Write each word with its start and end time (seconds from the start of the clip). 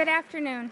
Good 0.00 0.08
afternoon. 0.08 0.70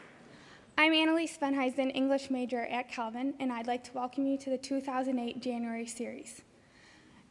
I'm 0.78 0.94
Annalise 0.94 1.36
Venheisen, 1.36 1.94
English 1.94 2.30
major 2.30 2.64
at 2.64 2.88
Calvin, 2.88 3.34
and 3.38 3.52
I'd 3.52 3.66
like 3.66 3.84
to 3.84 3.92
welcome 3.92 4.26
you 4.26 4.38
to 4.38 4.48
the 4.48 4.56
2008 4.56 5.42
January 5.42 5.86
series. 5.86 6.40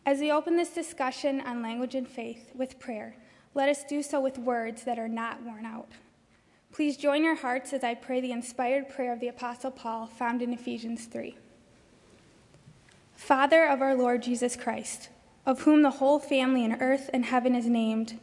As 0.06 0.20
we 0.20 0.32
open 0.32 0.56
this 0.56 0.70
discussion 0.70 1.42
on 1.42 1.64
language 1.64 1.96
and 1.96 2.08
faith 2.08 2.52
with 2.54 2.78
prayer, 2.78 3.16
let 3.56 3.68
us 3.68 3.84
do 3.84 4.04
so 4.04 4.20
with 4.20 4.38
words 4.38 4.84
that 4.84 5.00
are 5.00 5.08
not 5.08 5.42
worn 5.42 5.66
out. 5.66 5.90
Please 6.72 6.98
join 6.98 7.24
your 7.24 7.38
hearts 7.38 7.74
as 7.74 7.84
I 7.84 7.96
pray 7.96 8.22
the 8.22 8.32
inspired 8.32 8.90
prayer 8.90 9.12
of 9.12 9.20
the 9.20 9.30
Apostle 9.30 9.72
Paul 9.72 10.06
found 10.06 10.44
in 10.44 10.54
Ephesians 10.54 11.06
3. 11.06 11.36
Father 13.16 13.66
of 13.66 13.82
our 13.82 13.96
Lord 13.96 14.22
Jesus 14.22 14.56
Christ, 14.56 15.10
of 15.48 15.62
whom 15.62 15.82
the 15.82 15.98
whole 15.98 16.20
family 16.20 16.64
in 16.64 16.80
earth 16.80 17.10
and 17.12 17.26
heaven 17.26 17.56
is 17.56 17.66
named, 17.66 18.20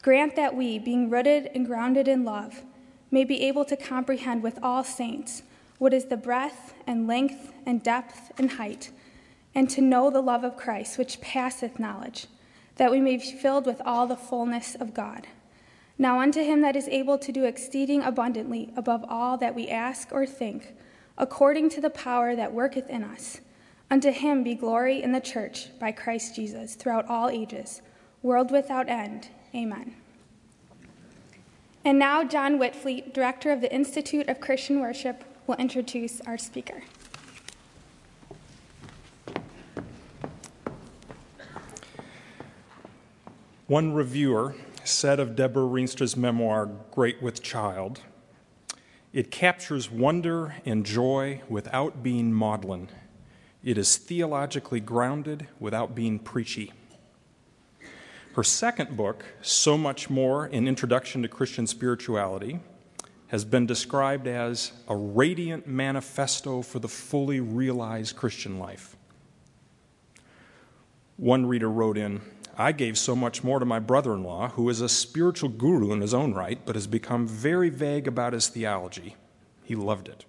grant 0.00 0.34
that 0.34 0.56
we, 0.56 0.78
being 0.78 1.10
rooted 1.10 1.50
and 1.54 1.66
grounded 1.66 2.08
in 2.08 2.24
love, 2.24 2.62
may 3.12 3.22
be 3.22 3.42
able 3.42 3.64
to 3.66 3.76
comprehend 3.76 4.42
with 4.42 4.58
all 4.62 4.82
saints 4.82 5.42
what 5.78 5.92
is 5.92 6.06
the 6.06 6.16
breadth 6.16 6.74
and 6.86 7.06
length 7.06 7.52
and 7.66 7.82
depth 7.82 8.32
and 8.38 8.52
height, 8.52 8.90
and 9.54 9.68
to 9.68 9.80
know 9.80 10.10
the 10.10 10.20
love 10.20 10.42
of 10.42 10.56
Christ, 10.56 10.96
which 10.96 11.20
passeth 11.20 11.78
knowledge, 11.78 12.26
that 12.76 12.90
we 12.90 13.00
may 13.00 13.18
be 13.18 13.32
filled 13.32 13.66
with 13.66 13.82
all 13.84 14.06
the 14.06 14.16
fullness 14.16 14.74
of 14.74 14.94
God. 14.94 15.26
Now 15.98 16.20
unto 16.20 16.42
him 16.42 16.62
that 16.62 16.74
is 16.74 16.88
able 16.88 17.18
to 17.18 17.30
do 17.30 17.44
exceeding 17.44 18.02
abundantly 18.02 18.72
above 18.76 19.04
all 19.08 19.36
that 19.38 19.54
we 19.54 19.68
ask 19.68 20.08
or 20.10 20.24
think, 20.26 20.74
according 21.18 21.68
to 21.70 21.80
the 21.80 21.90
power 21.90 22.34
that 22.34 22.54
worketh 22.54 22.88
in 22.88 23.04
us, 23.04 23.40
unto 23.90 24.10
him 24.10 24.42
be 24.42 24.54
glory 24.54 25.02
in 25.02 25.12
the 25.12 25.20
church 25.20 25.78
by 25.78 25.92
Christ 25.92 26.34
Jesus 26.34 26.74
throughout 26.74 27.08
all 27.08 27.28
ages, 27.28 27.82
world 28.22 28.50
without 28.50 28.88
end. 28.88 29.28
Amen. 29.54 30.01
And 31.84 31.98
now, 31.98 32.22
John 32.22 32.58
Witvliet, 32.58 33.12
Director 33.12 33.50
of 33.50 33.60
the 33.60 33.72
Institute 33.72 34.28
of 34.28 34.40
Christian 34.40 34.80
Worship, 34.80 35.24
will 35.46 35.56
introduce 35.56 36.20
our 36.20 36.38
speaker. 36.38 36.82
One 43.66 43.92
reviewer 43.92 44.54
said 44.84 45.18
of 45.18 45.34
Deborah 45.34 45.66
Rienstra's 45.66 46.16
memoir, 46.16 46.66
Great 46.90 47.22
with 47.22 47.42
Child, 47.42 48.00
it 49.12 49.30
captures 49.30 49.90
wonder 49.90 50.54
and 50.64 50.86
joy 50.86 51.42
without 51.48 52.02
being 52.02 52.32
maudlin. 52.32 52.88
It 53.64 53.76
is 53.76 53.96
theologically 53.96 54.80
grounded 54.80 55.48
without 55.60 55.94
being 55.94 56.18
preachy. 56.18 56.72
Her 58.34 58.42
second 58.42 58.96
book, 58.96 59.26
So 59.42 59.76
Much 59.76 60.08
More 60.08 60.46
An 60.46 60.66
Introduction 60.66 61.20
to 61.20 61.28
Christian 61.28 61.66
Spirituality, 61.66 62.60
has 63.26 63.44
been 63.44 63.66
described 63.66 64.26
as 64.26 64.72
a 64.88 64.96
radiant 64.96 65.66
manifesto 65.66 66.62
for 66.62 66.78
the 66.78 66.88
fully 66.88 67.40
realized 67.40 68.16
Christian 68.16 68.58
life. 68.58 68.96
One 71.18 71.44
reader 71.44 71.68
wrote 71.68 71.98
in, 71.98 72.22
I 72.56 72.72
gave 72.72 72.96
so 72.96 73.14
much 73.14 73.44
more 73.44 73.58
to 73.58 73.66
my 73.66 73.78
brother 73.78 74.14
in 74.14 74.22
law, 74.22 74.48
who 74.48 74.66
is 74.70 74.80
a 74.80 74.88
spiritual 74.88 75.50
guru 75.50 75.92
in 75.92 76.00
his 76.00 76.14
own 76.14 76.32
right, 76.32 76.58
but 76.64 76.74
has 76.74 76.86
become 76.86 77.26
very 77.26 77.68
vague 77.68 78.08
about 78.08 78.32
his 78.32 78.48
theology. 78.48 79.14
He 79.62 79.74
loved 79.74 80.08
it. 80.08 80.24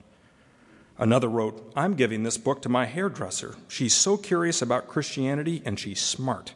Another 0.97 1.29
wrote, 1.29 1.72
I'm 1.73 1.94
giving 1.94 2.23
this 2.23 2.38
book 2.38 2.61
to 2.63 2.69
my 2.69 2.85
hairdresser. 2.85 3.55
She's 3.69 3.94
so 3.94 4.17
curious 4.17 4.61
about 4.61 4.89
Christianity 4.89 5.61
and 5.63 5.79
she's 5.79 6.01
smart. 6.01 6.53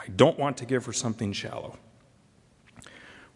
I 0.00 0.08
don't 0.08 0.38
want 0.38 0.56
to 0.58 0.64
give 0.64 0.86
her 0.86 0.94
something 0.94 1.34
shallow. 1.34 1.76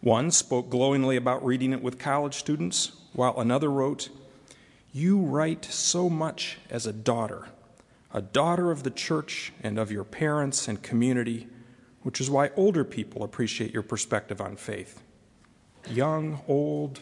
One 0.01 0.31
spoke 0.31 0.71
glowingly 0.71 1.15
about 1.15 1.45
reading 1.45 1.73
it 1.73 1.83
with 1.83 1.99
college 1.99 2.35
students, 2.35 2.93
while 3.13 3.39
another 3.39 3.69
wrote, 3.69 4.09
You 4.91 5.19
write 5.19 5.63
so 5.65 6.09
much 6.09 6.57
as 6.71 6.87
a 6.87 6.93
daughter, 6.93 7.49
a 8.11 8.21
daughter 8.21 8.71
of 8.71 8.81
the 8.81 8.89
church 8.89 9.53
and 9.61 9.77
of 9.77 9.91
your 9.91 10.03
parents 10.03 10.67
and 10.67 10.81
community, 10.81 11.47
which 12.01 12.19
is 12.19 12.31
why 12.31 12.49
older 12.55 12.83
people 12.83 13.23
appreciate 13.23 13.71
your 13.71 13.83
perspective 13.83 14.41
on 14.41 14.55
faith. 14.55 15.03
Young, 15.87 16.41
old, 16.47 17.01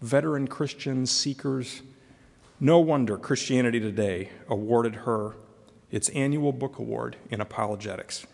veteran 0.00 0.46
Christians, 0.46 1.10
seekers, 1.10 1.82
no 2.60 2.78
wonder 2.78 3.16
Christianity 3.16 3.80
Today 3.80 4.30
awarded 4.48 4.94
her 4.94 5.34
its 5.90 6.08
annual 6.10 6.52
book 6.52 6.78
award 6.78 7.16
in 7.30 7.40
apologetics. 7.40 8.26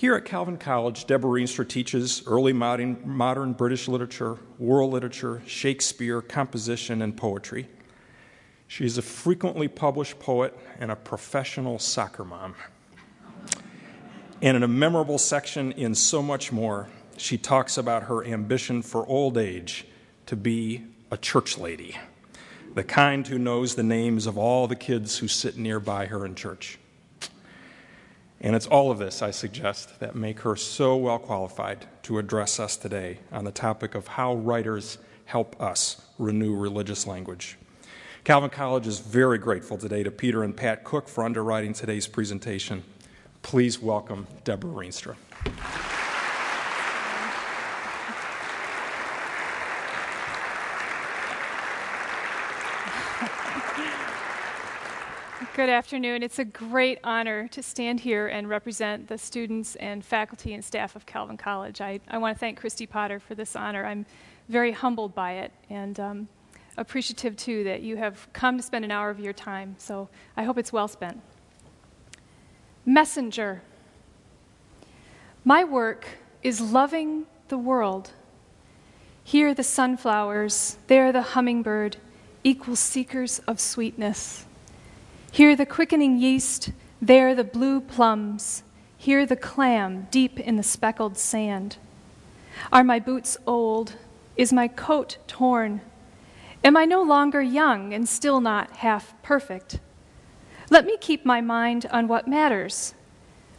Here 0.00 0.14
at 0.14 0.24
Calvin 0.24 0.56
College, 0.56 1.04
Deborah 1.04 1.28
Rienstra 1.38 1.68
teaches 1.68 2.22
early 2.26 2.54
modern, 2.54 3.02
modern 3.04 3.52
British 3.52 3.86
literature, 3.86 4.38
world 4.58 4.94
literature, 4.94 5.42
Shakespeare, 5.44 6.22
composition, 6.22 7.02
and 7.02 7.14
poetry. 7.14 7.68
She 8.66 8.86
is 8.86 8.96
a 8.96 9.02
frequently 9.02 9.68
published 9.68 10.18
poet 10.18 10.58
and 10.78 10.90
a 10.90 10.96
professional 10.96 11.78
soccer 11.78 12.24
mom. 12.24 12.54
And 14.40 14.56
in 14.56 14.62
a 14.62 14.68
memorable 14.68 15.18
section 15.18 15.70
in 15.72 15.94
So 15.94 16.22
Much 16.22 16.50
More, 16.50 16.88
she 17.18 17.36
talks 17.36 17.76
about 17.76 18.04
her 18.04 18.24
ambition 18.24 18.80
for 18.80 19.06
old 19.06 19.36
age 19.36 19.84
to 20.24 20.34
be 20.34 20.82
a 21.10 21.18
church 21.18 21.58
lady, 21.58 21.98
the 22.74 22.84
kind 22.84 23.26
who 23.26 23.38
knows 23.38 23.74
the 23.74 23.82
names 23.82 24.26
of 24.26 24.38
all 24.38 24.66
the 24.66 24.76
kids 24.76 25.18
who 25.18 25.28
sit 25.28 25.58
nearby 25.58 26.06
her 26.06 26.24
in 26.24 26.34
church. 26.34 26.78
And 28.40 28.56
it's 28.56 28.66
all 28.66 28.90
of 28.90 28.98
this, 28.98 29.20
I 29.20 29.32
suggest, 29.32 30.00
that 30.00 30.14
make 30.14 30.40
her 30.40 30.56
so 30.56 30.96
well 30.96 31.18
qualified 31.18 31.86
to 32.04 32.18
address 32.18 32.58
us 32.58 32.76
today 32.76 33.18
on 33.30 33.44
the 33.44 33.52
topic 33.52 33.94
of 33.94 34.08
how 34.08 34.34
writers 34.34 34.98
help 35.26 35.60
us 35.60 36.00
renew 36.18 36.56
religious 36.56 37.06
language. 37.06 37.58
Calvin 38.24 38.50
College 38.50 38.86
is 38.86 38.98
very 38.98 39.38
grateful 39.38 39.76
today 39.76 40.02
to 40.02 40.10
Peter 40.10 40.42
and 40.42 40.56
Pat 40.56 40.84
Cook 40.84 41.08
for 41.08 41.24
underwriting 41.24 41.72
today's 41.72 42.06
presentation. 42.06 42.82
Please 43.42 43.80
welcome 43.80 44.26
Deborah 44.44 44.70
Rienstra. 44.70 45.16
Good 55.60 55.68
afternoon. 55.68 56.22
It's 56.22 56.38
a 56.38 56.44
great 56.46 57.00
honor 57.04 57.46
to 57.48 57.62
stand 57.62 58.00
here 58.00 58.28
and 58.28 58.48
represent 58.48 59.08
the 59.08 59.18
students 59.18 59.76
and 59.76 60.02
faculty 60.02 60.54
and 60.54 60.64
staff 60.64 60.96
of 60.96 61.04
Calvin 61.04 61.36
College. 61.36 61.82
I, 61.82 62.00
I 62.08 62.16
want 62.16 62.34
to 62.34 62.40
thank 62.40 62.58
Christy 62.58 62.86
Potter 62.86 63.20
for 63.20 63.34
this 63.34 63.54
honor. 63.54 63.84
I'm 63.84 64.06
very 64.48 64.72
humbled 64.72 65.14
by 65.14 65.32
it 65.32 65.52
and 65.68 66.00
um, 66.00 66.28
appreciative 66.78 67.36
too 67.36 67.62
that 67.64 67.82
you 67.82 67.98
have 67.98 68.26
come 68.32 68.56
to 68.56 68.62
spend 68.62 68.86
an 68.86 68.90
hour 68.90 69.10
of 69.10 69.20
your 69.20 69.34
time. 69.34 69.76
So 69.76 70.08
I 70.34 70.44
hope 70.44 70.56
it's 70.56 70.72
well 70.72 70.88
spent. 70.88 71.20
Messenger. 72.86 73.60
My 75.44 75.62
work 75.62 76.06
is 76.42 76.62
loving 76.62 77.26
the 77.48 77.58
world. 77.58 78.12
Here 79.22 79.52
the 79.52 79.62
sunflowers, 79.62 80.78
there 80.86 81.12
the 81.12 81.20
hummingbird, 81.20 81.98
equal 82.44 82.76
seekers 82.76 83.40
of 83.40 83.60
sweetness. 83.60 84.46
Here 85.32 85.54
the 85.54 85.66
quickening 85.66 86.18
yeast, 86.18 86.72
there 87.00 87.34
the 87.36 87.44
blue 87.44 87.80
plums, 87.80 88.64
here 88.96 89.24
the 89.24 89.36
clam 89.36 90.08
deep 90.10 90.40
in 90.40 90.56
the 90.56 90.62
speckled 90.62 91.16
sand. 91.16 91.76
Are 92.72 92.82
my 92.82 92.98
boots 92.98 93.36
old? 93.46 93.94
Is 94.36 94.52
my 94.52 94.66
coat 94.66 95.18
torn? 95.28 95.82
Am 96.64 96.76
I 96.76 96.84
no 96.84 97.02
longer 97.02 97.40
young 97.40 97.94
and 97.94 98.08
still 98.08 98.40
not 98.40 98.78
half 98.78 99.14
perfect? 99.22 99.78
Let 100.68 100.84
me 100.84 100.96
keep 101.00 101.24
my 101.24 101.40
mind 101.40 101.86
on 101.92 102.08
what 102.08 102.26
matters, 102.26 102.94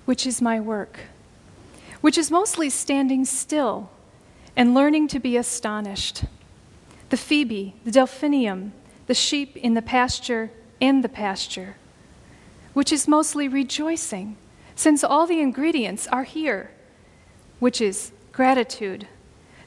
which 0.06 0.28
is 0.28 0.42
my 0.42 0.60
work, 0.60 1.00
which 2.02 2.18
is 2.18 2.30
mostly 2.30 2.70
standing 2.70 3.24
still 3.24 3.90
and 4.58 4.74
learning 4.74 5.08
to 5.10 5.20
be 5.20 5.38
astonished. 5.38 6.26
The 7.10 7.18
phoebe, 7.18 7.76
the 7.86 7.92
delphinium, 7.92 8.74
the 9.08 9.14
sheep 9.14 9.56
in 9.56 9.74
the 9.74 9.82
pasture, 9.82 10.52
in 10.82 11.02
the 11.02 11.10
pasture, 11.10 11.78
which 12.74 12.92
is 12.92 13.08
mostly 13.08 13.48
rejoicing, 13.48 14.36
since 14.76 15.04
all 15.04 15.26
the 15.26 15.40
ingredients 15.40 16.08
are 16.08 16.24
here, 16.24 16.72
which 17.60 17.80
is 17.80 18.12
gratitude, 18.34 19.08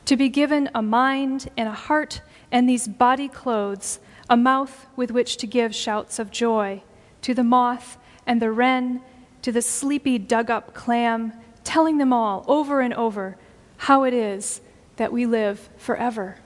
to 0.05 0.17
be 0.17 0.29
given 0.29 0.69
a 0.75 0.83
mind 0.83 1.49
and 1.57 1.69
a 1.69 1.73
heart 1.73 2.21
and 2.51 2.69
these 2.69 2.89
body 2.89 3.29
clothes, 3.29 4.01
a 4.29 4.37
mouth 4.37 4.87
with 4.97 5.11
which 5.13 5.37
to 5.39 5.47
give 5.47 5.75
shouts 5.75 6.19
of 6.19 6.31
joy 6.31 6.83
to 7.23 7.33
the 7.33 7.45
moth 7.45 7.97
and 8.27 8.43
the 8.43 8.51
wren, 8.51 9.01
to 9.41 9.53
the 9.53 9.63
sleepy 9.63 10.19
dug 10.19 10.51
up 10.51 10.75
clam, 10.75 11.33
telling 11.63 11.99
them 11.99 12.13
all 12.13 12.45
over 12.49 12.81
and 12.81 12.93
over 12.95 13.37
how 13.77 14.03
it 14.03 14.13
is 14.13 14.61
that 14.97 15.13
we 15.13 15.27
live 15.27 15.71
forever 15.77 16.37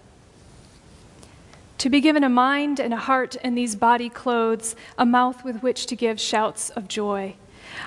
to 1.79 1.89
be 1.89 2.01
given 2.01 2.25
a 2.25 2.29
mind 2.29 2.81
and 2.81 2.93
a 2.93 2.99
heart 2.99 3.37
and 3.43 3.57
these 3.57 3.77
body 3.77 4.09
clothes, 4.09 4.77
a 4.99 5.07
mouth 5.07 5.45
with 5.45 5.63
which 5.63 5.87
to 5.87 5.97
give 5.97 6.21
shouts 6.21 6.71
of 6.71 6.89
joy, 6.89 7.35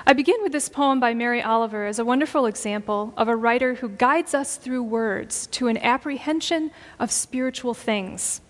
I 0.06 0.12
begin 0.12 0.42
with 0.42 0.52
this 0.52 0.68
poem 0.68 1.00
by 1.00 1.14
Mary 1.14 1.42
Oliver 1.42 1.86
as 1.86 1.98
a 1.98 2.04
wonderful 2.04 2.46
example 2.46 3.12
of 3.16 3.28
a 3.28 3.36
writer 3.36 3.74
who 3.74 3.88
guides 3.88 4.34
us 4.34 4.56
through 4.56 4.82
words 4.82 5.46
to 5.48 5.68
an 5.68 5.78
apprehension 5.78 6.70
of 6.98 7.10
spiritual 7.10 7.74
things. 7.74 8.40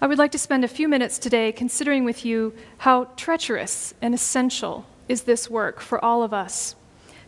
I 0.00 0.06
would 0.06 0.18
like 0.18 0.32
to 0.32 0.38
spend 0.38 0.64
a 0.64 0.68
few 0.68 0.88
minutes 0.88 1.18
today 1.18 1.52
considering 1.52 2.04
with 2.04 2.24
you 2.24 2.54
how 2.78 3.04
treacherous 3.16 3.94
and 4.00 4.14
essential 4.14 4.86
is 5.08 5.22
this 5.22 5.50
work 5.50 5.80
for 5.80 6.02
all 6.02 6.22
of 6.22 6.32
us 6.32 6.74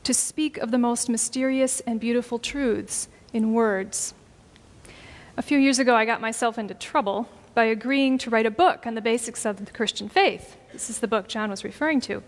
to 0.04 0.14
speak 0.14 0.56
of 0.58 0.70
the 0.70 0.78
most 0.78 1.08
mysterious 1.08 1.80
and 1.80 2.00
beautiful 2.00 2.38
truths 2.38 3.08
in 3.32 3.52
words. 3.52 4.14
A 5.34 5.40
few 5.40 5.58
years 5.58 5.79
ago, 5.79 5.94
I 5.94 6.05
got 6.05 6.20
myself 6.20 6.58
into 6.58 6.75
trouble 6.75 7.26
by 7.55 7.64
agreeing 7.64 8.19
to 8.19 8.29
write 8.29 8.44
a 8.44 8.50
book 8.50 8.87
on 8.87 8.94
the 8.94 9.00
basics 9.00 9.46
of 9.46 9.64
the 9.64 9.73
Christian 9.73 10.11
faith. 10.11 10.56
This 10.75 10.90
is 10.90 10.99
the 10.99 11.08
book 11.08 11.26
John 11.26 11.49
was 11.49 11.64
referring 11.64 12.02
to. 12.02 12.23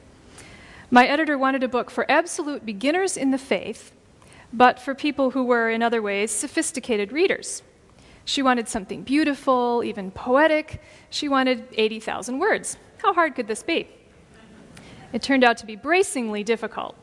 My 0.90 1.06
editor 1.06 1.36
wanted 1.36 1.62
a 1.62 1.68
book 1.68 1.90
for 1.90 2.10
absolute 2.10 2.64
beginners 2.64 3.18
in 3.18 3.30
the 3.30 3.36
faith, 3.36 3.92
but 4.54 4.80
for 4.80 4.94
people 4.94 5.32
who 5.32 5.44
were, 5.44 5.68
in 5.68 5.82
other 5.82 6.00
ways, 6.00 6.30
sophisticated 6.30 7.12
readers. 7.12 7.62
She 8.24 8.40
wanted 8.40 8.68
something 8.68 9.02
beautiful, 9.02 9.82
even 9.84 10.10
poetic. 10.10 10.80
She 11.10 11.28
wanted 11.28 11.68
80,000 11.74 12.38
words. 12.38 12.78
How 13.02 13.12
hard 13.12 13.34
could 13.34 13.48
this 13.48 13.62
be? 13.62 13.86
It 15.12 15.20
turned 15.20 15.44
out 15.44 15.58
to 15.58 15.66
be 15.66 15.76
bracingly 15.76 16.42
difficult. 16.42 16.96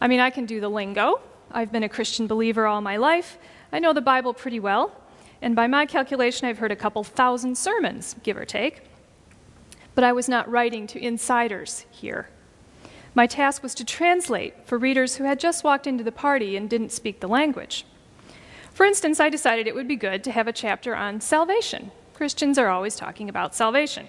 I 0.00 0.08
mean, 0.08 0.18
I 0.18 0.30
can 0.30 0.44
do 0.44 0.60
the 0.60 0.68
lingo. 0.68 1.20
I've 1.52 1.70
been 1.70 1.84
a 1.84 1.88
Christian 1.88 2.26
believer 2.26 2.66
all 2.66 2.80
my 2.80 2.96
life. 2.96 3.38
I 3.72 3.78
know 3.78 3.92
the 3.92 4.00
Bible 4.00 4.34
pretty 4.34 4.58
well. 4.58 4.90
And 5.42 5.54
by 5.54 5.66
my 5.66 5.86
calculation, 5.86 6.48
I've 6.48 6.58
heard 6.58 6.72
a 6.72 6.76
couple 6.76 7.04
thousand 7.04 7.56
sermons, 7.56 8.16
give 8.22 8.36
or 8.36 8.44
take. 8.44 8.82
But 9.94 10.04
I 10.04 10.12
was 10.12 10.28
not 10.28 10.50
writing 10.50 10.86
to 10.88 11.02
insiders 11.02 11.86
here. 11.90 12.28
My 13.14 13.26
task 13.26 13.62
was 13.62 13.74
to 13.76 13.84
translate 13.84 14.66
for 14.66 14.76
readers 14.76 15.16
who 15.16 15.24
had 15.24 15.40
just 15.40 15.64
walked 15.64 15.86
into 15.86 16.04
the 16.04 16.12
party 16.12 16.56
and 16.56 16.68
didn't 16.68 16.92
speak 16.92 17.20
the 17.20 17.28
language. 17.28 17.86
For 18.72 18.84
instance, 18.84 19.20
I 19.20 19.30
decided 19.30 19.66
it 19.66 19.74
would 19.74 19.88
be 19.88 19.96
good 19.96 20.22
to 20.24 20.32
have 20.32 20.46
a 20.46 20.52
chapter 20.52 20.94
on 20.94 21.22
salvation. 21.22 21.92
Christians 22.12 22.58
are 22.58 22.68
always 22.68 22.94
talking 22.94 23.30
about 23.30 23.54
salvation. 23.54 24.08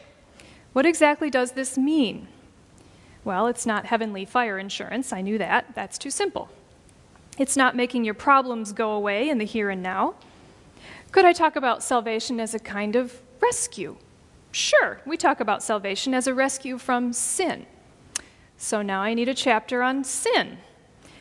What 0.74 0.86
exactly 0.86 1.30
does 1.30 1.54
this 1.54 1.78
mean? 1.78 2.28
Well, 3.24 3.48
it's 3.48 3.66
not 3.66 3.86
heavenly 3.86 4.26
fire 4.26 4.60
insurance. 4.60 5.14
I 5.14 5.22
knew 5.22 5.38
that. 5.38 5.74
That's 5.74 5.98
too 5.98 6.12
simple. 6.12 6.50
It's 7.38 7.56
not 7.56 7.76
making 7.76 8.04
your 8.04 8.14
problems 8.14 8.74
go 8.74 8.92
away 8.92 9.30
in 9.30 9.38
the 9.38 9.46
here 9.46 9.70
and 9.70 9.82
now. 9.82 10.16
Could 11.12 11.26
I 11.26 11.34
talk 11.34 11.56
about 11.56 11.84
salvation 11.84 12.40
as 12.40 12.54
a 12.54 12.60
kind 12.60 12.96
of 12.96 13.22
rescue? 13.42 13.98
Sure, 14.52 15.02
we 15.06 15.18
talk 15.18 15.40
about 15.40 15.64
salvation 15.64 16.14
as 16.14 16.28
a 16.28 16.34
rescue 16.34 16.78
from 16.78 17.14
sin. 17.14 17.66
So 18.58 18.82
now 18.82 19.02
I 19.02 19.14
need 19.14 19.30
a 19.30 19.34
chapter 19.34 19.84
on 19.84 20.04
sin. 20.04 20.58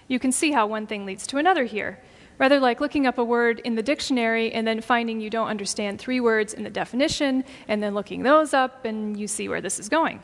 You 0.08 0.18
can 0.18 0.32
see 0.32 0.52
how 0.52 0.66
one 0.66 0.86
thing 0.86 1.04
leads 1.04 1.26
to 1.28 1.38
another 1.38 1.64
here 1.64 2.00
rather 2.38 2.60
like 2.60 2.80
looking 2.80 3.06
up 3.06 3.18
a 3.18 3.24
word 3.24 3.60
in 3.60 3.74
the 3.74 3.82
dictionary 3.82 4.52
and 4.52 4.66
then 4.66 4.80
finding 4.80 5.20
you 5.20 5.30
don't 5.30 5.48
understand 5.48 5.98
three 5.98 6.20
words 6.20 6.52
in 6.52 6.64
the 6.64 6.70
definition 6.70 7.44
and 7.68 7.82
then 7.82 7.94
looking 7.94 8.22
those 8.22 8.52
up 8.52 8.84
and 8.84 9.18
you 9.18 9.26
see 9.26 9.48
where 9.48 9.60
this 9.60 9.78
is 9.78 9.88
going. 9.88 10.20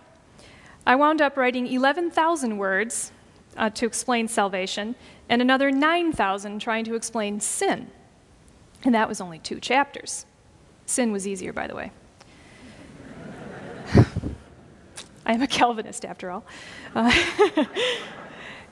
I 0.87 0.97
wound 0.97 1.23
up 1.23 1.37
writing 1.37 1.67
11,000 1.67 2.59
words 2.59 3.12
uh, 3.56 3.70
to 3.70 3.87
explain 3.87 4.29
salvation 4.29 4.94
and 5.29 5.41
another 5.41 5.70
9,000 5.70 6.59
trying 6.59 6.85
to 6.85 6.94
explain 6.94 7.41
sin. 7.41 7.91
And 8.84 8.94
that 8.94 9.08
was 9.08 9.20
only 9.20 9.38
two 9.38 9.61
chapters. 9.61 10.26
Sin 10.87 11.12
was 11.12 11.26
easier, 11.26 11.52
by 11.52 11.67
the 11.67 11.75
way. 11.75 11.93
I 15.25 15.34
am 15.34 15.43
a 15.43 15.46
Calvinist, 15.46 16.05
after 16.05 16.31
all. 16.31 16.44
Uh, 16.94 17.12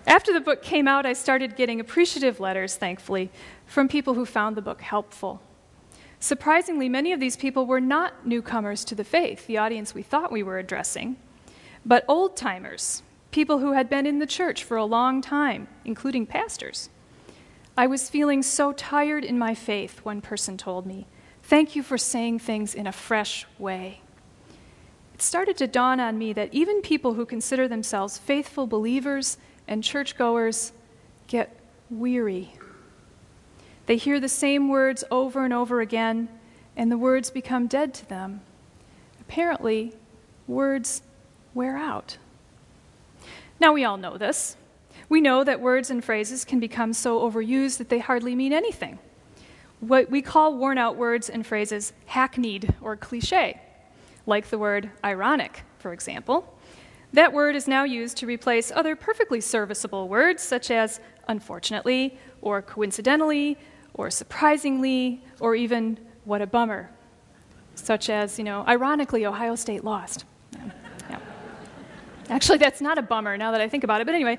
After 0.07 0.33
the 0.33 0.41
book 0.41 0.63
came 0.63 0.89
out, 0.89 1.07
I 1.07 1.13
started 1.13 1.57
getting 1.57 1.79
appreciative 1.79 2.41
letters, 2.41 2.75
thankfully, 2.77 3.31
from 3.67 3.87
people 3.89 4.15
who 4.15 4.25
found 4.25 4.57
the 4.57 4.63
book 4.63 4.81
helpful. 4.81 5.43
Surprisingly, 6.19 6.89
many 6.89 7.13
of 7.13 7.21
these 7.21 7.37
people 7.37 7.67
were 7.67 7.81
not 7.81 8.27
newcomers 8.27 8.85
to 8.87 8.95
the 8.95 9.05
faith, 9.05 9.47
the 9.47 9.59
audience 9.59 9.95
we 9.95 10.03
thought 10.03 10.33
we 10.33 10.43
were 10.43 10.59
addressing, 10.59 11.17
but 11.85 12.05
old 12.09 12.37
timers, 12.37 13.03
people 13.31 13.59
who 13.59 13.73
had 13.73 13.89
been 13.89 14.07
in 14.07 14.19
the 14.19 14.27
church 14.27 14.65
for 14.65 14.77
a 14.77 14.85
long 14.85 15.21
time, 15.23 15.69
including 15.85 16.27
pastors. 16.27 16.91
I 17.77 17.87
was 17.87 18.11
feeling 18.11 18.43
so 18.43 18.73
tired 18.73 19.25
in 19.25 19.39
my 19.39 19.55
faith, 19.55 20.01
one 20.05 20.21
person 20.21 20.57
told 20.57 20.87
me. 20.87 21.07
Thank 21.43 21.75
you 21.75 21.83
for 21.83 21.99
saying 21.99 22.41
things 22.41 22.75
in 22.75 22.87
a 22.87 22.93
fresh 22.93 23.47
way. 23.59 24.01
It 25.15 25.23
started 25.23 25.57
to 25.59 25.67
dawn 25.67 26.01
on 26.01 26.19
me 26.19 26.33
that 26.33 26.53
even 26.53 26.83
people 26.83 27.15
who 27.15 27.27
consider 27.27 27.69
themselves 27.69 28.19
faithful 28.19 28.67
believers 28.67 29.39
and 29.67 29.85
churchgoers 29.85 30.73
get 31.27 31.57
weary. 31.91 32.55
They 33.87 33.97
hear 33.97 34.21
the 34.21 34.29
same 34.29 34.69
words 34.69 35.03
over 35.11 35.45
and 35.45 35.53
over 35.53 35.81
again, 35.81 36.29
and 36.77 36.91
the 36.93 36.99
words 36.99 37.31
become 37.31 37.67
dead 37.67 37.93
to 37.95 38.09
them. 38.09 38.41
Apparently, 39.21 39.95
words 40.47 41.03
wear 41.55 41.77
out. 41.77 42.17
Now, 43.59 43.73
we 43.73 43.85
all 43.85 43.97
know 43.97 44.17
this. 44.17 44.57
We 45.11 45.21
know 45.21 45.43
that 45.43 45.61
words 45.61 45.91
and 45.91 46.03
phrases 46.03 46.45
can 46.45 46.61
become 46.61 46.93
so 46.93 47.21
overused 47.21 47.79
that 47.79 47.89
they 47.89 47.99
hardly 47.99 48.37
mean 48.37 48.53
anything. 48.53 49.01
What 49.81 50.09
we 50.09 50.23
call 50.23 50.57
worn 50.57 50.79
out 50.79 50.97
words 50.97 51.29
and 51.29 51.45
phrases 51.45 51.93
hackneyed 52.07 52.75
or 52.81 52.97
cliche, 52.97 53.61
like 54.25 54.49
the 54.51 54.59
word 54.59 54.89
ironic, 55.05 55.65
for 55.79 55.93
example. 55.93 56.57
That 57.13 57.33
word 57.33 57.57
is 57.57 57.67
now 57.67 57.83
used 57.83 58.19
to 58.19 58.27
replace 58.27 58.71
other 58.71 58.95
perfectly 58.95 59.41
serviceable 59.41 60.09
words 60.09 60.45
such 60.45 60.71
as 60.71 61.01
unfortunately, 61.27 62.17
or 62.41 62.63
coincidentally, 62.63 63.59
or 63.95 64.11
surprisingly, 64.11 65.23
or 65.41 65.57
even 65.57 65.99
what 66.25 66.41
a 66.41 66.47
bummer, 66.47 66.89
such 67.75 68.11
as, 68.11 68.39
you 68.39 68.45
know, 68.45 68.65
ironically, 68.69 69.27
Ohio 69.27 69.57
State 69.57 69.83
lost. 69.83 70.25
Yeah. 71.09 71.19
Actually, 72.29 72.59
that's 72.59 72.81
not 72.81 72.99
a 72.99 73.03
bummer 73.03 73.37
now 73.37 73.51
that 73.51 73.61
I 73.61 73.69
think 73.69 73.83
about 73.83 74.01
it, 74.01 74.05
but 74.05 74.15
anyway. 74.15 74.39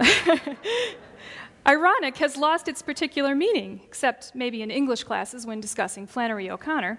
Ironic 1.66 2.16
has 2.18 2.36
lost 2.36 2.68
its 2.68 2.82
particular 2.82 3.34
meaning, 3.34 3.80
except 3.84 4.34
maybe 4.34 4.62
in 4.62 4.70
English 4.70 5.04
classes 5.04 5.46
when 5.46 5.60
discussing 5.60 6.06
Flannery 6.06 6.50
O'Connor. 6.50 6.98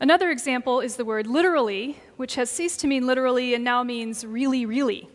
Another 0.00 0.30
example 0.30 0.80
is 0.80 0.96
the 0.96 1.04
word 1.04 1.26
literally, 1.26 1.98
which 2.16 2.36
has 2.36 2.48
ceased 2.48 2.80
to 2.80 2.86
mean 2.86 3.06
literally 3.06 3.54
and 3.54 3.64
now 3.64 3.82
means 3.82 4.24
really, 4.24 4.64
really. 4.64 5.08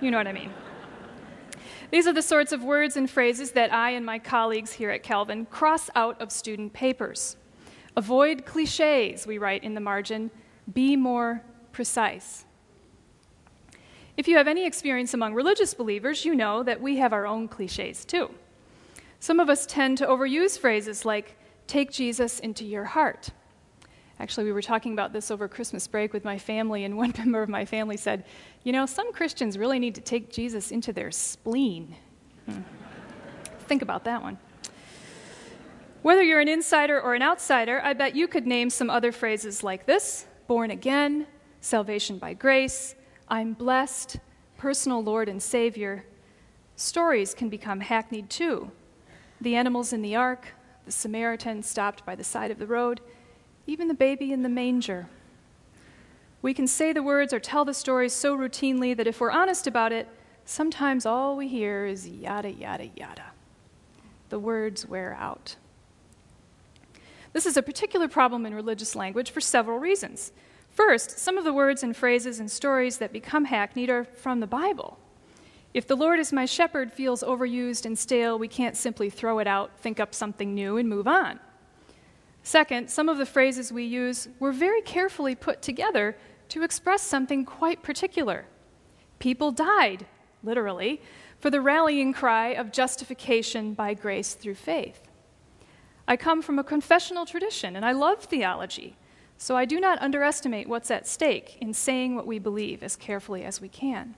You 0.00 0.10
know 0.10 0.18
what 0.18 0.26
I 0.26 0.32
mean. 0.32 0.52
These 1.90 2.06
are 2.06 2.12
the 2.12 2.22
sorts 2.22 2.52
of 2.52 2.62
words 2.62 2.96
and 2.96 3.10
phrases 3.10 3.52
that 3.52 3.72
I 3.72 3.90
and 3.90 4.04
my 4.04 4.18
colleagues 4.18 4.72
here 4.72 4.90
at 4.90 5.02
Calvin 5.02 5.46
cross 5.46 5.88
out 5.96 6.20
of 6.20 6.30
student 6.30 6.72
papers. 6.72 7.36
Avoid 7.96 8.44
cliches, 8.44 9.26
we 9.26 9.38
write 9.38 9.64
in 9.64 9.74
the 9.74 9.80
margin. 9.80 10.30
Be 10.72 10.96
more 10.96 11.42
precise. 11.72 12.44
If 14.20 14.28
you 14.28 14.36
have 14.36 14.46
any 14.46 14.64
experience 14.66 15.14
among 15.14 15.34
religious 15.34 15.74
believers, 15.74 16.24
you 16.24 16.36
know 16.36 16.62
that 16.62 16.80
we 16.80 16.98
have 16.98 17.12
our 17.12 17.26
own 17.26 17.48
cliches 17.48 18.04
too. 18.04 18.30
Some 19.18 19.40
of 19.40 19.50
us 19.50 19.66
tend 19.66 19.98
to 19.98 20.06
overuse 20.06 20.56
phrases 20.56 21.04
like, 21.04 21.36
take 21.66 21.90
Jesus 21.90 22.38
into 22.38 22.64
your 22.64 22.84
heart 22.84 23.30
Actually, 24.20 24.44
we 24.44 24.52
were 24.52 24.60
talking 24.60 24.92
about 24.92 25.14
this 25.14 25.30
over 25.30 25.48
Christmas 25.48 25.86
break 25.86 26.12
with 26.12 26.24
my 26.24 26.36
family, 26.36 26.84
and 26.84 26.96
one 27.04 27.12
member 27.16 27.42
of 27.42 27.48
my 27.48 27.64
family 27.64 27.96
said, 27.96 28.24
You 28.62 28.72
know, 28.72 28.84
some 28.84 29.12
Christians 29.12 29.56
really 29.56 29.78
need 29.78 29.94
to 29.94 30.02
take 30.02 30.30
Jesus 30.30 30.70
into 30.70 30.92
their 30.92 31.10
spleen. 31.10 31.96
Hmm. 32.46 32.60
Think 33.60 33.80
about 33.80 34.04
that 34.04 34.22
one. 34.22 34.38
Whether 36.02 36.22
you're 36.22 36.40
an 36.40 36.48
insider 36.48 37.00
or 37.00 37.14
an 37.14 37.22
outsider, 37.22 37.80
I 37.82 37.94
bet 37.94 38.14
you 38.14 38.28
could 38.28 38.46
name 38.46 38.68
some 38.68 38.90
other 38.90 39.10
phrases 39.10 39.64
like 39.64 39.86
this 39.86 40.26
born 40.46 40.70
again, 40.70 41.26
salvation 41.60 42.18
by 42.18 42.34
grace, 42.34 42.96
I'm 43.30 43.52
blessed, 43.52 44.18
personal 44.58 45.02
Lord 45.02 45.28
and 45.28 45.42
Savior. 45.42 46.04
Stories 46.76 47.32
can 47.32 47.48
become 47.48 47.80
hackneyed 47.80 48.28
too. 48.28 48.70
The 49.40 49.54
animals 49.54 49.92
in 49.92 50.02
the 50.02 50.16
ark, 50.16 50.48
the 50.84 50.92
Samaritan 50.92 51.62
stopped 51.62 52.04
by 52.04 52.16
the 52.16 52.24
side 52.24 52.50
of 52.50 52.58
the 52.58 52.66
road 52.66 53.00
even 53.70 53.86
the 53.86 53.94
baby 53.94 54.32
in 54.32 54.42
the 54.42 54.48
manger. 54.48 55.06
We 56.42 56.54
can 56.54 56.66
say 56.66 56.92
the 56.92 57.02
words 57.02 57.32
or 57.32 57.38
tell 57.38 57.64
the 57.64 57.74
stories 57.74 58.12
so 58.12 58.36
routinely 58.36 58.96
that 58.96 59.06
if 59.06 59.20
we're 59.20 59.30
honest 59.30 59.66
about 59.66 59.92
it, 59.92 60.08
sometimes 60.44 61.06
all 61.06 61.36
we 61.36 61.46
hear 61.46 61.86
is 61.86 62.08
yada, 62.08 62.50
yada, 62.50 62.90
yada. 62.96 63.26
The 64.30 64.38
words 64.38 64.86
wear 64.86 65.16
out. 65.20 65.54
This 67.32 67.46
is 67.46 67.56
a 67.56 67.62
particular 67.62 68.08
problem 68.08 68.44
in 68.44 68.54
religious 68.54 68.96
language 68.96 69.30
for 69.30 69.40
several 69.40 69.78
reasons. 69.78 70.32
First, 70.70 71.18
some 71.18 71.36
of 71.36 71.44
the 71.44 71.52
words 71.52 71.82
and 71.82 71.96
phrases 71.96 72.40
and 72.40 72.50
stories 72.50 72.98
that 72.98 73.12
become 73.12 73.46
hackneyed 73.46 73.90
are 73.90 74.04
from 74.04 74.40
the 74.40 74.46
Bible. 74.46 74.98
If 75.74 75.86
the 75.86 75.96
Lord 75.96 76.18
is 76.18 76.32
my 76.32 76.46
shepherd 76.46 76.92
feels 76.92 77.22
overused 77.22 77.84
and 77.86 77.98
stale, 77.98 78.38
we 78.38 78.48
can't 78.48 78.76
simply 78.76 79.10
throw 79.10 79.38
it 79.38 79.46
out, 79.46 79.78
think 79.78 80.00
up 80.00 80.14
something 80.14 80.54
new, 80.54 80.76
and 80.76 80.88
move 80.88 81.06
on. 81.06 81.38
Second, 82.42 82.90
some 82.90 83.08
of 83.08 83.18
the 83.18 83.26
phrases 83.26 83.70
we 83.70 83.84
use 83.84 84.28
were 84.38 84.52
very 84.52 84.80
carefully 84.80 85.34
put 85.34 85.62
together 85.62 86.16
to 86.48 86.62
express 86.62 87.02
something 87.02 87.44
quite 87.44 87.82
particular. 87.82 88.46
People 89.18 89.52
died 89.52 90.06
literally, 90.42 91.00
for 91.38 91.50
the 91.50 91.60
rallying 91.60 92.12
cry 92.12 92.48
of 92.48 92.72
justification 92.72 93.74
by 93.74 93.94
grace 93.94 94.34
through 94.34 94.54
faith. 94.54 95.08
I 96.06 96.16
come 96.16 96.42
from 96.42 96.58
a 96.58 96.64
confessional 96.64 97.26
tradition 97.26 97.76
and 97.76 97.84
I 97.84 97.92
love 97.92 98.24
theology, 98.24 98.96
so 99.42 99.56
I 99.56 99.64
do 99.64 99.80
not 99.80 100.02
underestimate 100.02 100.68
what's 100.68 100.90
at 100.90 101.08
stake 101.08 101.56
in 101.62 101.72
saying 101.72 102.14
what 102.14 102.26
we 102.26 102.38
believe 102.38 102.82
as 102.82 102.94
carefully 102.94 103.42
as 103.42 103.58
we 103.58 103.70
can. 103.70 104.14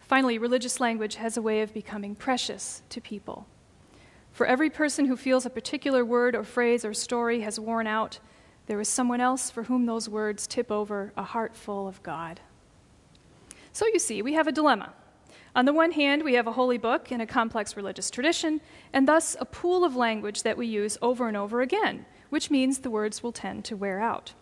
Finally, 0.00 0.36
religious 0.36 0.80
language 0.80 1.14
has 1.14 1.38
a 1.38 1.42
way 1.42 1.62
of 1.62 1.72
becoming 1.72 2.14
precious 2.14 2.82
to 2.90 3.00
people. 3.00 3.46
For 4.30 4.44
every 4.44 4.68
person 4.68 5.06
who 5.06 5.16
feels 5.16 5.46
a 5.46 5.50
particular 5.50 6.04
word 6.04 6.36
or 6.36 6.44
phrase 6.44 6.84
or 6.84 6.92
story 6.92 7.40
has 7.40 7.58
worn 7.58 7.86
out, 7.86 8.18
there 8.66 8.82
is 8.82 8.88
someone 8.90 9.22
else 9.22 9.48
for 9.50 9.62
whom 9.62 9.86
those 9.86 10.10
words 10.10 10.46
tip 10.46 10.70
over 10.70 11.14
a 11.16 11.22
heart 11.22 11.56
full 11.56 11.88
of 11.88 12.02
God. 12.02 12.38
So 13.72 13.86
you 13.86 13.98
see, 13.98 14.20
we 14.20 14.34
have 14.34 14.46
a 14.46 14.52
dilemma. 14.52 14.92
On 15.56 15.64
the 15.64 15.72
one 15.72 15.92
hand, 15.92 16.22
we 16.22 16.34
have 16.34 16.46
a 16.46 16.52
holy 16.52 16.76
book 16.76 17.10
and 17.10 17.22
a 17.22 17.26
complex 17.26 17.78
religious 17.78 18.10
tradition, 18.10 18.60
and 18.92 19.08
thus 19.08 19.38
a 19.40 19.46
pool 19.46 19.84
of 19.84 19.96
language 19.96 20.42
that 20.42 20.58
we 20.58 20.66
use 20.66 20.98
over 21.00 21.28
and 21.28 21.36
over 21.36 21.62
again, 21.62 22.04
which 22.32 22.50
means 22.50 22.78
the 22.78 22.88
words 22.88 23.22
will 23.22 23.30
tend 23.30 23.62
to 23.62 23.76
wear 23.76 24.00
out. 24.00 24.32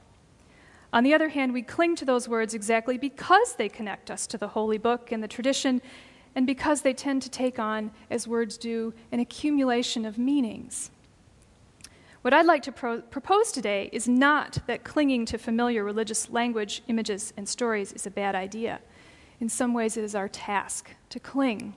On 0.92 1.02
the 1.02 1.12
other 1.12 1.30
hand, 1.30 1.52
we 1.52 1.60
cling 1.60 1.96
to 1.96 2.04
those 2.04 2.28
words 2.28 2.54
exactly 2.54 2.96
because 2.96 3.56
they 3.56 3.68
connect 3.68 4.12
us 4.12 4.28
to 4.28 4.38
the 4.38 4.46
holy 4.46 4.78
book 4.78 5.10
and 5.10 5.20
the 5.20 5.26
tradition, 5.26 5.82
and 6.36 6.46
because 6.46 6.82
they 6.82 6.94
tend 6.94 7.20
to 7.22 7.28
take 7.28 7.58
on, 7.58 7.90
as 8.08 8.28
words 8.28 8.56
do, 8.56 8.94
an 9.10 9.18
accumulation 9.18 10.04
of 10.04 10.18
meanings. 10.18 10.92
What 12.22 12.32
I'd 12.32 12.46
like 12.46 12.62
to 12.62 12.70
pro- 12.70 13.00
propose 13.00 13.50
today 13.50 13.90
is 13.92 14.06
not 14.06 14.58
that 14.68 14.84
clinging 14.84 15.24
to 15.26 15.36
familiar 15.36 15.82
religious 15.82 16.30
language, 16.30 16.84
images, 16.86 17.32
and 17.36 17.48
stories 17.48 17.92
is 17.92 18.06
a 18.06 18.10
bad 18.12 18.36
idea. 18.36 18.78
In 19.40 19.48
some 19.48 19.74
ways, 19.74 19.96
it 19.96 20.04
is 20.04 20.14
our 20.14 20.28
task 20.28 20.90
to 21.08 21.18
cling. 21.18 21.74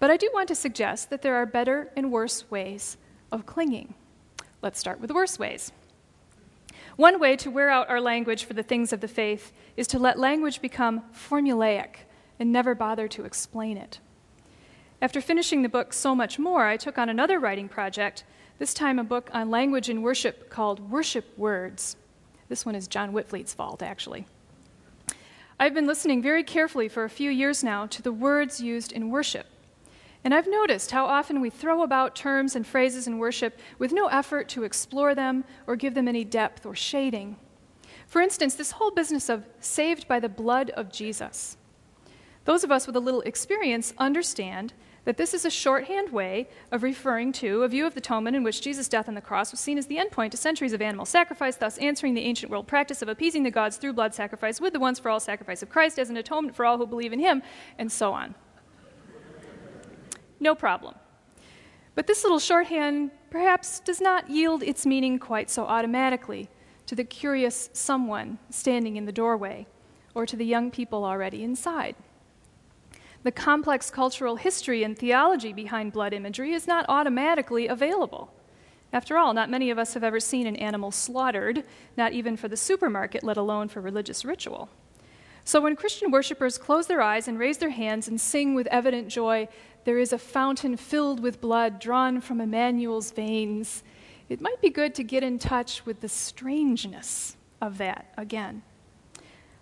But 0.00 0.10
I 0.10 0.16
do 0.16 0.28
want 0.34 0.48
to 0.48 0.56
suggest 0.56 1.08
that 1.10 1.22
there 1.22 1.36
are 1.36 1.46
better 1.46 1.92
and 1.96 2.10
worse 2.10 2.50
ways 2.50 2.96
of 3.30 3.46
clinging. 3.46 3.94
Let's 4.64 4.80
start 4.80 4.98
with 4.98 5.08
the 5.08 5.14
worst 5.14 5.38
ways. 5.38 5.72
One 6.96 7.20
way 7.20 7.36
to 7.36 7.50
wear 7.50 7.68
out 7.68 7.90
our 7.90 8.00
language 8.00 8.44
for 8.44 8.54
the 8.54 8.62
things 8.62 8.94
of 8.94 9.02
the 9.02 9.08
faith 9.08 9.52
is 9.76 9.86
to 9.88 9.98
let 9.98 10.18
language 10.18 10.62
become 10.62 11.02
formulaic 11.12 11.96
and 12.40 12.50
never 12.50 12.74
bother 12.74 13.06
to 13.08 13.26
explain 13.26 13.76
it. 13.76 13.98
After 15.02 15.20
finishing 15.20 15.60
the 15.60 15.68
book 15.68 15.92
So 15.92 16.14
Much 16.14 16.38
More, 16.38 16.64
I 16.64 16.78
took 16.78 16.96
on 16.96 17.10
another 17.10 17.38
writing 17.38 17.68
project, 17.68 18.24
this 18.58 18.72
time 18.72 18.98
a 18.98 19.04
book 19.04 19.28
on 19.34 19.50
language 19.50 19.90
and 19.90 20.02
worship 20.02 20.48
called 20.48 20.90
Worship 20.90 21.36
Words. 21.36 21.96
This 22.48 22.64
one 22.64 22.74
is 22.74 22.88
John 22.88 23.12
Witvliet's 23.12 23.52
fault, 23.52 23.82
actually. 23.82 24.24
I've 25.60 25.74
been 25.74 25.86
listening 25.86 26.22
very 26.22 26.42
carefully 26.42 26.88
for 26.88 27.04
a 27.04 27.10
few 27.10 27.30
years 27.30 27.62
now 27.62 27.84
to 27.84 28.00
the 28.00 28.12
words 28.12 28.62
used 28.62 28.92
in 28.92 29.10
worship. 29.10 29.46
And 30.24 30.34
I've 30.34 30.48
noticed 30.48 30.90
how 30.90 31.04
often 31.04 31.42
we 31.42 31.50
throw 31.50 31.82
about 31.82 32.16
terms 32.16 32.56
and 32.56 32.66
phrases 32.66 33.06
in 33.06 33.18
worship 33.18 33.58
with 33.78 33.92
no 33.92 34.06
effort 34.06 34.48
to 34.50 34.64
explore 34.64 35.14
them 35.14 35.44
or 35.66 35.76
give 35.76 35.92
them 35.92 36.08
any 36.08 36.24
depth 36.24 36.64
or 36.64 36.74
shading. 36.74 37.36
For 38.06 38.22
instance, 38.22 38.54
this 38.54 38.72
whole 38.72 38.90
business 38.90 39.28
of 39.28 39.46
saved 39.60 40.08
by 40.08 40.20
the 40.20 40.28
blood 40.30 40.70
of 40.70 40.90
Jesus. 40.90 41.58
Those 42.46 42.64
of 42.64 42.72
us 42.72 42.86
with 42.86 42.96
a 42.96 43.00
little 43.00 43.20
experience 43.22 43.92
understand 43.98 44.72
that 45.04 45.18
this 45.18 45.34
is 45.34 45.44
a 45.44 45.50
shorthand 45.50 46.10
way 46.10 46.48
of 46.72 46.82
referring 46.82 47.30
to 47.30 47.62
a 47.62 47.68
view 47.68 47.86
of 47.86 47.92
the 47.92 48.00
atonement 48.00 48.34
in 48.34 48.42
which 48.42 48.62
Jesus' 48.62 48.88
death 48.88 49.08
on 49.08 49.14
the 49.14 49.20
cross 49.20 49.50
was 49.50 49.60
seen 49.60 49.76
as 49.76 49.86
the 49.86 49.98
endpoint 49.98 50.30
to 50.30 50.38
centuries 50.38 50.72
of 50.72 50.80
animal 50.80 51.04
sacrifice, 51.04 51.56
thus 51.56 51.76
answering 51.76 52.14
the 52.14 52.22
ancient 52.22 52.50
world 52.50 52.66
practice 52.66 53.02
of 53.02 53.08
appeasing 53.10 53.42
the 53.42 53.50
gods 53.50 53.76
through 53.76 53.92
blood 53.92 54.14
sacrifice 54.14 54.62
with 54.62 54.72
the 54.72 54.80
once 54.80 54.98
for 54.98 55.10
all 55.10 55.20
sacrifice 55.20 55.62
of 55.62 55.68
Christ 55.68 55.98
as 55.98 56.08
an 56.08 56.16
atonement 56.16 56.56
for 56.56 56.64
all 56.64 56.78
who 56.78 56.86
believe 56.86 57.12
in 57.12 57.20
him, 57.20 57.42
and 57.78 57.92
so 57.92 58.14
on 58.14 58.34
no 60.40 60.54
problem. 60.54 60.94
But 61.94 62.06
this 62.06 62.22
little 62.24 62.38
shorthand 62.38 63.10
perhaps 63.30 63.80
does 63.80 64.00
not 64.00 64.30
yield 64.30 64.62
its 64.62 64.84
meaning 64.84 65.18
quite 65.18 65.50
so 65.50 65.64
automatically 65.64 66.48
to 66.86 66.94
the 66.94 67.04
curious 67.04 67.70
someone 67.72 68.38
standing 68.50 68.96
in 68.96 69.06
the 69.06 69.12
doorway 69.12 69.66
or 70.14 70.26
to 70.26 70.36
the 70.36 70.44
young 70.44 70.70
people 70.70 71.04
already 71.04 71.42
inside. 71.42 71.96
The 73.22 73.32
complex 73.32 73.90
cultural 73.90 74.36
history 74.36 74.82
and 74.82 74.98
theology 74.98 75.52
behind 75.52 75.92
blood 75.92 76.12
imagery 76.12 76.52
is 76.52 76.66
not 76.66 76.84
automatically 76.88 77.66
available. 77.66 78.32
After 78.92 79.16
all, 79.16 79.32
not 79.32 79.50
many 79.50 79.70
of 79.70 79.78
us 79.78 79.94
have 79.94 80.04
ever 80.04 80.20
seen 80.20 80.46
an 80.46 80.56
animal 80.56 80.90
slaughtered, 80.90 81.64
not 81.96 82.12
even 82.12 82.36
for 82.36 82.48
the 82.48 82.56
supermarket, 82.56 83.24
let 83.24 83.36
alone 83.36 83.68
for 83.68 83.80
religious 83.80 84.24
ritual. 84.24 84.68
So 85.44 85.60
when 85.60 85.76
Christian 85.76 86.10
worshippers 86.10 86.56
close 86.56 86.86
their 86.86 87.02
eyes 87.02 87.28
and 87.28 87.38
raise 87.38 87.58
their 87.58 87.70
hands 87.70 88.08
and 88.08 88.18
sing 88.18 88.54
with 88.54 88.66
evident 88.68 89.08
joy, 89.08 89.48
there 89.84 89.98
is 89.98 90.12
a 90.12 90.18
fountain 90.18 90.76
filled 90.76 91.20
with 91.20 91.40
blood 91.40 91.78
drawn 91.78 92.22
from 92.22 92.40
Emmanuel's 92.40 93.10
veins. 93.10 93.82
It 94.30 94.40
might 94.40 94.60
be 94.62 94.70
good 94.70 94.94
to 94.94 95.04
get 95.04 95.22
in 95.22 95.38
touch 95.38 95.84
with 95.84 96.00
the 96.00 96.08
strangeness 96.08 97.36
of 97.60 97.76
that 97.78 98.12
again. 98.16 98.62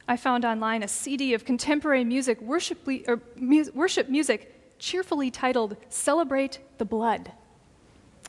I 0.06 0.16
found 0.16 0.44
online 0.44 0.82
a 0.82 0.88
CD 0.88 1.34
of 1.34 1.44
contemporary 1.44 2.04
music, 2.04 2.40
worship, 2.40 2.86
er, 3.08 3.20
mu- 3.36 3.70
worship 3.74 4.08
music, 4.08 4.78
cheerfully 4.78 5.30
titled 5.30 5.76
Celebrate 5.88 6.60
the 6.78 6.84
Blood. 6.84 7.32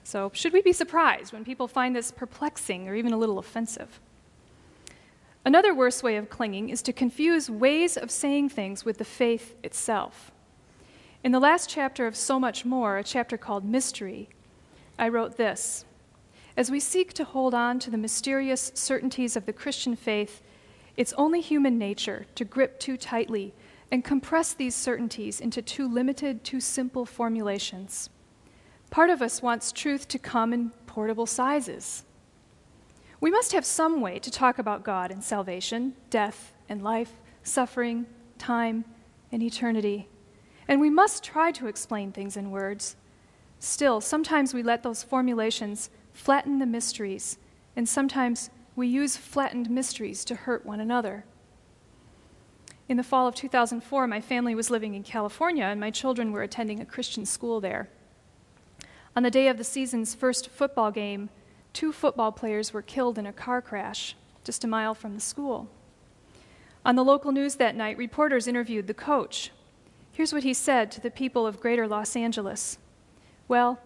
So, 0.04 0.32
should 0.34 0.54
we 0.54 0.62
be 0.62 0.74
surprised 0.74 1.34
when 1.34 1.46
people 1.46 1.68
find 1.68 1.96
this 1.96 2.12
perplexing 2.12 2.90
or 2.90 2.96
even 2.96 3.14
a 3.14 3.18
little 3.18 3.40
offensive? 3.40 4.00
Another 5.46 5.74
worse 5.74 6.02
way 6.02 6.16
of 6.16 6.30
clinging 6.30 6.70
is 6.70 6.82
to 6.84 6.94
confuse 6.94 7.50
ways 7.50 7.98
of 7.98 8.10
saying 8.10 8.50
things 8.50 8.86
with 8.86 8.98
the 8.98 9.06
faith 9.06 9.56
itself. 9.62 10.32
In 11.22 11.34
the 11.34 11.40
last 11.40 11.70
chapter 11.70 12.08
of 12.08 12.16
So 12.16 12.40
Much 12.40 12.64
More, 12.64 12.98
a 12.98 13.04
chapter 13.04 13.38
called 13.38 13.66
Mystery, 13.66 14.30
I 14.98 15.10
wrote 15.10 15.36
this 15.36 15.84
As 16.56 16.72
we 16.72 16.80
seek 16.80 17.12
to 17.14 17.26
hold 17.26 17.54
on 17.54 17.80
to 17.80 17.90
the 17.90 17.98
mysterious 17.98 18.72
certainties 18.74 19.36
of 19.36 19.46
the 19.46 19.54
Christian 19.54 19.98
faith, 19.98 20.42
it's 20.96 21.14
only 21.14 21.42
human 21.42 21.78
nature 21.78 22.26
to 22.36 22.46
grip 22.46 22.80
too 22.80 22.96
tightly 22.96 23.54
and 23.92 24.04
compress 24.04 24.54
these 24.54 24.76
certainties 24.76 25.42
into 25.42 25.62
too 25.62 25.88
limited, 25.88 26.44
too 26.44 26.62
simple 26.62 27.06
formulations. 27.06 28.10
Part 28.90 29.10
of 29.10 29.22
us 29.22 29.42
wants 29.42 29.72
truth 29.72 30.08
to 30.10 30.20
come 30.20 30.54
in 30.54 30.70
portable 30.88 31.26
sizes. 31.26 32.06
We 33.24 33.32
must 33.32 33.54
have 33.54 33.66
some 33.66 34.02
way 34.02 34.20
to 34.20 34.30
talk 34.30 34.60
about 34.60 34.84
God 34.84 35.10
and 35.10 35.24
salvation, 35.24 35.94
death 36.10 36.52
and 36.68 36.84
life, 36.84 37.14
suffering, 37.42 38.06
time, 38.38 38.84
and 39.32 39.42
eternity. 39.42 40.10
And 40.68 40.82
we 40.82 40.90
must 40.90 41.24
try 41.24 41.54
to 41.54 41.68
explain 41.68 42.12
things 42.12 42.36
in 42.36 42.52
words. 42.52 42.98
Still, 43.60 44.02
sometimes 44.02 44.54
we 44.54 44.62
let 44.62 44.84
those 44.84 45.04
formulations 45.04 45.90
flatten 46.12 46.60
the 46.60 46.66
mysteries, 46.66 47.38
and 47.78 47.88
sometimes 47.88 48.50
we 48.76 48.88
use 48.88 49.16
flattened 49.16 49.70
mysteries 49.70 50.26
to 50.26 50.36
hurt 50.36 50.66
one 50.66 50.82
another. 50.82 51.24
In 52.90 52.98
the 52.98 53.04
fall 53.04 53.26
of 53.26 53.36
2004, 53.36 54.06
my 54.06 54.20
family 54.20 54.54
was 54.54 54.70
living 54.70 54.96
in 54.96 55.04
California, 55.04 55.64
and 55.64 55.80
my 55.80 55.92
children 55.92 56.34
were 56.34 56.44
attending 56.44 56.82
a 56.82 56.86
Christian 56.86 57.26
school 57.26 57.62
there. 57.62 57.88
On 59.16 59.24
the 59.24 59.32
day 59.32 59.48
of 59.48 59.58
the 59.58 59.64
season's 59.64 60.14
first 60.14 60.50
football 60.50 60.92
game, 60.92 61.30
two 61.74 61.92
football 61.92 62.32
players 62.32 62.72
were 62.72 62.82
killed 62.82 63.18
in 63.18 63.26
a 63.26 63.34
car 63.34 63.62
crash 63.62 64.16
just 64.44 64.64
a 64.64 64.68
mile 64.68 64.94
from 64.94 65.14
the 65.14 65.22
school. 65.22 65.68
On 66.86 66.96
the 66.96 67.04
local 67.04 67.32
news 67.32 67.56
that 67.56 67.76
night, 67.76 67.98
reporters 67.98 68.48
interviewed 68.48 68.88
the 68.88 68.94
coach, 68.94 69.52
Here's 70.12 70.32
what 70.32 70.44
he 70.44 70.54
said 70.54 70.92
to 70.92 71.02
the 71.02 71.10
people 71.10 71.48
of 71.48 71.60
greater 71.60 71.88
Los 71.88 72.16
Angeles 72.16 72.78
Well, 73.48 73.80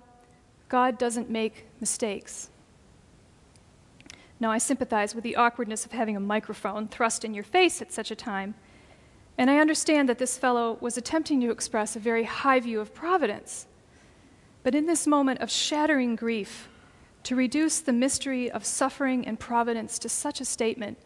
God 0.67 0.97
doesn't 0.97 1.29
make 1.29 1.65
mistakes. 1.79 2.49
Now, 4.39 4.51
I 4.51 4.57
sympathize 4.57 5.15
with 5.15 5.23
the 5.23 5.35
awkwardness 5.35 5.85
of 5.85 5.93
having 5.93 6.15
a 6.15 6.19
microphone 6.19 6.87
thrust 6.87 7.23
in 7.23 7.33
your 7.33 7.45
face 7.45 7.81
at 7.81 7.93
such 7.93 8.11
a 8.11 8.15
time, 8.15 8.55
and 9.37 9.49
I 9.49 9.57
understand 9.57 10.09
that 10.09 10.19
this 10.19 10.37
fellow 10.37 10.77
was 10.81 10.97
attempting 10.97 11.39
to 11.41 11.49
express 11.49 11.95
a 11.95 11.99
very 11.99 12.25
high 12.25 12.59
view 12.59 12.79
of 12.81 12.93
providence. 12.93 13.65
But 14.63 14.75
in 14.75 14.85
this 14.85 15.07
moment 15.07 15.39
of 15.39 15.49
shattering 15.49 16.15
grief, 16.15 16.67
to 17.27 17.35
reduce 17.35 17.81
the 17.81 17.91
mystery 17.91 18.49
of 18.49 18.63
suffering 18.63 19.27
and 19.27 19.37
providence 19.37 19.99
to 19.99 20.07
such 20.07 20.39
a 20.39 20.45
statement 20.45 20.97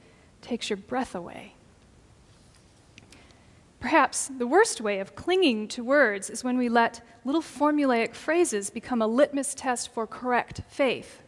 takes 0.43 0.69
your 0.69 0.77
breath 0.77 1.15
away. 1.15 1.55
Perhaps 3.79 4.29
the 4.37 4.45
worst 4.45 4.79
way 4.81 4.99
of 4.99 5.15
clinging 5.15 5.67
to 5.69 5.83
words 5.83 6.29
is 6.29 6.43
when 6.43 6.59
we 6.59 6.69
let 6.69 7.01
little 7.25 7.41
formulaic 7.41 8.13
phrases 8.13 8.69
become 8.69 9.01
a 9.01 9.07
litmus 9.07 9.55
test 9.55 9.91
for 9.91 10.05
correct 10.05 10.61
faith. 10.69 11.23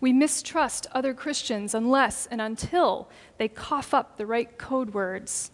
We 0.00 0.12
mistrust 0.12 0.86
other 0.92 1.12
Christians 1.12 1.74
unless 1.74 2.26
and 2.26 2.40
until 2.40 3.08
they 3.38 3.48
cough 3.48 3.92
up 3.92 4.16
the 4.16 4.26
right 4.26 4.56
code 4.56 4.94
words. 4.94 5.50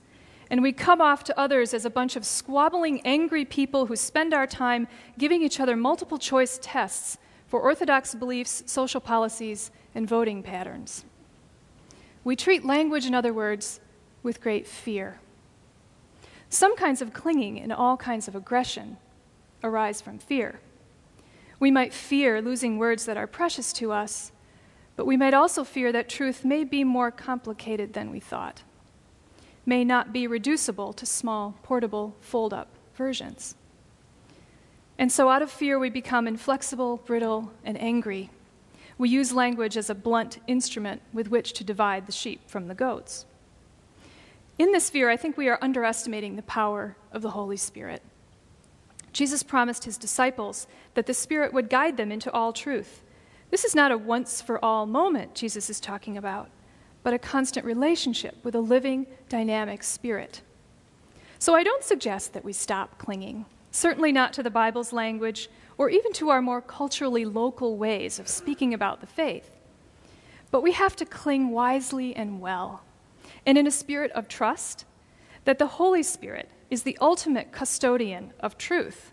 And 0.50 0.60
we 0.60 0.72
come 0.72 1.00
off 1.00 1.24
to 1.24 1.40
others 1.40 1.72
as 1.72 1.86
a 1.86 1.90
bunch 1.90 2.14
of 2.14 2.26
squabbling, 2.26 3.00
angry 3.06 3.46
people 3.46 3.86
who 3.86 3.96
spend 3.96 4.34
our 4.34 4.46
time 4.46 4.86
giving 5.16 5.40
each 5.40 5.60
other 5.60 5.76
multiple 5.76 6.18
choice 6.18 6.58
tests 6.60 7.16
for 7.46 7.60
orthodox 7.60 8.14
beliefs, 8.14 8.62
social 8.66 9.00
policies, 9.00 9.70
and 9.94 10.08
voting 10.08 10.42
patterns. 10.42 11.04
We 12.24 12.36
treat 12.36 12.64
language, 12.64 13.06
in 13.06 13.14
other 13.14 13.32
words, 13.32 13.80
with 14.22 14.40
great 14.40 14.66
fear. 14.66 15.20
Some 16.48 16.76
kinds 16.76 17.00
of 17.00 17.12
clinging 17.12 17.60
and 17.60 17.72
all 17.72 17.96
kinds 17.96 18.28
of 18.28 18.34
aggression 18.34 18.96
arise 19.62 20.00
from 20.00 20.18
fear. 20.18 20.60
We 21.58 21.70
might 21.70 21.94
fear 21.94 22.42
losing 22.42 22.78
words 22.78 23.06
that 23.06 23.16
are 23.16 23.26
precious 23.26 23.72
to 23.74 23.92
us, 23.92 24.32
but 24.96 25.06
we 25.06 25.16
might 25.16 25.34
also 25.34 25.64
fear 25.64 25.92
that 25.92 26.08
truth 26.08 26.44
may 26.44 26.64
be 26.64 26.84
more 26.84 27.10
complicated 27.10 27.92
than 27.92 28.10
we 28.10 28.20
thought, 28.20 28.62
may 29.64 29.84
not 29.84 30.12
be 30.12 30.26
reducible 30.26 30.92
to 30.94 31.06
small, 31.06 31.54
portable, 31.62 32.14
fold 32.20 32.52
up 32.52 32.68
versions. 32.94 33.54
And 34.98 35.12
so, 35.12 35.28
out 35.28 35.42
of 35.42 35.50
fear, 35.50 35.78
we 35.78 35.90
become 35.90 36.26
inflexible, 36.26 36.98
brittle, 37.04 37.52
and 37.64 37.80
angry. 37.80 38.30
We 38.98 39.10
use 39.10 39.32
language 39.32 39.76
as 39.76 39.90
a 39.90 39.94
blunt 39.94 40.38
instrument 40.46 41.02
with 41.12 41.28
which 41.28 41.52
to 41.54 41.64
divide 41.64 42.06
the 42.06 42.12
sheep 42.12 42.48
from 42.48 42.68
the 42.68 42.74
goats. 42.74 43.26
In 44.58 44.72
this 44.72 44.88
fear, 44.88 45.10
I 45.10 45.18
think 45.18 45.36
we 45.36 45.48
are 45.48 45.58
underestimating 45.60 46.36
the 46.36 46.42
power 46.42 46.96
of 47.12 47.20
the 47.20 47.30
Holy 47.30 47.58
Spirit. 47.58 48.02
Jesus 49.12 49.42
promised 49.42 49.84
his 49.84 49.98
disciples 49.98 50.66
that 50.94 51.06
the 51.06 51.14
Spirit 51.14 51.52
would 51.52 51.68
guide 51.68 51.98
them 51.98 52.10
into 52.10 52.32
all 52.32 52.54
truth. 52.54 53.02
This 53.50 53.64
is 53.64 53.74
not 53.74 53.92
a 53.92 53.98
once 53.98 54.40
for 54.40 54.62
all 54.64 54.86
moment 54.86 55.34
Jesus 55.34 55.68
is 55.68 55.78
talking 55.78 56.16
about, 56.16 56.48
but 57.02 57.14
a 57.14 57.18
constant 57.18 57.66
relationship 57.66 58.36
with 58.42 58.54
a 58.54 58.60
living, 58.60 59.06
dynamic 59.28 59.82
Spirit. 59.82 60.40
So 61.38 61.54
I 61.54 61.62
don't 61.62 61.84
suggest 61.84 62.32
that 62.32 62.44
we 62.44 62.52
stop 62.54 62.98
clinging, 62.98 63.44
certainly 63.76 64.10
not 64.10 64.32
to 64.32 64.42
the 64.42 64.50
Bible's 64.50 64.92
language 64.92 65.48
or 65.78 65.90
even 65.90 66.12
to 66.14 66.30
our 66.30 66.40
more 66.40 66.62
culturally 66.62 67.24
local 67.24 67.76
ways 67.76 68.18
of 68.18 68.26
speaking 68.26 68.72
about 68.72 69.00
the 69.00 69.06
faith. 69.06 69.50
But 70.50 70.62
we 70.62 70.72
have 70.72 70.96
to 70.96 71.04
cling 71.04 71.50
wisely 71.50 72.16
and 72.16 72.40
well 72.40 72.82
and 73.44 73.58
in 73.58 73.66
a 73.66 73.70
spirit 73.70 74.10
of 74.12 74.28
trust 74.28 74.84
that 75.44 75.58
the 75.58 75.66
Holy 75.66 76.02
Spirit 76.02 76.50
is 76.70 76.82
the 76.82 76.98
ultimate 77.00 77.52
custodian 77.52 78.32
of 78.40 78.58
truth, 78.58 79.12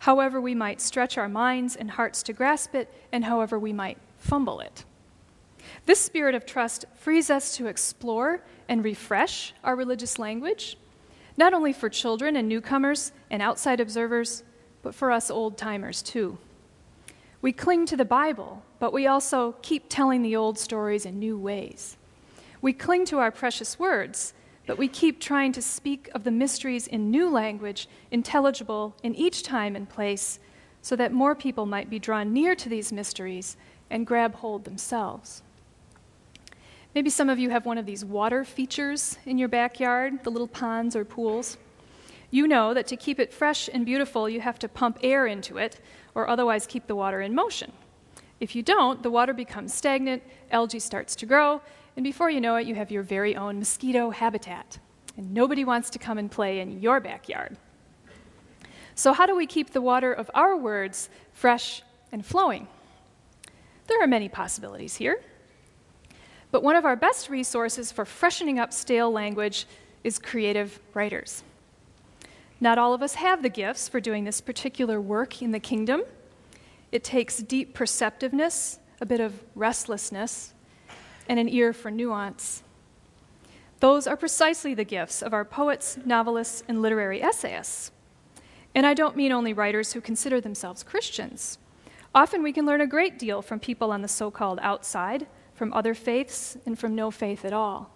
however 0.00 0.40
we 0.40 0.54
might 0.54 0.80
stretch 0.80 1.16
our 1.16 1.28
minds 1.28 1.76
and 1.76 1.92
hearts 1.92 2.22
to 2.24 2.32
grasp 2.32 2.74
it, 2.74 2.92
and 3.12 3.24
however 3.24 3.58
we 3.58 3.72
might 3.72 3.98
fumble 4.18 4.60
it. 4.60 4.84
This 5.86 6.00
spirit 6.00 6.34
of 6.34 6.44
trust 6.44 6.84
frees 6.96 7.30
us 7.30 7.54
to 7.56 7.68
explore 7.68 8.42
and 8.68 8.82
refresh 8.82 9.52
our 9.62 9.76
religious 9.76 10.18
language, 10.18 10.76
not 11.36 11.54
only 11.54 11.72
for 11.72 11.88
children 11.88 12.34
and 12.34 12.48
newcomers 12.48 13.12
and 13.30 13.40
outside 13.40 13.80
observers, 13.80 14.42
but 14.82 14.94
for 14.94 15.10
us 15.10 15.30
old 15.30 15.56
timers 15.56 16.02
too. 16.02 16.38
We 17.42 17.52
cling 17.52 17.86
to 17.86 17.96
the 17.96 18.04
Bible, 18.04 18.62
but 18.78 18.92
we 18.92 19.06
also 19.06 19.56
keep 19.62 19.84
telling 19.88 20.22
the 20.22 20.36
old 20.36 20.58
stories 20.58 21.06
in 21.06 21.18
new 21.18 21.38
ways. 21.38 21.96
We 22.60 22.72
cling 22.72 23.06
to 23.06 23.18
our 23.18 23.30
precious 23.30 23.78
words, 23.78 24.34
but 24.66 24.76
we 24.76 24.88
keep 24.88 25.20
trying 25.20 25.52
to 25.52 25.62
speak 25.62 26.10
of 26.14 26.24
the 26.24 26.30
mysteries 26.30 26.86
in 26.86 27.10
new 27.10 27.30
language, 27.30 27.88
intelligible 28.10 28.94
in 29.02 29.14
each 29.14 29.42
time 29.42 29.74
and 29.74 29.88
place, 29.88 30.38
so 30.82 30.96
that 30.96 31.12
more 31.12 31.34
people 31.34 31.66
might 31.66 31.88
be 31.88 31.98
drawn 31.98 32.32
near 32.32 32.54
to 32.54 32.68
these 32.68 32.92
mysteries 32.92 33.56
and 33.88 34.06
grab 34.06 34.36
hold 34.36 34.64
themselves. 34.64 35.42
Maybe 36.94 37.08
some 37.08 37.28
of 37.28 37.38
you 37.38 37.50
have 37.50 37.66
one 37.66 37.78
of 37.78 37.86
these 37.86 38.04
water 38.04 38.44
features 38.44 39.16
in 39.24 39.38
your 39.38 39.48
backyard, 39.48 40.24
the 40.24 40.30
little 40.30 40.48
ponds 40.48 40.96
or 40.96 41.04
pools. 41.04 41.56
You 42.30 42.46
know 42.46 42.74
that 42.74 42.86
to 42.88 42.96
keep 42.96 43.18
it 43.18 43.32
fresh 43.32 43.68
and 43.72 43.84
beautiful, 43.84 44.28
you 44.28 44.40
have 44.40 44.58
to 44.60 44.68
pump 44.68 44.98
air 45.02 45.26
into 45.26 45.58
it, 45.58 45.80
or 46.14 46.28
otherwise 46.28 46.66
keep 46.66 46.86
the 46.86 46.94
water 46.94 47.20
in 47.20 47.34
motion. 47.34 47.72
If 48.38 48.54
you 48.54 48.62
don't, 48.62 49.02
the 49.02 49.10
water 49.10 49.32
becomes 49.32 49.74
stagnant, 49.74 50.22
algae 50.50 50.78
starts 50.78 51.16
to 51.16 51.26
grow, 51.26 51.60
and 51.96 52.04
before 52.04 52.30
you 52.30 52.40
know 52.40 52.56
it, 52.56 52.66
you 52.66 52.74
have 52.76 52.90
your 52.90 53.02
very 53.02 53.36
own 53.36 53.58
mosquito 53.58 54.10
habitat. 54.10 54.78
And 55.16 55.34
nobody 55.34 55.64
wants 55.64 55.90
to 55.90 55.98
come 55.98 56.18
and 56.18 56.30
play 56.30 56.60
in 56.60 56.80
your 56.80 57.00
backyard. 57.00 57.56
So, 58.94 59.12
how 59.12 59.26
do 59.26 59.34
we 59.34 59.46
keep 59.46 59.70
the 59.70 59.80
water 59.82 60.12
of 60.12 60.30
our 60.34 60.56
words 60.56 61.10
fresh 61.32 61.82
and 62.12 62.24
flowing? 62.24 62.68
There 63.86 64.02
are 64.02 64.06
many 64.06 64.28
possibilities 64.28 64.96
here. 64.96 65.20
But 66.50 66.62
one 66.62 66.76
of 66.76 66.84
our 66.84 66.96
best 66.96 67.28
resources 67.28 67.92
for 67.92 68.04
freshening 68.04 68.58
up 68.58 68.72
stale 68.72 69.10
language 69.10 69.66
is 70.04 70.18
creative 70.18 70.80
writers. 70.94 71.42
Not 72.60 72.76
all 72.76 72.92
of 72.92 73.02
us 73.02 73.14
have 73.14 73.42
the 73.42 73.48
gifts 73.48 73.88
for 73.88 74.00
doing 74.00 74.24
this 74.24 74.40
particular 74.40 75.00
work 75.00 75.40
in 75.40 75.50
the 75.50 75.58
kingdom. 75.58 76.02
It 76.92 77.02
takes 77.02 77.38
deep 77.38 77.72
perceptiveness, 77.72 78.78
a 79.00 79.06
bit 79.06 79.20
of 79.20 79.42
restlessness, 79.54 80.52
and 81.28 81.38
an 81.38 81.48
ear 81.48 81.72
for 81.72 81.90
nuance. 81.90 82.62
Those 83.80 84.06
are 84.06 84.16
precisely 84.16 84.74
the 84.74 84.84
gifts 84.84 85.22
of 85.22 85.32
our 85.32 85.44
poets, 85.44 85.96
novelists, 86.04 86.62
and 86.68 86.82
literary 86.82 87.22
essayists. 87.22 87.92
And 88.74 88.84
I 88.86 88.92
don't 88.92 89.16
mean 89.16 89.32
only 89.32 89.54
writers 89.54 89.94
who 89.94 90.02
consider 90.02 90.38
themselves 90.38 90.82
Christians. 90.82 91.56
Often 92.14 92.42
we 92.42 92.52
can 92.52 92.66
learn 92.66 92.82
a 92.82 92.86
great 92.86 93.18
deal 93.18 93.40
from 93.40 93.58
people 93.58 93.90
on 93.90 94.02
the 94.02 94.08
so 94.08 94.30
called 94.30 94.58
outside, 94.62 95.26
from 95.54 95.72
other 95.72 95.94
faiths, 95.94 96.58
and 96.66 96.78
from 96.78 96.94
no 96.94 97.10
faith 97.10 97.44
at 97.44 97.54
all. 97.54 97.90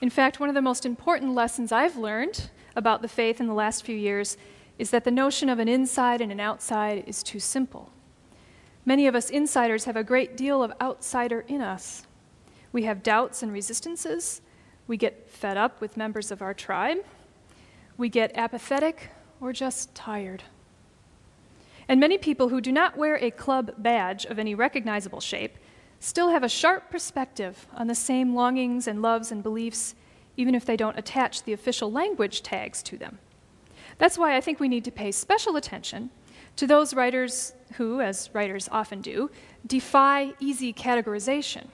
In 0.00 0.10
fact, 0.10 0.38
one 0.38 0.48
of 0.48 0.54
the 0.54 0.62
most 0.62 0.86
important 0.86 1.34
lessons 1.34 1.72
I've 1.72 1.96
learned 1.96 2.50
about 2.76 3.02
the 3.02 3.08
faith 3.08 3.40
in 3.40 3.46
the 3.46 3.54
last 3.54 3.84
few 3.84 3.96
years 3.96 4.36
is 4.78 4.90
that 4.90 5.04
the 5.04 5.10
notion 5.10 5.48
of 5.48 5.58
an 5.58 5.68
inside 5.68 6.20
and 6.20 6.32
an 6.32 6.40
outside 6.40 7.04
is 7.06 7.22
too 7.22 7.38
simple. 7.38 7.90
Many 8.84 9.06
of 9.06 9.14
us 9.14 9.30
insiders 9.30 9.84
have 9.84 9.96
a 9.96 10.02
great 10.02 10.36
deal 10.36 10.62
of 10.62 10.72
outsider 10.80 11.44
in 11.46 11.60
us. 11.60 12.06
We 12.72 12.82
have 12.84 13.02
doubts 13.02 13.42
and 13.42 13.52
resistances. 13.52 14.40
We 14.86 14.96
get 14.96 15.28
fed 15.28 15.56
up 15.56 15.80
with 15.80 15.96
members 15.96 16.30
of 16.30 16.42
our 16.42 16.54
tribe. 16.54 16.98
We 17.96 18.08
get 18.08 18.32
apathetic 18.34 19.10
or 19.40 19.52
just 19.52 19.94
tired. 19.94 20.42
And 21.88 22.00
many 22.00 22.18
people 22.18 22.48
who 22.48 22.60
do 22.60 22.72
not 22.72 22.96
wear 22.96 23.16
a 23.16 23.30
club 23.30 23.72
badge 23.78 24.24
of 24.24 24.38
any 24.38 24.54
recognizable 24.54 25.20
shape 25.20 25.58
still 26.00 26.30
have 26.30 26.42
a 26.42 26.48
sharp 26.48 26.90
perspective 26.90 27.66
on 27.74 27.86
the 27.86 27.94
same 27.94 28.34
longings 28.34 28.88
and 28.88 29.02
loves 29.02 29.30
and 29.30 29.42
beliefs, 29.42 29.94
even 30.36 30.54
if 30.54 30.64
they 30.64 30.76
don't 30.76 30.98
attach 30.98 31.42
the 31.42 31.52
official 31.52 31.90
language 31.90 32.42
tags 32.42 32.82
to 32.82 32.96
them. 32.96 33.18
That's 33.98 34.18
why 34.18 34.36
I 34.36 34.40
think 34.40 34.58
we 34.58 34.68
need 34.68 34.84
to 34.84 34.90
pay 34.90 35.12
special 35.12 35.56
attention 35.56 36.10
to 36.56 36.66
those 36.66 36.94
writers 36.94 37.54
who, 37.74 38.00
as 38.00 38.30
writers 38.32 38.68
often 38.70 39.00
do, 39.00 39.30
defy 39.66 40.32
easy 40.40 40.72
categorization 40.72 41.66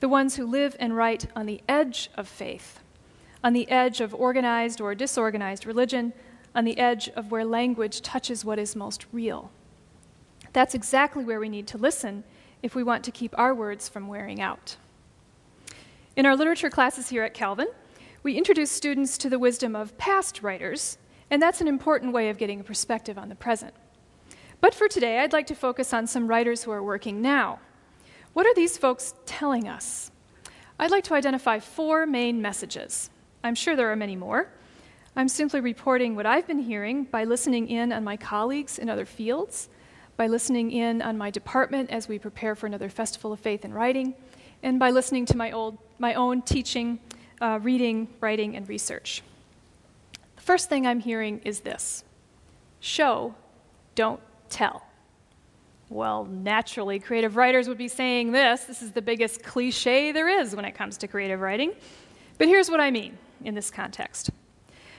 the 0.00 0.08
ones 0.08 0.36
who 0.36 0.46
live 0.46 0.76
and 0.78 0.96
write 0.96 1.26
on 1.34 1.46
the 1.46 1.60
edge 1.68 2.10
of 2.16 2.28
faith, 2.28 2.80
on 3.42 3.52
the 3.52 3.68
edge 3.70 4.00
of 4.00 4.14
organized 4.14 4.80
or 4.80 4.94
disorganized 4.94 5.66
religion, 5.66 6.12
on 6.54 6.64
the 6.64 6.78
edge 6.78 7.08
of 7.10 7.30
where 7.30 7.44
language 7.44 8.00
touches 8.00 8.44
what 8.44 8.58
is 8.58 8.76
most 8.76 9.06
real. 9.12 9.50
That's 10.52 10.74
exactly 10.74 11.24
where 11.24 11.40
we 11.40 11.48
need 11.48 11.66
to 11.68 11.78
listen 11.78 12.24
if 12.62 12.74
we 12.74 12.82
want 12.82 13.04
to 13.04 13.10
keep 13.10 13.36
our 13.38 13.54
words 13.54 13.88
from 13.88 14.08
wearing 14.08 14.40
out. 14.40 14.76
In 16.18 16.26
our 16.26 16.34
literature 16.34 16.68
classes 16.68 17.10
here 17.10 17.22
at 17.22 17.32
Calvin, 17.32 17.68
we 18.24 18.36
introduce 18.36 18.72
students 18.72 19.18
to 19.18 19.30
the 19.30 19.38
wisdom 19.38 19.76
of 19.76 19.96
past 19.98 20.42
writers, 20.42 20.98
and 21.30 21.40
that's 21.40 21.60
an 21.60 21.68
important 21.68 22.12
way 22.12 22.28
of 22.28 22.38
getting 22.38 22.58
a 22.58 22.64
perspective 22.64 23.16
on 23.16 23.28
the 23.28 23.36
present. 23.36 23.72
But 24.60 24.74
for 24.74 24.88
today, 24.88 25.20
I'd 25.20 25.32
like 25.32 25.46
to 25.46 25.54
focus 25.54 25.94
on 25.94 26.08
some 26.08 26.26
writers 26.26 26.64
who 26.64 26.72
are 26.72 26.82
working 26.82 27.22
now. 27.22 27.60
What 28.32 28.46
are 28.46 28.54
these 28.56 28.76
folks 28.76 29.14
telling 29.26 29.68
us? 29.68 30.10
I'd 30.80 30.90
like 30.90 31.04
to 31.04 31.14
identify 31.14 31.60
four 31.60 32.04
main 32.04 32.42
messages. 32.42 33.10
I'm 33.44 33.54
sure 33.54 33.76
there 33.76 33.92
are 33.92 33.94
many 33.94 34.16
more. 34.16 34.48
I'm 35.14 35.28
simply 35.28 35.60
reporting 35.60 36.16
what 36.16 36.26
I've 36.26 36.48
been 36.48 36.58
hearing 36.58 37.04
by 37.04 37.22
listening 37.22 37.68
in 37.68 37.92
on 37.92 38.02
my 38.02 38.16
colleagues 38.16 38.80
in 38.80 38.90
other 38.90 39.06
fields, 39.06 39.68
by 40.16 40.26
listening 40.26 40.72
in 40.72 41.00
on 41.00 41.16
my 41.16 41.30
department 41.30 41.90
as 41.90 42.08
we 42.08 42.18
prepare 42.18 42.56
for 42.56 42.66
another 42.66 42.88
Festival 42.88 43.32
of 43.32 43.38
Faith 43.38 43.64
and 43.64 43.72
Writing, 43.72 44.16
and 44.62 44.78
by 44.78 44.90
listening 44.90 45.26
to 45.26 45.36
my, 45.36 45.52
old, 45.52 45.78
my 45.98 46.14
own 46.14 46.42
teaching, 46.42 46.98
uh, 47.40 47.58
reading, 47.62 48.08
writing, 48.20 48.56
and 48.56 48.68
research. 48.68 49.22
The 50.36 50.42
first 50.42 50.68
thing 50.68 50.86
I'm 50.86 51.00
hearing 51.00 51.40
is 51.44 51.60
this 51.60 52.04
show, 52.80 53.34
don't 53.94 54.20
tell. 54.48 54.84
Well, 55.90 56.24
naturally, 56.26 56.98
creative 56.98 57.36
writers 57.36 57.66
would 57.66 57.78
be 57.78 57.88
saying 57.88 58.32
this. 58.32 58.64
This 58.64 58.82
is 58.82 58.92
the 58.92 59.02
biggest 59.02 59.42
cliche 59.42 60.12
there 60.12 60.28
is 60.28 60.54
when 60.54 60.64
it 60.64 60.72
comes 60.72 60.98
to 60.98 61.08
creative 61.08 61.40
writing. 61.40 61.72
But 62.36 62.48
here's 62.48 62.70
what 62.70 62.80
I 62.80 62.90
mean 62.90 63.16
in 63.42 63.54
this 63.54 63.70
context. 63.70 64.30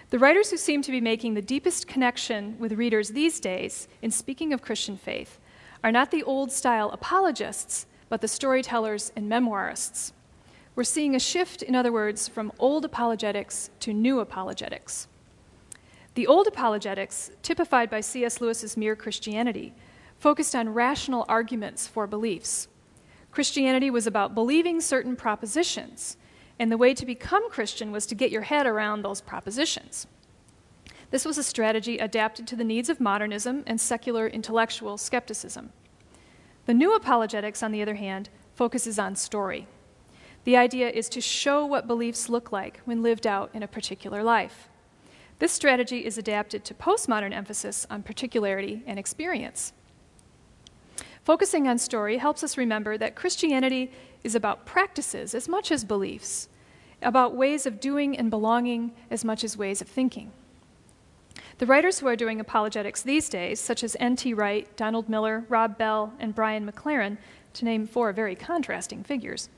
The 0.10 0.17
writers 0.17 0.50
who 0.50 0.58
seem 0.58 0.82
to 0.82 0.91
be 0.91 1.00
making 1.00 1.36
the 1.36 1.41
deepest 1.41 1.88
connection 1.88 2.58
with 2.58 2.74
readers 2.74 3.10
these 3.10 3.39
days 3.39 3.88
in 4.02 4.10
speaking 4.10 4.52
of 4.54 4.63
Christian 4.63 4.98
faith 4.98 5.39
are 5.84 5.91
not 5.91 6.10
the 6.10 6.24
old 6.24 6.52
style 6.52 6.89
apologists, 6.89 7.86
but 8.10 8.22
the 8.22 8.28
storytellers 8.28 9.12
and 9.15 9.32
memoirists. 9.32 10.12
We're 10.76 10.84
seeing 10.84 11.15
a 11.15 11.19
shift, 11.19 11.62
in 11.62 11.76
other 11.76 11.91
words, 11.91 12.28
from 12.28 12.52
old 12.60 12.86
apologetics 12.86 13.69
to 13.82 13.93
new 13.93 14.19
apologetics. 14.19 15.08
The 16.15 16.28
old 16.28 16.48
apologetics, 16.48 17.32
typified 17.43 17.89
by 17.89 18.02
C.S. 18.02 18.41
Lewis's 18.41 18.76
Mere 18.76 18.95
Christianity, 18.95 19.74
focused 20.19 20.56
on 20.56 20.74
rational 20.74 21.26
arguments 21.30 21.88
for 21.88 22.08
beliefs. 22.08 22.67
Christianity 23.32 23.89
was 23.89 24.08
about 24.08 24.34
believing 24.36 24.82
certain 24.82 25.15
propositions, 25.15 26.17
and 26.58 26.72
the 26.72 26.78
way 26.78 26.93
to 26.93 27.06
become 27.06 27.50
Christian 27.50 27.91
was 27.91 28.06
to 28.08 28.15
get 28.15 28.32
your 28.32 28.41
head 28.41 28.65
around 28.65 29.02
those 29.02 29.22
propositions. 29.22 30.08
This 31.12 31.26
was 31.26 31.38
a 31.38 31.43
strategy 31.43 31.98
adapted 31.98 32.48
to 32.48 32.56
the 32.56 32.63
needs 32.63 32.89
of 32.89 33.00
modernism 33.00 33.63
and 33.65 33.80
secular 33.80 34.28
intellectual 34.28 34.98
skepticism. 34.98 35.72
The 36.70 36.76
new 36.76 36.94
apologetics, 36.94 37.64
on 37.64 37.72
the 37.72 37.82
other 37.82 37.96
hand, 37.96 38.30
focuses 38.54 39.00
on 39.00 39.16
story. 39.16 39.66
The 40.44 40.56
idea 40.56 40.88
is 40.88 41.10
to 41.10 41.20
show 41.20 41.66
what 41.66 41.88
beliefs 41.88 42.30
look 42.30 42.52
like 42.52 42.80
when 42.86 43.02
lived 43.02 43.26
out 43.26 43.50
in 43.56 43.64
a 43.64 43.68
particular 43.68 44.22
life. 44.22 44.70
This 45.40 45.52
strategy 45.52 46.06
is 46.06 46.20
adapted 46.20 46.64
to 46.66 46.76
postmodern 46.76 47.34
emphasis 47.34 47.88
on 47.90 48.04
particularity 48.04 48.84
and 48.86 49.00
experience. 49.00 49.74
Focusing 51.24 51.68
on 51.68 51.80
story 51.80 52.18
helps 52.18 52.44
us 52.44 52.56
remember 52.56 53.00
that 53.00 53.16
Christianity 53.16 53.92
is 54.24 54.36
about 54.36 54.68
practices 54.68 55.34
as 55.34 55.50
much 55.50 55.72
as 55.72 55.84
beliefs, 55.84 56.50
about 57.02 57.36
ways 57.36 57.66
of 57.66 57.80
doing 57.80 58.16
and 58.16 58.30
belonging 58.30 58.92
as 59.10 59.26
much 59.26 59.44
as 59.44 59.58
ways 59.58 59.82
of 59.82 59.88
thinking. 59.88 60.32
The 61.60 61.65
writers 61.65 62.00
who 62.00 62.08
are 62.08 62.15
doing 62.15 62.39
apologetics 62.39 63.04
these 63.04 63.30
days, 63.30 63.60
such 63.60 63.84
as 63.84 63.95
N.T. 64.00 64.34
Wright, 64.34 64.67
Donald 64.76 65.08
Miller, 65.08 65.45
Rob 65.50 65.78
Bell, 65.78 66.13
and 66.19 66.34
Brian 66.34 66.69
McLaren, 66.69 67.17
to 67.54 67.65
name 67.65 67.86
four 67.86 68.12
very 68.12 68.36
contrasting 68.36 69.04
figures, 69.04 69.50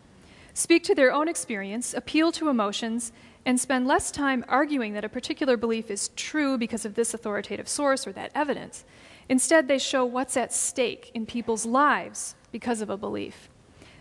speak 0.53 0.83
to 0.83 0.95
their 0.95 1.13
own 1.13 1.27
experience, 1.27 1.93
appeal 1.93 2.31
to 2.33 2.49
emotions, 2.49 3.11
and 3.45 3.59
spend 3.59 3.87
less 3.87 4.11
time 4.11 4.43
arguing 4.47 4.93
that 4.93 5.05
a 5.05 5.09
particular 5.09 5.55
belief 5.55 5.89
is 5.89 6.09
true 6.15 6.57
because 6.57 6.85
of 6.85 6.95
this 6.95 7.13
authoritative 7.13 7.69
source 7.69 8.05
or 8.05 8.11
that 8.11 8.31
evidence, 8.35 8.83
Instead, 9.31 9.69
they 9.69 9.79
show 9.79 10.03
what's 10.03 10.35
at 10.35 10.51
stake 10.51 11.09
in 11.13 11.25
people's 11.25 11.65
lives 11.65 12.35
because 12.51 12.81
of 12.81 12.89
a 12.89 12.97
belief. 12.97 13.47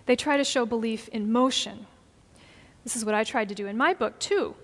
They 0.06 0.16
try 0.16 0.36
to 0.36 0.42
show 0.42 0.66
belief 0.66 1.06
in 1.10 1.30
motion. 1.30 1.86
This 2.82 2.96
is 2.96 3.04
what 3.04 3.14
I 3.14 3.22
tried 3.22 3.48
to 3.50 3.54
do 3.54 3.68
in 3.68 3.76
my 3.76 3.94
book, 3.94 4.18
too. 4.18 4.56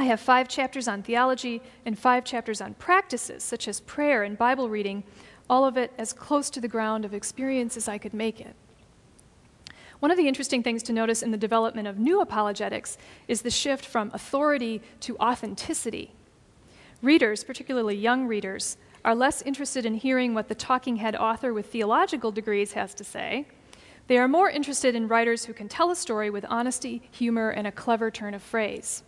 I 0.00 0.04
have 0.04 0.18
five 0.18 0.48
chapters 0.48 0.88
on 0.88 1.02
theology 1.02 1.60
and 1.84 1.98
five 1.98 2.24
chapters 2.24 2.62
on 2.62 2.72
practices, 2.72 3.44
such 3.44 3.68
as 3.68 3.80
prayer 3.80 4.22
and 4.22 4.38
Bible 4.38 4.70
reading, 4.70 5.04
all 5.50 5.66
of 5.66 5.76
it 5.76 5.92
as 5.98 6.14
close 6.14 6.48
to 6.50 6.60
the 6.60 6.68
ground 6.68 7.04
of 7.04 7.12
experience 7.12 7.76
as 7.76 7.86
I 7.86 7.98
could 7.98 8.14
make 8.14 8.40
it. 8.40 8.56
One 9.98 10.10
of 10.10 10.16
the 10.16 10.26
interesting 10.26 10.62
things 10.62 10.82
to 10.84 10.94
notice 10.94 11.22
in 11.22 11.32
the 11.32 11.36
development 11.36 11.86
of 11.86 11.98
new 11.98 12.22
apologetics 12.22 12.96
is 13.28 13.42
the 13.42 13.50
shift 13.50 13.84
from 13.84 14.10
authority 14.14 14.80
to 15.00 15.18
authenticity. 15.18 16.14
Readers, 17.02 17.44
particularly 17.44 17.94
young 17.94 18.26
readers, 18.26 18.78
are 19.04 19.14
less 19.14 19.42
interested 19.42 19.84
in 19.84 19.96
hearing 19.96 20.32
what 20.32 20.48
the 20.48 20.54
talking 20.54 20.96
head 20.96 21.14
author 21.14 21.52
with 21.52 21.66
theological 21.66 22.32
degrees 22.32 22.72
has 22.72 22.94
to 22.94 23.04
say. 23.04 23.46
They 24.06 24.16
are 24.16 24.28
more 24.28 24.48
interested 24.48 24.94
in 24.94 25.08
writers 25.08 25.44
who 25.44 25.52
can 25.52 25.68
tell 25.68 25.90
a 25.90 25.94
story 25.94 26.30
with 26.30 26.46
honesty, 26.48 27.02
humor, 27.10 27.50
and 27.50 27.66
a 27.66 27.72
clever 27.72 28.10
turn 28.10 28.32
of 28.32 28.42
phrase. 28.42 29.02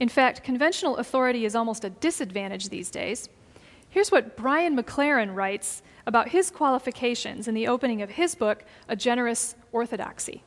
In 0.00 0.08
fact, 0.08 0.42
conventional 0.42 0.96
authority 0.96 1.44
is 1.44 1.54
almost 1.54 1.84
a 1.84 1.90
disadvantage 1.90 2.68
these 2.68 2.90
days. 2.90 3.28
Here's 3.88 4.10
what 4.10 4.36
Brian 4.36 4.76
McLaren 4.76 5.34
writes 5.34 5.82
about 6.06 6.28
his 6.28 6.50
qualifications 6.50 7.46
in 7.46 7.54
the 7.54 7.68
opening 7.68 8.02
of 8.02 8.10
his 8.10 8.34
book, 8.34 8.64
A 8.88 8.96
Generous 8.96 9.54
Orthodoxy. 9.70 10.42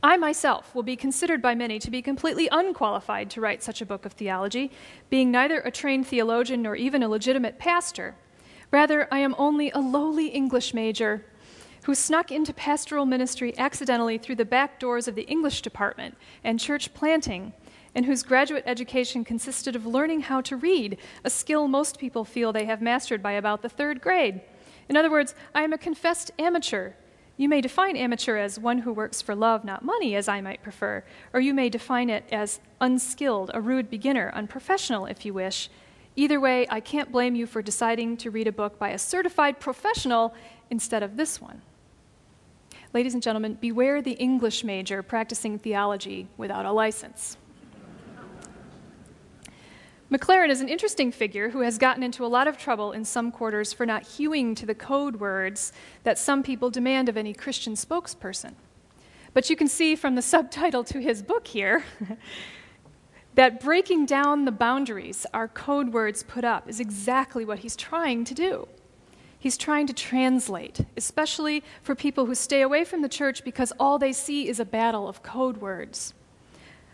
I 0.00 0.16
myself 0.16 0.72
will 0.76 0.84
be 0.84 0.94
considered 0.94 1.42
by 1.42 1.56
many 1.56 1.80
to 1.80 1.90
be 1.90 2.02
completely 2.02 2.48
unqualified 2.52 3.30
to 3.30 3.40
write 3.40 3.64
such 3.64 3.80
a 3.80 3.86
book 3.86 4.06
of 4.06 4.12
theology, 4.12 4.70
being 5.10 5.32
neither 5.32 5.58
a 5.60 5.72
trained 5.72 6.06
theologian 6.06 6.62
nor 6.62 6.76
even 6.76 7.02
a 7.02 7.08
legitimate 7.08 7.58
pastor. 7.58 8.14
Rather, 8.70 9.08
I 9.10 9.18
am 9.18 9.34
only 9.36 9.72
a 9.72 9.80
lowly 9.80 10.28
English 10.28 10.72
major 10.72 11.24
who 11.82 11.96
snuck 11.96 12.30
into 12.30 12.52
pastoral 12.52 13.06
ministry 13.06 13.56
accidentally 13.58 14.18
through 14.18 14.36
the 14.36 14.44
back 14.44 14.78
doors 14.78 15.08
of 15.08 15.16
the 15.16 15.26
English 15.26 15.62
department 15.62 16.16
and 16.44 16.60
church 16.60 16.94
planting, 16.94 17.52
and 17.98 18.06
whose 18.06 18.22
graduate 18.22 18.62
education 18.64 19.24
consisted 19.24 19.74
of 19.74 19.84
learning 19.84 20.20
how 20.20 20.40
to 20.40 20.56
read, 20.56 20.96
a 21.24 21.30
skill 21.30 21.66
most 21.66 21.98
people 21.98 22.24
feel 22.24 22.52
they 22.52 22.64
have 22.64 22.80
mastered 22.80 23.20
by 23.20 23.32
about 23.32 23.60
the 23.60 23.68
third 23.68 24.00
grade. 24.00 24.40
In 24.88 24.96
other 24.96 25.10
words, 25.10 25.34
I 25.52 25.64
am 25.64 25.72
a 25.72 25.78
confessed 25.78 26.30
amateur 26.38 26.92
you 27.38 27.48
may 27.48 27.60
define 27.60 27.96
amateur 27.96 28.36
as 28.36 28.58
one 28.58 28.78
who 28.78 28.92
works 28.92 29.22
for 29.22 29.32
love, 29.32 29.64
not 29.64 29.84
money, 29.84 30.16
as 30.16 30.28
I 30.28 30.40
might 30.40 30.60
prefer, 30.60 31.04
or 31.32 31.38
you 31.38 31.54
may 31.54 31.68
define 31.68 32.10
it 32.10 32.24
as 32.32 32.58
unskilled, 32.80 33.52
a 33.54 33.60
rude 33.60 33.88
beginner, 33.88 34.32
unprofessional, 34.34 35.06
if 35.06 35.24
you 35.24 35.32
wish. 35.32 35.70
Either 36.16 36.40
way, 36.40 36.66
I 36.68 36.80
can't 36.80 37.12
blame 37.12 37.36
you 37.36 37.46
for 37.46 37.62
deciding 37.62 38.16
to 38.18 38.32
read 38.32 38.48
a 38.48 38.52
book 38.52 38.76
by 38.76 38.88
a 38.88 38.98
certified 38.98 39.60
professional 39.60 40.34
instead 40.68 41.04
of 41.04 41.16
this 41.16 41.40
one. 41.40 41.62
Ladies 42.92 43.14
and 43.14 43.22
gentlemen, 43.22 43.54
beware 43.54 44.02
the 44.02 44.12
English 44.12 44.64
major 44.64 45.00
practicing 45.04 45.60
theology 45.60 46.26
without 46.36 46.66
a 46.66 46.72
license. 46.72 47.36
McLaren 50.10 50.48
is 50.48 50.62
an 50.62 50.70
interesting 50.70 51.12
figure 51.12 51.50
who 51.50 51.60
has 51.60 51.76
gotten 51.76 52.02
into 52.02 52.24
a 52.24 52.28
lot 52.28 52.48
of 52.48 52.56
trouble 52.56 52.92
in 52.92 53.04
some 53.04 53.30
quarters 53.30 53.74
for 53.74 53.84
not 53.84 54.06
hewing 54.06 54.54
to 54.54 54.64
the 54.64 54.74
code 54.74 55.16
words 55.16 55.70
that 56.02 56.18
some 56.18 56.42
people 56.42 56.70
demand 56.70 57.10
of 57.10 57.18
any 57.18 57.34
Christian 57.34 57.74
spokesperson. 57.74 58.54
But 59.34 59.50
you 59.50 59.56
can 59.56 59.68
see 59.68 59.94
from 59.96 60.14
the 60.14 60.22
subtitle 60.34 60.82
to 60.84 60.98
his 60.98 61.22
book 61.22 61.46
here 61.46 61.84
that 63.34 63.60
breaking 63.60 64.06
down 64.06 64.46
the 64.46 64.52
boundaries 64.52 65.26
our 65.34 65.46
code 65.46 65.92
words 65.92 66.22
put 66.22 66.42
up 66.42 66.70
is 66.70 66.80
exactly 66.80 67.44
what 67.44 67.58
he's 67.58 67.76
trying 67.76 68.24
to 68.24 68.34
do. 68.34 68.66
He's 69.38 69.58
trying 69.58 69.86
to 69.88 69.92
translate, 69.92 70.80
especially 70.96 71.62
for 71.82 71.94
people 71.94 72.24
who 72.24 72.34
stay 72.34 72.62
away 72.62 72.84
from 72.84 73.02
the 73.02 73.08
church 73.10 73.44
because 73.44 73.74
all 73.78 73.98
they 73.98 74.12
see 74.14 74.48
is 74.48 74.58
a 74.58 74.64
battle 74.64 75.06
of 75.06 75.22
code 75.22 75.58
words. 75.58 76.14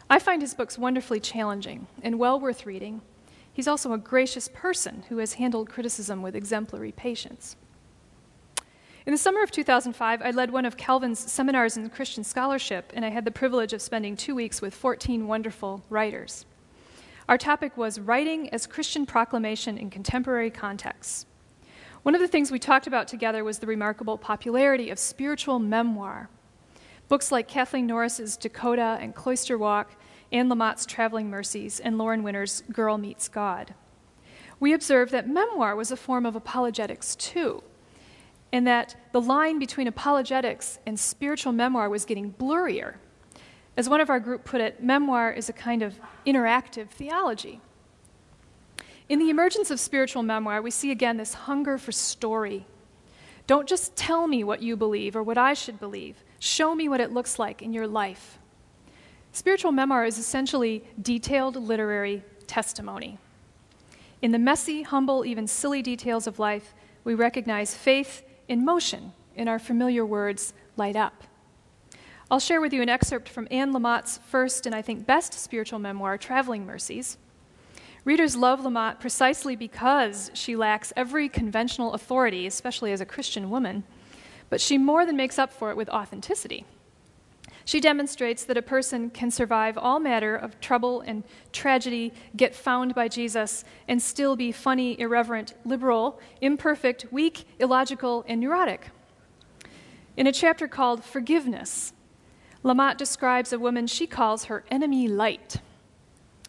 I 0.09 0.19
find 0.19 0.43
his 0.43 0.55
books 0.55 0.79
wonderfully 0.79 1.21
challenging 1.21 1.87
and 2.03 2.19
well 2.19 2.39
worth 2.39 2.67
reading. 2.67 3.01
He's 3.53 3.69
also 3.69 3.93
a 3.93 3.99
gracious 3.99 4.49
person 4.49 5.05
who 5.09 5.19
has 5.19 5.35
handled 5.35 5.71
criticism 5.71 6.23
with 6.23 6.35
exemplary 6.35 6.93
patience. 6.93 7.57
In 9.07 9.13
the 9.13 9.19
summer 9.19 9.43
of 9.43 9.51
2005, 9.51 10.23
I 10.23 10.31
led 10.31 10.51
one 10.51 10.65
of 10.65 10.77
Calvin's 10.77 11.19
seminars 11.19 11.77
in 11.77 11.89
Christian 11.91 12.25
scholarship, 12.25 12.91
and 12.95 13.05
I 13.05 13.11
had 13.11 13.25
the 13.25 13.31
privilege 13.31 13.73
of 13.73 13.83
spending 13.83 14.17
two 14.17 14.35
weeks 14.35 14.63
with 14.63 14.75
14 14.75 15.27
wonderful 15.27 15.85
writers. 15.91 16.47
Our 17.29 17.39
topic 17.39 17.77
was 17.77 18.01
writing 18.01 18.49
as 18.51 18.67
Christian 18.67 19.07
proclamation 19.07 19.79
in 19.79 19.91
contemporary 19.91 20.51
contexts. 20.51 21.27
One 22.03 22.15
of 22.15 22.21
the 22.21 22.29
things 22.29 22.51
we 22.51 22.59
talked 22.59 22.87
about 22.87 23.09
together 23.09 23.45
was 23.45 23.59
the 23.59 23.67
remarkable 23.67 24.19
popularity 24.19 24.91
of 24.91 24.99
spiritual 24.99 25.59
memoir. 25.59 26.29
Books 27.09 27.31
like 27.31 27.49
Kathleen 27.49 27.87
Norris's 27.87 28.37
Dakota 28.37 28.99
and 29.01 29.15
Cloister 29.15 29.59
Walk, 29.59 29.95
Anne 30.33 30.49
Lamott's 30.49 30.87
Traveling 30.87 31.29
Mercies, 31.29 31.79
and 31.79 31.99
Lauren 31.99 32.23
Winner's 32.23 32.63
Girl 32.73 32.97
Meets 32.97 33.29
God. 33.29 33.75
We 34.59 34.73
observed 34.73 35.13
that 35.13 35.29
memoir 35.29 35.77
was 35.77 35.91
a 35.91 35.97
form 35.97 36.25
of 36.25 36.35
apologetics 36.35 37.15
too, 37.17 37.63
and 38.53 38.67
that 38.67 38.97
the 39.13 39.21
line 39.21 39.59
between 39.59 39.87
apologetics 39.87 40.79
and 40.87 40.99
spiritual 40.99 41.53
memoir 41.53 41.89
was 41.89 42.05
getting 42.05 42.33
blurrier. 42.33 42.95
As 43.77 43.89
one 43.89 44.01
of 44.01 44.09
our 44.09 44.21
group 44.21 44.45
put 44.45 44.61
it, 44.61 44.83
memoir 44.83 45.31
is 45.33 45.49
a 45.49 45.53
kind 45.53 45.83
of 45.83 46.01
interactive 46.27 46.89
theology. 46.89 47.61
In 49.09 49.19
the 49.19 49.29
emergence 49.29 49.71
of 49.71 49.79
spiritual 49.79 50.23
memoir, 50.23 50.63
we 50.63 50.71
see 50.71 50.91
again 50.91 51.19
this 51.19 51.35
hunger 51.35 51.77
for 51.77 51.93
story. 51.93 52.65
Don't 53.47 53.69
just 53.69 53.95
tell 53.97 54.27
me 54.27 54.43
what 54.43 54.63
you 54.63 54.77
believe 54.77 55.15
or 55.15 55.23
what 55.23 55.37
I 55.37 55.53
should 55.53 55.79
believe. 55.79 56.25
Show 56.45 56.75
me 56.75 56.91
what 56.91 57.01
it 57.01 57.11
looks 57.11 57.39
like 57.39 57.63
in 57.63 57.73
your 57.73 57.87
life. 57.87 58.39
Spiritual 59.33 59.73
memoir 59.73 60.05
is 60.05 60.19
essentially 60.19 60.85
detailed 61.01 61.57
literary 61.57 62.23
testimony. 62.47 63.17
In 64.21 64.31
the 64.31 64.39
messy, 64.39 64.83
humble, 64.83 65.25
even 65.25 65.47
silly 65.47 65.81
details 65.81 66.27
of 66.27 66.39
life, 66.39 66.75
we 67.03 67.15
recognize 67.15 67.75
faith 67.75 68.23
in 68.47 68.63
motion, 68.63 69.15
in 69.35 69.49
our 69.49 69.59
familiar 69.59 70.05
words, 70.05 70.53
light 70.77 70.97
up. 70.97 71.25
I'll 72.31 72.41
share 72.41 72.61
with 72.61 72.75
you 72.75 72.83
an 72.83 72.91
excerpt 72.91 73.31
from 73.31 73.49
Anne 73.51 73.73
Lamott's 73.73 74.19
first 74.29 74.67
and 74.67 74.75
I 74.75 74.83
think 74.83 75.07
best 75.07 75.33
spiritual 75.33 75.79
memoir, 75.79 76.19
Traveling 76.19 76.67
Mercies. 76.67 77.17
Readers 78.05 78.37
love 78.37 78.61
Lamott 78.61 79.01
precisely 79.01 79.57
because 79.57 80.31
she 80.35 80.57
lacks 80.57 80.93
every 80.95 81.31
conventional 81.31 81.95
authority, 81.95 82.47
especially 82.47 82.93
as 82.93 83.01
a 83.01 83.07
Christian 83.07 83.49
woman 83.49 83.85
but 84.55 84.61
she 84.61 84.79
more 84.79 85.05
than 85.05 85.17
makes 85.17 85.37
up 85.37 85.53
for 85.53 85.71
it 85.73 85.77
with 85.77 85.89
authenticity. 85.89 86.65
She 87.65 87.81
demonstrates 87.81 88.45
that 88.45 88.57
a 88.57 88.63
person 88.63 89.11
can 89.11 89.33
survive 89.33 89.77
all 89.77 89.99
matter 89.99 90.37
of 90.37 90.61
trouble 90.61 91.01
and 91.01 91.25
tragedy, 91.51 92.13
get 92.37 92.55
found 92.55 92.95
by 92.95 93.09
Jesus, 93.09 93.65
and 93.89 94.01
still 94.01 94.37
be 94.37 94.53
funny, 94.53 94.97
irreverent, 95.01 95.55
liberal, 95.65 96.21
imperfect, 96.41 97.07
weak, 97.11 97.49
illogical, 97.59 98.25
and 98.29 98.41
neurotic. 98.41 98.91
In 100.17 100.29
a 100.29 100.33
chapter 100.33 100.69
called 100.69 101.03
Forgiveness, 101.03 101.93
Lamott 102.63 102.97
describes 102.97 103.53
a 103.53 103.59
woman 103.59 103.89
she 103.89 104.07
calls 104.07 104.45
her 104.45 104.63
enemy 104.71 105.09
light. 105.09 105.57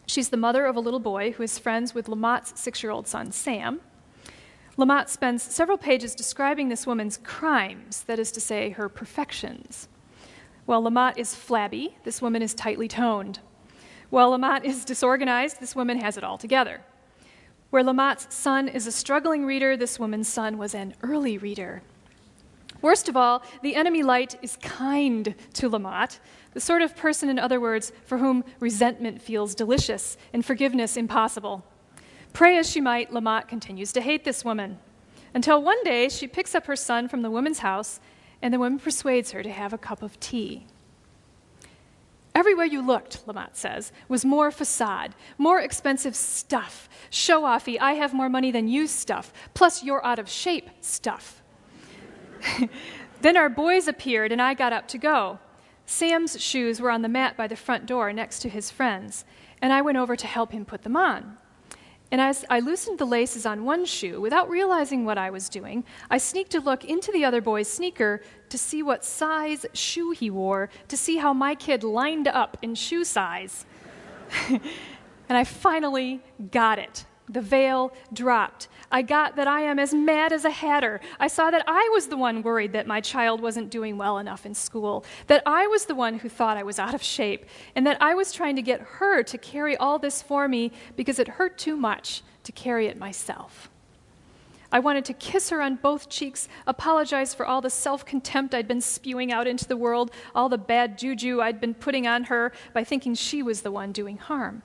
She's 0.06 0.28
the 0.28 0.36
mother 0.36 0.64
of 0.64 0.76
a 0.76 0.80
little 0.80 1.00
boy 1.00 1.32
who 1.32 1.42
is 1.42 1.58
friends 1.58 1.92
with 1.92 2.06
Lamott's 2.06 2.60
six 2.60 2.84
year 2.84 2.92
old 2.92 3.08
son, 3.08 3.32
Sam. 3.32 3.80
Lamott 4.78 5.08
spends 5.08 5.42
several 5.42 5.78
pages 5.78 6.14
describing 6.14 6.68
this 6.68 6.86
woman's 6.86 7.18
crimes, 7.24 8.02
that 8.02 8.18
is 8.18 8.30
to 8.32 8.40
say, 8.40 8.70
her 8.70 8.90
perfections. 8.90 9.88
While 10.66 10.82
Lamott 10.82 11.16
is 11.16 11.34
flabby, 11.34 11.96
this 12.04 12.20
woman 12.20 12.42
is 12.42 12.52
tightly 12.52 12.86
toned. 12.86 13.38
While 14.10 14.32
Lamott 14.32 14.64
is 14.64 14.84
disorganized, 14.84 15.60
this 15.60 15.74
woman 15.74 16.00
has 16.00 16.18
it 16.18 16.24
all 16.24 16.36
together. 16.36 16.82
Where 17.70 17.82
Lamott's 17.82 18.34
son 18.34 18.68
is 18.68 18.86
a 18.86 18.92
struggling 18.92 19.46
reader, 19.46 19.76
this 19.76 19.98
woman's 19.98 20.28
son 20.28 20.58
was 20.58 20.74
an 20.74 20.94
early 21.02 21.38
reader. 21.38 21.82
Worst 22.82 23.08
of 23.08 23.16
all, 23.16 23.42
the 23.62 23.74
enemy 23.74 24.02
light 24.02 24.38
is 24.42 24.56
kind 24.58 25.34
to 25.54 25.70
Lamott, 25.70 26.18
the 26.52 26.60
sort 26.60 26.82
of 26.82 26.94
person, 26.94 27.28
in 27.30 27.38
other 27.38 27.60
words, 27.60 27.92
for 28.04 28.18
whom 28.18 28.44
resentment 28.60 29.22
feels 29.22 29.54
delicious 29.54 30.16
and 30.32 30.44
forgiveness 30.44 30.96
impossible. 30.96 31.64
Pray 32.36 32.58
as 32.58 32.70
she 32.70 32.82
might, 32.82 33.12
Lamott 33.12 33.48
continues 33.48 33.94
to 33.94 34.02
hate 34.02 34.24
this 34.24 34.44
woman. 34.44 34.78
Until 35.32 35.62
one 35.62 35.82
day 35.84 36.10
she 36.10 36.26
picks 36.26 36.54
up 36.54 36.66
her 36.66 36.76
son 36.76 37.08
from 37.08 37.22
the 37.22 37.30
woman's 37.30 37.60
house, 37.60 37.98
and 38.42 38.52
the 38.52 38.58
woman 38.58 38.78
persuades 38.78 39.30
her 39.30 39.42
to 39.42 39.50
have 39.50 39.72
a 39.72 39.78
cup 39.78 40.02
of 40.02 40.20
tea. 40.20 40.66
Everywhere 42.34 42.66
you 42.66 42.82
looked, 42.82 43.26
Lamott 43.26 43.56
says, 43.56 43.90
was 44.06 44.26
more 44.26 44.50
facade, 44.50 45.14
more 45.38 45.60
expensive 45.62 46.14
stuff, 46.14 46.90
show 47.08 47.44
offy, 47.44 47.78
I 47.80 47.94
have 47.94 48.12
more 48.12 48.28
money 48.28 48.50
than 48.50 48.68
you 48.68 48.86
stuff, 48.86 49.32
plus 49.54 49.82
you're 49.82 50.04
out 50.04 50.18
of 50.18 50.28
shape 50.28 50.68
stuff. 50.82 51.42
then 53.22 53.38
our 53.38 53.48
boys 53.48 53.88
appeared, 53.88 54.30
and 54.30 54.42
I 54.42 54.52
got 54.52 54.74
up 54.74 54.88
to 54.88 54.98
go. 54.98 55.38
Sam's 55.86 56.38
shoes 56.38 56.82
were 56.82 56.90
on 56.90 57.00
the 57.00 57.08
mat 57.08 57.34
by 57.34 57.46
the 57.46 57.56
front 57.56 57.86
door 57.86 58.12
next 58.12 58.40
to 58.40 58.50
his 58.50 58.70
friends, 58.70 59.24
and 59.62 59.72
I 59.72 59.80
went 59.80 59.96
over 59.96 60.16
to 60.16 60.26
help 60.26 60.52
him 60.52 60.66
put 60.66 60.82
them 60.82 60.98
on. 60.98 61.38
And 62.10 62.20
as 62.20 62.44
I 62.48 62.60
loosened 62.60 62.98
the 62.98 63.04
laces 63.04 63.46
on 63.46 63.64
one 63.64 63.84
shoe, 63.84 64.20
without 64.20 64.48
realizing 64.48 65.04
what 65.04 65.18
I 65.18 65.30
was 65.30 65.48
doing, 65.48 65.84
I 66.08 66.18
sneaked 66.18 66.54
a 66.54 66.60
look 66.60 66.84
into 66.84 67.10
the 67.10 67.24
other 67.24 67.40
boy's 67.40 67.68
sneaker 67.68 68.22
to 68.48 68.58
see 68.58 68.82
what 68.82 69.04
size 69.04 69.66
shoe 69.72 70.12
he 70.12 70.30
wore, 70.30 70.70
to 70.88 70.96
see 70.96 71.16
how 71.16 71.32
my 71.32 71.54
kid 71.54 71.82
lined 71.82 72.28
up 72.28 72.56
in 72.62 72.76
shoe 72.76 73.04
size. 73.04 73.66
and 74.48 74.60
I 75.36 75.42
finally 75.44 76.22
got 76.52 76.78
it. 76.78 77.04
The 77.28 77.40
veil 77.40 77.92
dropped. 78.12 78.68
I 78.90 79.02
got 79.02 79.34
that 79.36 79.48
I 79.48 79.62
am 79.62 79.78
as 79.78 79.92
mad 79.92 80.32
as 80.32 80.44
a 80.44 80.50
hatter. 80.50 81.00
I 81.18 81.26
saw 81.26 81.50
that 81.50 81.64
I 81.66 81.88
was 81.92 82.06
the 82.06 82.16
one 82.16 82.42
worried 82.42 82.72
that 82.72 82.86
my 82.86 83.00
child 83.00 83.40
wasn't 83.40 83.70
doing 83.70 83.98
well 83.98 84.18
enough 84.18 84.46
in 84.46 84.54
school, 84.54 85.04
that 85.26 85.42
I 85.44 85.66
was 85.66 85.86
the 85.86 85.94
one 85.94 86.20
who 86.20 86.28
thought 86.28 86.56
I 86.56 86.62
was 86.62 86.78
out 86.78 86.94
of 86.94 87.02
shape, 87.02 87.46
and 87.74 87.86
that 87.86 88.00
I 88.00 88.14
was 88.14 88.32
trying 88.32 88.54
to 88.56 88.62
get 88.62 88.80
her 88.80 89.22
to 89.24 89.38
carry 89.38 89.76
all 89.76 89.98
this 89.98 90.22
for 90.22 90.46
me 90.46 90.70
because 90.94 91.18
it 91.18 91.28
hurt 91.28 91.58
too 91.58 91.76
much 91.76 92.22
to 92.44 92.52
carry 92.52 92.86
it 92.86 92.96
myself. 92.96 93.70
I 94.70 94.78
wanted 94.78 95.04
to 95.06 95.12
kiss 95.14 95.50
her 95.50 95.62
on 95.62 95.76
both 95.76 96.08
cheeks, 96.08 96.48
apologize 96.66 97.34
for 97.34 97.46
all 97.46 97.60
the 97.60 97.70
self 97.70 98.04
contempt 98.04 98.54
I'd 98.54 98.68
been 98.68 98.80
spewing 98.80 99.32
out 99.32 99.46
into 99.46 99.66
the 99.66 99.76
world, 99.76 100.10
all 100.34 100.48
the 100.48 100.58
bad 100.58 100.98
juju 100.98 101.40
I'd 101.40 101.60
been 101.60 101.74
putting 101.74 102.06
on 102.06 102.24
her 102.24 102.52
by 102.72 102.84
thinking 102.84 103.14
she 103.14 103.42
was 103.42 103.62
the 103.62 103.70
one 103.70 103.92
doing 103.92 104.18
harm. 104.18 104.62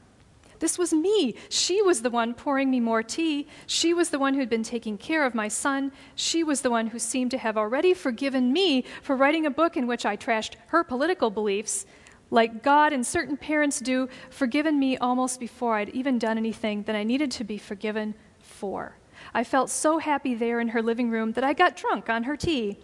This 0.62 0.78
was 0.78 0.94
me. 0.94 1.34
She 1.50 1.82
was 1.82 2.04
the 2.04 2.12
one 2.12 2.36
pouring 2.36 2.70
me 2.70 2.80
more 2.80 3.02
tea. 3.02 3.48
She 3.66 3.96
was 3.96 4.12
the 4.12 4.20
one 4.20 4.36
who'd 4.36 4.48
been 4.48 4.62
taking 4.62 4.96
care 4.96 5.26
of 5.26 5.34
my 5.34 5.48
son. 5.48 5.92
She 6.14 6.44
was 6.44 6.62
the 6.62 6.70
one 6.70 6.88
who 6.88 7.00
seemed 7.00 7.32
to 7.32 7.40
have 7.40 7.58
already 7.58 7.96
forgiven 7.96 8.54
me 8.54 8.86
for 9.02 9.16
writing 9.16 9.48
a 9.48 9.50
book 9.50 9.76
in 9.76 9.88
which 9.88 10.06
I 10.06 10.16
trashed 10.16 10.54
her 10.68 10.84
political 10.84 11.32
beliefs, 11.32 11.88
like 12.30 12.62
God 12.62 12.94
and 12.94 13.06
certain 13.06 13.38
parents 13.38 13.80
do, 13.80 14.08
forgiven 14.30 14.78
me 14.78 14.98
almost 14.98 15.40
before 15.40 15.78
I'd 15.78 15.90
even 15.90 16.20
done 16.20 16.38
anything 16.38 16.84
that 16.84 16.96
I 16.96 17.04
needed 17.04 17.32
to 17.32 17.44
be 17.44 17.58
forgiven 17.58 18.14
for. 18.40 18.96
I 19.34 19.44
felt 19.44 19.72
so 19.72 19.98
happy 19.98 20.36
there 20.36 20.60
in 20.60 20.70
her 20.70 20.84
living 20.84 21.10
room 21.10 21.32
that 21.32 21.44
I 21.44 21.54
got 21.54 21.76
drunk 21.76 22.08
on 22.08 22.24
her 22.24 22.38
tea. 22.38 22.78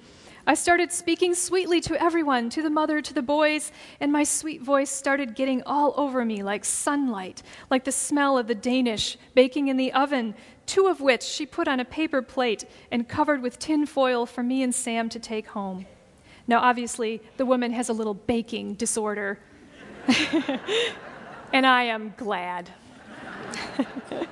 I 0.49 0.53
started 0.53 0.93
speaking 0.93 1.35
sweetly 1.35 1.81
to 1.81 2.01
everyone, 2.01 2.49
to 2.51 2.61
the 2.61 2.69
mother, 2.69 3.01
to 3.01 3.13
the 3.13 3.21
boys, 3.21 3.73
and 3.99 4.13
my 4.13 4.23
sweet 4.23 4.61
voice 4.61 4.89
started 4.89 5.35
getting 5.35 5.61
all 5.63 5.93
over 5.97 6.23
me 6.23 6.41
like 6.41 6.63
sunlight, 6.63 7.43
like 7.69 7.83
the 7.83 7.91
smell 7.91 8.37
of 8.37 8.47
the 8.47 8.55
Danish 8.55 9.17
baking 9.35 9.67
in 9.67 9.75
the 9.75 9.91
oven, 9.91 10.35
two 10.65 10.87
of 10.87 11.01
which 11.01 11.21
she 11.21 11.45
put 11.45 11.67
on 11.67 11.81
a 11.81 11.85
paper 11.85 12.21
plate 12.21 12.63
and 12.91 13.09
covered 13.09 13.41
with 13.41 13.59
tin 13.59 13.85
foil 13.85 14.25
for 14.25 14.41
me 14.41 14.63
and 14.63 14.73
Sam 14.73 15.09
to 15.09 15.19
take 15.19 15.47
home. 15.47 15.85
Now, 16.47 16.59
obviously, 16.59 17.21
the 17.35 17.45
woman 17.45 17.73
has 17.73 17.89
a 17.89 17.93
little 17.93 18.13
baking 18.13 18.75
disorder, 18.75 19.39
and 21.51 21.65
I 21.65 21.83
am 21.83 22.13
glad. 22.15 22.69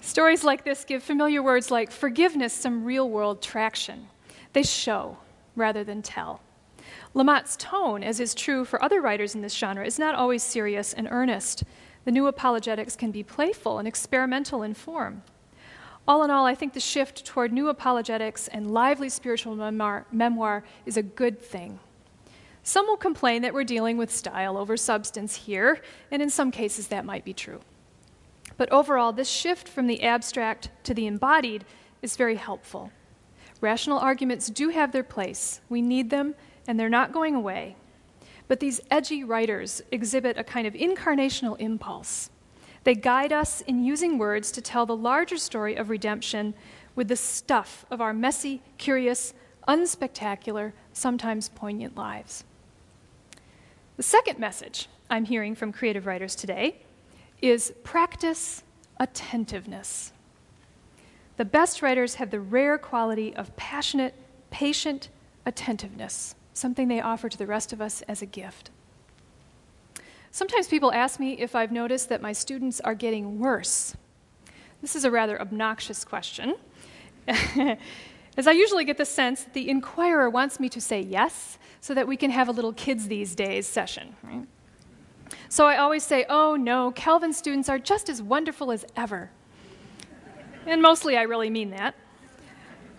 Stories 0.00 0.44
like 0.44 0.64
this 0.64 0.84
give 0.84 1.02
familiar 1.02 1.42
words 1.42 1.72
like 1.72 1.90
forgiveness 1.90 2.52
some 2.52 2.84
real 2.84 3.10
world 3.10 3.42
traction. 3.42 4.06
They 4.52 4.62
show 4.62 5.18
rather 5.56 5.84
than 5.84 6.02
tell. 6.02 6.40
Lamott's 7.14 7.56
tone, 7.56 8.02
as 8.02 8.20
is 8.20 8.34
true 8.34 8.64
for 8.64 8.82
other 8.82 9.00
writers 9.00 9.34
in 9.34 9.42
this 9.42 9.54
genre, 9.54 9.84
is 9.84 9.98
not 9.98 10.14
always 10.14 10.42
serious 10.42 10.92
and 10.92 11.08
earnest. 11.10 11.64
The 12.04 12.10
new 12.10 12.26
apologetics 12.26 12.96
can 12.96 13.10
be 13.10 13.22
playful 13.22 13.78
and 13.78 13.86
experimental 13.86 14.62
in 14.62 14.74
form. 14.74 15.22
All 16.08 16.24
in 16.24 16.30
all, 16.30 16.46
I 16.46 16.54
think 16.54 16.72
the 16.72 16.80
shift 16.80 17.24
toward 17.24 17.52
new 17.52 17.68
apologetics 17.68 18.48
and 18.48 18.72
lively 18.72 19.08
spiritual 19.08 19.54
memoir, 19.54 20.06
memoir, 20.10 20.64
is 20.84 20.96
a 20.96 21.02
good 21.02 21.40
thing. 21.40 21.78
Some 22.64 22.86
will 22.86 22.96
complain 22.96 23.42
that 23.42 23.54
we're 23.54 23.64
dealing 23.64 23.96
with 23.96 24.10
style 24.10 24.56
over 24.56 24.76
substance 24.76 25.34
here, 25.34 25.80
and 26.10 26.20
in 26.20 26.30
some 26.30 26.50
cases 26.50 26.88
that 26.88 27.04
might 27.04 27.24
be 27.24 27.32
true. 27.32 27.60
But 28.56 28.70
overall, 28.72 29.12
this 29.12 29.28
shift 29.28 29.68
from 29.68 29.86
the 29.86 30.02
abstract 30.02 30.70
to 30.84 30.94
the 30.94 31.06
embodied 31.06 31.64
is 32.02 32.16
very 32.16 32.36
helpful. 32.36 32.90
Rational 33.62 33.98
arguments 33.98 34.48
do 34.48 34.70
have 34.70 34.90
their 34.90 35.04
place. 35.04 35.60
We 35.68 35.80
need 35.80 36.10
them, 36.10 36.34
and 36.66 36.78
they're 36.78 36.88
not 36.88 37.12
going 37.12 37.36
away. 37.36 37.76
But 38.48 38.58
these 38.58 38.80
edgy 38.90 39.22
writers 39.22 39.80
exhibit 39.92 40.36
a 40.36 40.44
kind 40.44 40.66
of 40.66 40.74
incarnational 40.74 41.58
impulse. 41.60 42.28
They 42.82 42.96
guide 42.96 43.32
us 43.32 43.60
in 43.60 43.84
using 43.84 44.18
words 44.18 44.50
to 44.52 44.60
tell 44.60 44.84
the 44.84 44.96
larger 44.96 45.36
story 45.36 45.76
of 45.76 45.90
redemption 45.90 46.54
with 46.96 47.06
the 47.06 47.16
stuff 47.16 47.86
of 47.88 48.00
our 48.00 48.12
messy, 48.12 48.62
curious, 48.78 49.32
unspectacular, 49.68 50.72
sometimes 50.92 51.48
poignant 51.48 51.96
lives. 51.96 52.42
The 53.96 54.02
second 54.02 54.40
message 54.40 54.88
I'm 55.08 55.24
hearing 55.24 55.54
from 55.54 55.72
creative 55.72 56.06
writers 56.06 56.34
today 56.34 56.82
is 57.40 57.72
practice 57.84 58.64
attentiveness. 58.98 60.12
The 61.42 61.46
best 61.46 61.82
writers 61.82 62.14
have 62.14 62.30
the 62.30 62.38
rare 62.38 62.78
quality 62.78 63.34
of 63.34 63.56
passionate, 63.56 64.14
patient 64.52 65.08
attentiveness, 65.44 66.36
something 66.54 66.86
they 66.86 67.00
offer 67.00 67.28
to 67.28 67.36
the 67.36 67.48
rest 67.48 67.72
of 67.72 67.80
us 67.80 68.00
as 68.02 68.22
a 68.22 68.26
gift. 68.26 68.70
Sometimes 70.30 70.68
people 70.68 70.92
ask 70.92 71.18
me 71.18 71.32
if 71.32 71.56
I've 71.56 71.72
noticed 71.72 72.08
that 72.10 72.22
my 72.22 72.30
students 72.30 72.80
are 72.82 72.94
getting 72.94 73.40
worse. 73.40 73.96
This 74.80 74.94
is 74.94 75.04
a 75.04 75.10
rather 75.10 75.42
obnoxious 75.42 76.04
question, 76.04 76.54
as 77.26 78.46
I 78.46 78.52
usually 78.52 78.84
get 78.84 78.96
the 78.96 79.04
sense 79.04 79.42
that 79.42 79.52
the 79.52 79.68
inquirer 79.68 80.30
wants 80.30 80.60
me 80.60 80.68
to 80.68 80.80
say 80.80 81.00
yes 81.00 81.58
so 81.80 81.92
that 81.92 82.06
we 82.06 82.16
can 82.16 82.30
have 82.30 82.46
a 82.46 82.52
little 82.52 82.72
kids 82.72 83.08
these 83.08 83.34
days 83.34 83.66
session. 83.66 84.14
Right? 84.22 84.46
So 85.48 85.66
I 85.66 85.78
always 85.78 86.04
say, 86.04 86.24
oh 86.28 86.54
no, 86.54 86.92
Calvin 86.92 87.32
students 87.32 87.68
are 87.68 87.80
just 87.80 88.08
as 88.08 88.22
wonderful 88.22 88.70
as 88.70 88.84
ever. 88.94 89.32
And 90.66 90.80
mostly 90.80 91.16
I 91.16 91.22
really 91.22 91.50
mean 91.50 91.70
that. 91.70 91.94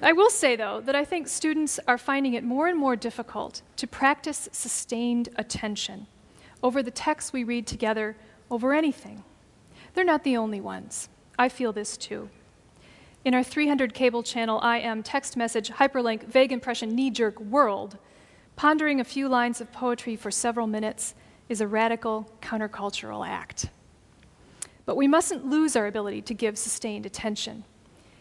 I 0.02 0.12
will 0.12 0.30
say, 0.30 0.58
though, 0.58 0.82
that 0.82 0.96
I 0.96 1.06
think 1.06 1.30
students 1.30 1.80
are 1.88 1.98
finding 1.98 2.34
it 2.34 2.44
more 2.44 2.68
and 2.68 2.78
more 2.78 2.98
difficult 2.98 3.62
to 3.78 3.88
practice 3.88 4.50
sustained 4.52 5.30
attention 5.38 6.08
over 6.62 6.84
the 6.84 6.92
texts 6.92 7.32
we 7.32 7.44
read 7.44 7.66
together, 7.66 8.18
over 8.52 8.74
anything. 8.74 9.24
They're 9.94 10.04
not 10.04 10.24
the 10.24 10.36
only 10.36 10.60
ones. 10.60 11.08
I 11.40 11.48
feel 11.50 11.72
this 11.72 11.96
too. 11.96 12.30
In 13.24 13.34
our 13.34 13.44
300 13.44 13.94
cable 13.94 14.24
channel 14.24 14.62
IM 14.62 15.04
text 15.04 15.38
message 15.38 15.72
hyperlink 15.72 16.26
vague 16.26 16.52
impression 16.52 16.94
knee 16.94 17.10
jerk 17.10 17.40
world, 17.40 17.98
pondering 18.58 19.00
a 19.00 19.06
few 19.06 19.30
lines 19.30 19.62
of 19.62 19.72
poetry 19.72 20.18
for 20.18 20.32
several 20.32 20.68
minutes 20.68 21.16
is 21.48 21.62
a 21.62 21.68
radical 21.68 22.30
countercultural 22.42 23.26
act. 23.26 23.70
But 24.86 24.98
we 24.98 25.08
mustn't 25.08 25.46
lose 25.46 25.76
our 25.76 25.88
ability 25.88 26.22
to 26.24 26.34
give 26.34 26.58
sustained 26.58 27.06
attention. 27.06 27.64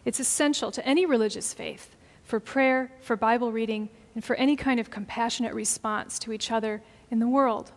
It's 0.05 0.21
essential 0.21 0.71
to 0.73 0.87
any 0.87 1.07
religious 1.07 1.53
faith 1.53 1.97
for 2.25 2.41
prayer, 2.41 2.93
for 3.01 3.17
Bible 3.17 3.53
reading, 3.53 3.89
and 4.15 4.25
for 4.25 4.37
any 4.37 4.57
kind 4.57 4.79
of 4.79 4.91
compassionate 4.91 5.55
response 5.55 6.19
to 6.21 6.33
each 6.33 6.51
other 6.51 6.83
in 7.11 7.19
the 7.19 7.29
world. 7.29 7.73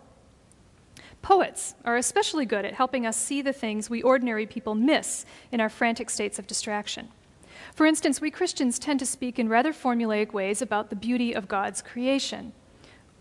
Poets 1.21 1.73
are 1.83 1.97
especially 1.97 2.45
good 2.45 2.65
at 2.65 2.75
helping 2.75 3.05
us 3.05 3.17
see 3.17 3.41
the 3.41 3.53
things 3.53 3.89
we 3.89 4.03
ordinary 4.03 4.45
people 4.45 4.75
miss 4.75 5.25
in 5.51 5.59
our 5.59 5.69
frantic 5.69 6.09
states 6.09 6.37
of 6.37 6.45
distraction. 6.45 7.09
For 7.73 7.85
instance, 7.85 8.21
we 8.21 8.29
Christians 8.29 8.77
tend 8.77 8.99
to 8.99 9.05
speak 9.05 9.39
in 9.39 9.49
rather 9.49 9.73
formulaic 9.73 10.33
ways 10.33 10.61
about 10.61 10.89
the 10.89 10.95
beauty 10.95 11.33
of 11.33 11.47
God's 11.47 11.81
creation. 11.81 12.53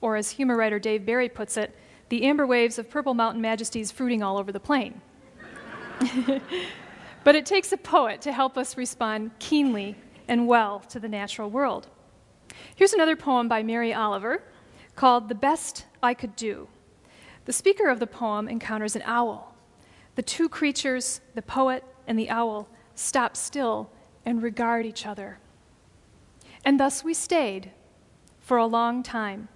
Or, 0.00 0.16
as 0.16 0.33
humor 0.33 0.57
writer 0.57 0.79
Dave 0.79 1.07
Barry 1.07 1.31
puts 1.31 1.57
it, 1.57 1.74
the 2.11 2.24
amber 2.24 2.46
waves 2.46 2.79
of 2.79 2.90
purple 2.90 3.14
mountain 3.14 3.40
majesties 3.40 3.90
fruiting 3.90 4.22
all 4.22 4.37
over 4.37 4.53
the 4.53 4.61
plain. 4.61 5.00
but 7.25 7.35
it 7.35 7.47
takes 7.47 7.73
a 7.73 7.77
poet 7.77 8.21
to 8.23 8.33
help 8.33 8.57
us 8.57 8.77
respond 8.77 9.31
keenly 9.39 9.97
and 10.29 10.47
well 10.47 10.81
to 10.81 10.99
the 10.99 11.09
natural 11.09 11.51
world. 11.51 11.89
Here's 12.75 12.93
another 12.93 13.17
poem 13.17 13.49
by 13.49 13.63
Mary 13.63 13.93
Oliver 13.93 14.43
called 14.97 15.29
The 15.29 15.35
Best 15.35 15.87
I 16.03 16.15
Could 16.15 16.37
Do. 16.37 16.69
The 17.45 17.53
speaker 17.53 17.89
of 17.89 18.01
the 18.01 18.07
poem 18.07 18.49
encounters 18.49 18.97
an 18.97 19.03
owl. 19.05 19.55
The 20.15 20.23
two 20.23 20.49
creatures, 20.49 21.21
the 21.35 21.43
poet 21.43 21.85
and 22.07 22.19
the 22.19 22.31
owl, 22.31 22.69
stop 22.95 23.37
still 23.37 23.91
and 24.25 24.43
regard 24.43 24.87
each 24.87 25.07
other. 25.07 25.39
And 26.65 26.81
thus 26.81 27.05
we 27.05 27.13
stayed 27.13 27.73
for 28.41 28.57
a 28.57 28.67
long 28.67 29.03
time. 29.03 29.49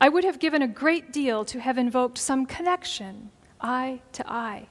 I 0.00 0.08
would 0.08 0.24
have 0.24 0.38
given 0.38 0.62
a 0.62 0.68
great 0.68 1.12
deal 1.12 1.44
to 1.46 1.60
have 1.60 1.78
invoked 1.78 2.18
some 2.18 2.46
connection, 2.46 3.30
eye 3.60 4.00
to 4.12 4.30
eye, 4.30 4.68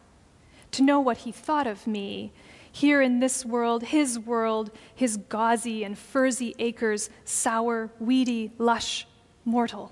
to 0.71 0.83
know 0.83 0.99
what 0.99 1.17
he 1.17 1.31
thought 1.31 1.67
of 1.67 1.87
me, 1.87 2.31
here 2.71 3.01
in 3.01 3.19
this 3.19 3.45
world, 3.45 3.83
his 3.83 4.19
world, 4.19 4.71
his 4.93 5.17
gauzy 5.17 5.83
and 5.83 5.97
furzy 5.97 6.53
acres, 6.59 7.09
sour, 7.25 7.89
weedy, 7.99 8.51
lush, 8.57 9.07
mortal. 9.43 9.91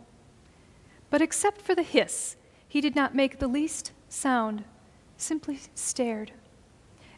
But 1.09 1.21
except 1.21 1.61
for 1.61 1.73
the 1.73 1.83
hiss, 1.83 2.35
he 2.67 2.81
did 2.81 2.95
not 2.95 3.15
make 3.15 3.39
the 3.39 3.47
least 3.47 3.91
sound, 4.09 4.63
simply 5.17 5.59
stared 5.73 6.31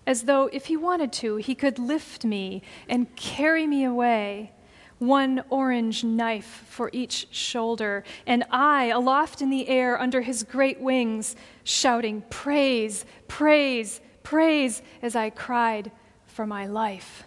as 0.09 0.23
though 0.23 0.49
if 0.51 0.65
he 0.65 0.75
wanted 0.75 1.13
to, 1.13 1.35
he 1.35 1.53
could 1.53 1.77
lift 1.77 2.25
me 2.25 2.63
and 2.87 3.15
carry 3.15 3.67
me 3.67 3.83
away. 3.83 4.51
One 4.99 5.43
orange 5.49 6.03
knife 6.03 6.65
for 6.67 6.89
each 6.91 7.27
shoulder, 7.31 8.03
and 8.27 8.43
I 8.51 8.85
aloft 8.87 9.41
in 9.41 9.49
the 9.49 9.67
air 9.69 9.99
under 9.99 10.21
his 10.21 10.43
great 10.43 10.81
wings, 10.81 11.37
shouting, 11.63 12.23
Praise, 12.29 13.05
praise, 13.29 14.01
praise, 14.23 14.81
as 15.01 15.15
I 15.15 15.29
cried 15.29 15.91
for 16.25 16.45
my 16.45 16.65
life. 16.65 17.23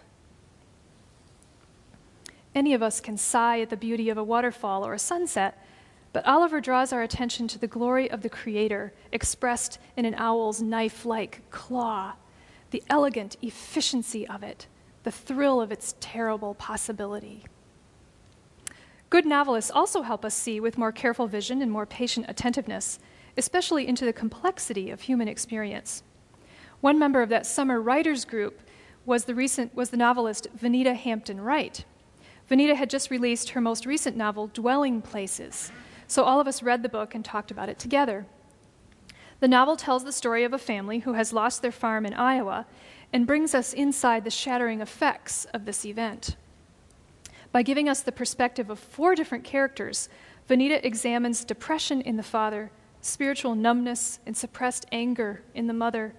Any 2.55 2.75
of 2.75 2.83
us 2.83 3.01
can 3.01 3.17
sigh 3.17 3.61
at 3.61 3.71
the 3.71 3.77
beauty 3.77 4.09
of 4.09 4.17
a 4.17 4.23
waterfall 4.23 4.85
or 4.85 4.93
a 4.93 4.99
sunset, 4.99 5.57
but 6.11 6.25
Oliver 6.27 6.61
draws 6.61 6.93
our 6.93 7.01
attention 7.01 7.47
to 7.47 7.57
the 7.57 7.67
glory 7.67 8.09
of 8.09 8.21
the 8.21 8.29
Creator 8.29 8.93
expressed 9.11 9.79
in 9.97 10.05
an 10.05 10.13
owl's 10.15 10.61
knife 10.61 11.05
like 11.05 11.41
claw 11.49 12.13
the 12.69 12.83
elegant 12.89 13.35
efficiency 13.41 14.27
of 14.27 14.43
it, 14.43 14.67
the 15.03 15.11
thrill 15.11 15.59
of 15.59 15.71
its 15.71 15.95
terrible 15.99 16.53
possibility. 16.55 17.43
Good 19.13 19.27
novelists 19.27 19.69
also 19.69 20.01
help 20.01 20.25
us 20.25 20.33
see 20.33 20.59
with 20.59 20.75
more 20.75 20.91
careful 20.91 21.27
vision 21.27 21.61
and 21.61 21.71
more 21.71 21.85
patient 21.85 22.25
attentiveness, 22.27 22.97
especially 23.37 23.87
into 23.87 24.05
the 24.05 24.11
complexity 24.11 24.89
of 24.89 25.01
human 25.01 25.27
experience. 25.27 26.01
One 26.81 26.97
member 26.97 27.21
of 27.21 27.29
that 27.29 27.45
summer 27.45 27.79
writers 27.79 28.25
group 28.25 28.59
was 29.05 29.25
the, 29.25 29.35
recent, 29.35 29.75
was 29.75 29.91
the 29.91 29.97
novelist 29.97 30.47
Vinita 30.55 30.95
Hampton 30.95 31.41
Wright. 31.41 31.85
Vinita 32.49 32.73
had 32.73 32.89
just 32.89 33.11
released 33.11 33.49
her 33.49 33.61
most 33.61 33.85
recent 33.85 34.17
novel, 34.17 34.47
Dwelling 34.47 34.99
Places, 34.99 35.71
so 36.07 36.23
all 36.23 36.39
of 36.39 36.47
us 36.47 36.63
read 36.63 36.81
the 36.81 36.89
book 36.89 37.13
and 37.13 37.23
talked 37.23 37.51
about 37.51 37.69
it 37.69 37.77
together. 37.77 38.25
The 39.41 39.47
novel 39.47 39.75
tells 39.75 40.05
the 40.05 40.11
story 40.11 40.43
of 40.43 40.53
a 40.53 40.57
family 40.57 41.01
who 41.01 41.13
has 41.13 41.31
lost 41.31 41.61
their 41.61 41.71
farm 41.71 42.07
in 42.07 42.15
Iowa 42.15 42.65
and 43.13 43.27
brings 43.27 43.53
us 43.53 43.73
inside 43.73 44.23
the 44.23 44.31
shattering 44.31 44.81
effects 44.81 45.45
of 45.53 45.65
this 45.65 45.85
event. 45.85 46.35
By 47.53 47.61
giving 47.61 47.87
us 47.87 48.01
the 48.01 48.11
perspective 48.11 48.71
of 48.71 48.79
four 48.79 49.13
different 49.13 49.43
characters, 49.43 50.09
Vinita 50.49 50.83
examines 50.83 51.45
depression 51.45 52.01
in 52.01 52.17
the 52.17 52.23
father, 52.23 52.71
spiritual 52.99 53.53
numbness 53.53 54.19
and 54.25 54.35
suppressed 54.35 54.87
anger 54.91 55.43
in 55.53 55.67
the 55.67 55.73
mother, 55.73 56.15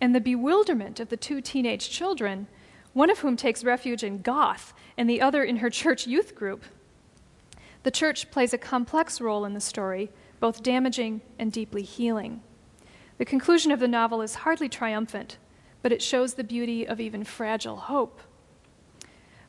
and 0.00 0.14
the 0.14 0.20
bewilderment 0.20 1.00
of 1.00 1.08
the 1.08 1.16
two 1.16 1.40
teenage 1.40 1.90
children, 1.90 2.46
one 2.92 3.10
of 3.10 3.18
whom 3.18 3.36
takes 3.36 3.64
refuge 3.64 4.04
in 4.04 4.22
goth 4.22 4.72
and 4.96 5.10
the 5.10 5.20
other 5.20 5.42
in 5.42 5.56
her 5.56 5.70
church 5.70 6.06
youth 6.06 6.36
group. 6.36 6.64
The 7.82 7.90
church 7.90 8.30
plays 8.30 8.54
a 8.54 8.58
complex 8.58 9.20
role 9.20 9.44
in 9.44 9.54
the 9.54 9.60
story, 9.60 10.10
both 10.38 10.62
damaging 10.62 11.20
and 11.36 11.50
deeply 11.50 11.82
healing. 11.82 12.42
The 13.18 13.24
conclusion 13.24 13.72
of 13.72 13.80
the 13.80 13.88
novel 13.88 14.22
is 14.22 14.36
hardly 14.36 14.68
triumphant, 14.68 15.38
but 15.82 15.90
it 15.90 16.00
shows 16.00 16.34
the 16.34 16.44
beauty 16.44 16.86
of 16.86 17.00
even 17.00 17.24
fragile 17.24 17.76
hope. 17.76 18.20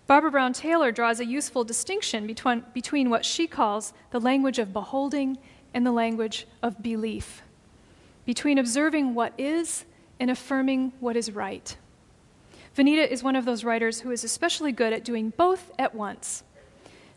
Barbara 0.07 0.31
Brown 0.31 0.53
Taylor 0.53 0.93
draws 0.93 1.19
a 1.19 1.25
useful 1.25 1.65
distinction 1.65 2.25
between, 2.25 2.63
between 2.73 3.09
what 3.09 3.25
she 3.25 3.45
calls 3.45 3.91
the 4.11 4.21
language 4.21 4.57
of 4.57 4.71
beholding 4.71 5.37
and 5.73 5.85
the 5.85 5.91
language 5.91 6.47
of 6.63 6.81
belief, 6.81 7.41
between 8.25 8.57
observing 8.57 9.13
what 9.13 9.33
is 9.37 9.83
and 10.17 10.31
affirming 10.31 10.93
what 11.01 11.17
is 11.17 11.31
right. 11.31 11.75
Vinita 12.73 13.11
is 13.11 13.21
one 13.21 13.35
of 13.35 13.43
those 13.43 13.65
writers 13.65 13.99
who 13.99 14.11
is 14.11 14.23
especially 14.23 14.71
good 14.71 14.93
at 14.93 15.03
doing 15.03 15.33
both 15.35 15.71
at 15.77 15.93
once. 15.93 16.43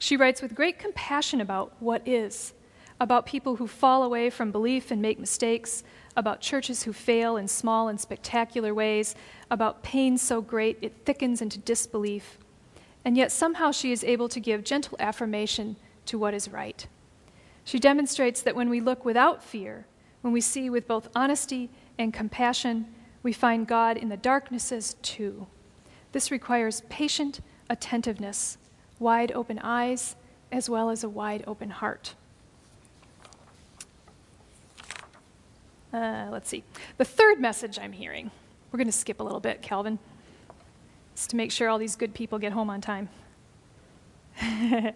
She 0.00 0.16
writes 0.16 0.42
with 0.42 0.56
great 0.56 0.80
compassion 0.80 1.40
about 1.40 1.72
what 1.78 2.06
is, 2.08 2.54
about 2.98 3.24
people 3.24 3.56
who 3.56 3.68
fall 3.68 4.02
away 4.02 4.30
from 4.30 4.50
belief 4.50 4.90
and 4.90 5.00
make 5.00 5.20
mistakes, 5.20 5.84
about 6.16 6.40
churches 6.40 6.82
who 6.82 6.92
fail 6.92 7.36
in 7.36 7.46
small 7.46 7.86
and 7.86 8.00
spectacular 8.00 8.74
ways, 8.74 9.14
about 9.48 9.84
pain 9.84 10.18
so 10.18 10.40
great 10.40 10.78
it 10.82 11.04
thickens 11.04 11.40
into 11.40 11.58
disbelief. 11.58 12.38
And 13.04 13.16
yet 13.16 13.32
somehow 13.32 13.70
she 13.70 13.92
is 13.92 14.04
able 14.04 14.28
to 14.28 14.40
give 14.40 14.64
gentle 14.64 14.96
affirmation 15.00 15.76
to 16.06 16.18
what 16.18 16.34
is 16.34 16.50
right. 16.50 16.86
She 17.64 17.78
demonstrates 17.78 18.42
that 18.42 18.56
when 18.56 18.68
we 18.68 18.80
look 18.80 19.04
without 19.04 19.42
fear, 19.42 19.86
when 20.22 20.32
we 20.32 20.40
see 20.40 20.68
with 20.68 20.86
both 20.86 21.08
honesty 21.14 21.70
and 21.98 22.12
compassion, 22.12 22.86
we 23.22 23.32
find 23.32 23.66
God 23.66 23.96
in 23.96 24.08
the 24.08 24.16
darknesses 24.16 24.96
too. 25.02 25.46
This 26.12 26.30
requires 26.30 26.82
patient 26.88 27.40
attentiveness, 27.68 28.58
wide 28.98 29.32
open 29.32 29.58
eyes, 29.60 30.16
as 30.50 30.68
well 30.68 30.90
as 30.90 31.04
a 31.04 31.08
wide 31.08 31.44
open 31.46 31.70
heart. 31.70 32.14
Uh, 35.92 36.28
let's 36.30 36.48
see. 36.48 36.62
The 36.98 37.04
third 37.04 37.40
message 37.40 37.78
I'm 37.78 37.92
hearing, 37.92 38.30
we're 38.70 38.78
going 38.78 38.86
to 38.86 38.92
skip 38.92 39.20
a 39.20 39.22
little 39.22 39.40
bit, 39.40 39.62
Calvin, 39.62 39.98
is 41.20 41.26
to 41.28 41.36
make 41.36 41.52
sure 41.52 41.68
all 41.68 41.78
these 41.78 41.96
good 41.96 42.14
people 42.14 42.38
get 42.38 42.52
home 42.52 42.70
on 42.70 42.80
time. 42.80 43.08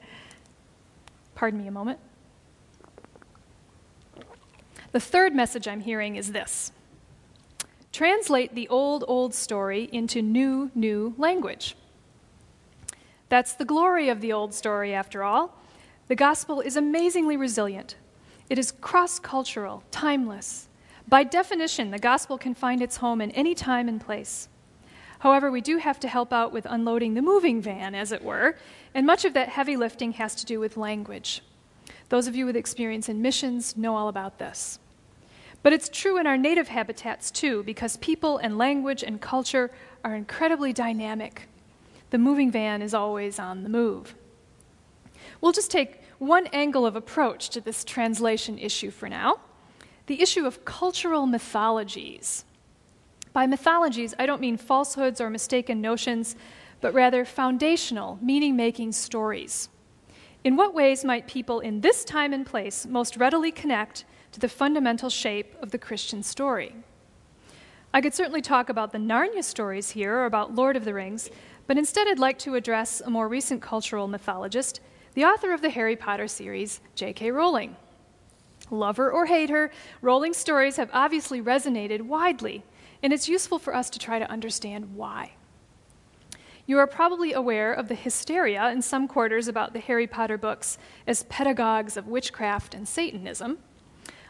Pardon 1.35 1.61
me 1.61 1.67
a 1.67 1.71
moment. 1.71 1.99
The 4.93 5.01
third 5.01 5.35
message 5.35 5.67
I'm 5.67 5.81
hearing 5.81 6.17
is 6.17 6.33
this 6.33 6.73
translate 7.93 8.55
the 8.55 8.69
old, 8.69 9.05
old 9.07 9.35
story 9.35 9.89
into 9.93 10.21
new, 10.21 10.71
new 10.75 11.15
language. 11.17 11.77
That's 13.29 13.55
the 13.55 13.65
glory 13.65 14.09
of 14.09 14.21
the 14.21 14.33
old 14.33 14.53
story, 14.55 14.93
after 14.93 15.23
all. 15.23 15.57
The 16.09 16.17
gospel 16.17 16.61
is 16.61 16.77
amazingly 16.77 17.37
resilient, 17.37 17.97
it 18.51 18.59
is 18.59 18.73
cross 18.73 19.19
cultural, 19.19 19.83
timeless, 19.91 20.69
by 21.07 21.25
definition, 21.25 21.91
the 21.91 21.99
gospel 21.99 22.39
can 22.39 22.55
find 22.55 22.81
its 22.81 22.97
home 22.97 23.21
in 23.21 23.31
any 23.33 23.55
time 23.55 23.89
and 23.89 24.01
place. 24.01 24.49
However, 25.25 25.51
we 25.51 25.63
do 25.63 25.79
have 25.79 25.99
to 26.01 26.07
help 26.09 26.35
out 26.35 26.53
with 26.53 26.67
unloading 26.69 27.15
the 27.15 27.23
moving 27.23 27.63
van, 27.63 27.95
as 27.95 28.13
it 28.13 28.23
were, 28.23 28.57
and 28.93 29.07
much 29.07 29.25
of 29.25 29.33
that 29.33 29.49
heavy 29.49 29.75
lifting 29.75 30.13
has 30.13 30.35
to 30.35 30.45
do 30.45 30.61
with 30.61 30.77
language. 30.77 31.41
Those 32.11 32.27
of 32.27 32.37
you 32.37 32.45
with 32.45 32.57
experience 32.57 33.09
in 33.09 33.23
missions 33.23 33.75
know 33.75 33.97
all 33.97 34.09
about 34.09 34.39
this. 34.39 34.79
But 35.63 35.73
it's 35.73 35.89
true 35.89 36.19
in 36.19 36.27
our 36.27 36.37
native 36.37 36.69
habitats 36.69 37.31
too, 37.31 37.63
because 37.63 37.97
people 37.97 38.37
and 38.37 38.59
language 38.59 39.03
and 39.03 39.19
culture 39.19 39.71
are 40.05 40.15
incredibly 40.15 40.75
dynamic. 40.75 41.49
The 42.11 42.19
moving 42.19 42.51
van 42.51 42.83
is 42.83 42.93
always 42.93 43.39
on 43.39 43.63
the 43.63 43.71
move. 43.71 44.15
We'll 45.41 45.53
just 45.53 45.71
take 45.71 46.03
one 46.19 46.49
angle 46.49 46.85
of 46.85 46.97
approach 46.97 47.49
to 47.49 47.63
this 47.63 47.83
translation 47.83 48.59
issue 48.59 48.91
for 48.91 49.09
now 49.09 49.41
the 50.05 50.21
issue 50.21 50.45
of 50.45 50.67
cultural 50.67 51.25
mythologies. 51.25 52.45
By 53.35 53.49
mythologies, 53.49 54.15
I 54.17 54.27
don't 54.27 54.41
mean 54.41 54.57
falsehoods 54.57 55.21
or 55.21 55.29
mistaken 55.29 55.81
notions, 55.81 56.37
but 56.81 56.95
rather 56.95 57.25
foundational, 57.25 58.17
meaning 58.23 58.55
making 58.55 58.93
stories. 58.93 59.69
In 60.45 60.57
what 60.57 60.73
ways 60.73 61.05
might 61.05 61.27
people 61.27 61.59
in 61.59 61.81
this 61.81 62.05
time 62.05 62.33
and 62.33 62.47
place 62.47 62.87
most 62.87 63.17
readily 63.17 63.51
connect 63.51 64.05
to 64.33 64.39
the 64.39 64.49
fundamental 64.49 65.11
shape 65.11 65.57
of 65.61 65.73
the 65.73 65.79
Christian 65.79 66.23
story? 66.23 66.77
I 67.93 68.01
could 68.01 68.15
certainly 68.15 68.41
talk 68.41 68.69
about 68.69 68.93
the 68.93 68.99
Narnia 68.99 69.43
stories 69.43 69.91
here 69.91 70.15
or 70.15 70.27
about 70.27 70.55
Lord 70.55 70.77
of 70.77 70.85
the 70.85 70.95
Rings, 70.95 71.29
but 71.67 71.77
instead 71.77 72.07
I'd 72.07 72.21
like 72.21 72.39
to 72.41 72.55
address 72.55 73.01
a 73.01 73.11
more 73.11 73.27
recent 73.27 73.61
cultural 73.61 74.07
mythologist, 74.07 74.81
the 75.15 75.25
author 75.25 75.53
of 75.53 75.61
the 75.61 75.71
Harry 75.71 75.97
Potter 75.97 76.29
series, 76.29 76.81
J.K. 76.95 77.33
Rowling. 77.33 77.75
Love 78.71 78.97
her 78.97 79.11
or 79.11 79.27
hate 79.27 79.51
her, 79.51 79.73
Rowling 80.03 80.35
stories 80.35 80.77
have 80.77 80.91
obviously 80.93 81.43
resonated 81.43 82.03
widely, 82.03 82.63
and 83.05 83.13
it's 83.13 83.29
useful 83.29 83.59
for 83.59 83.77
us 83.77 83.91
to 83.91 83.99
try 83.99 84.19
to 84.19 84.31
understand 84.31 84.97
why. 84.97 85.33
You 86.67 86.79
are 86.79 86.87
probably 86.87 87.35
aware 87.35 87.75
of 87.75 87.89
the 87.89 87.95
hysteria 87.95 88.71
in 88.71 88.81
some 88.81 89.07
quarters 89.07 89.47
about 89.47 89.75
the 89.75 89.79
Harry 89.79 90.07
Potter 90.07 90.39
books 90.39 90.79
as 91.07 91.25
pedagogues 91.25 91.99
of 91.99 92.09
witchcraft 92.09 92.73
and 92.73 92.89
Satanism. 92.89 93.59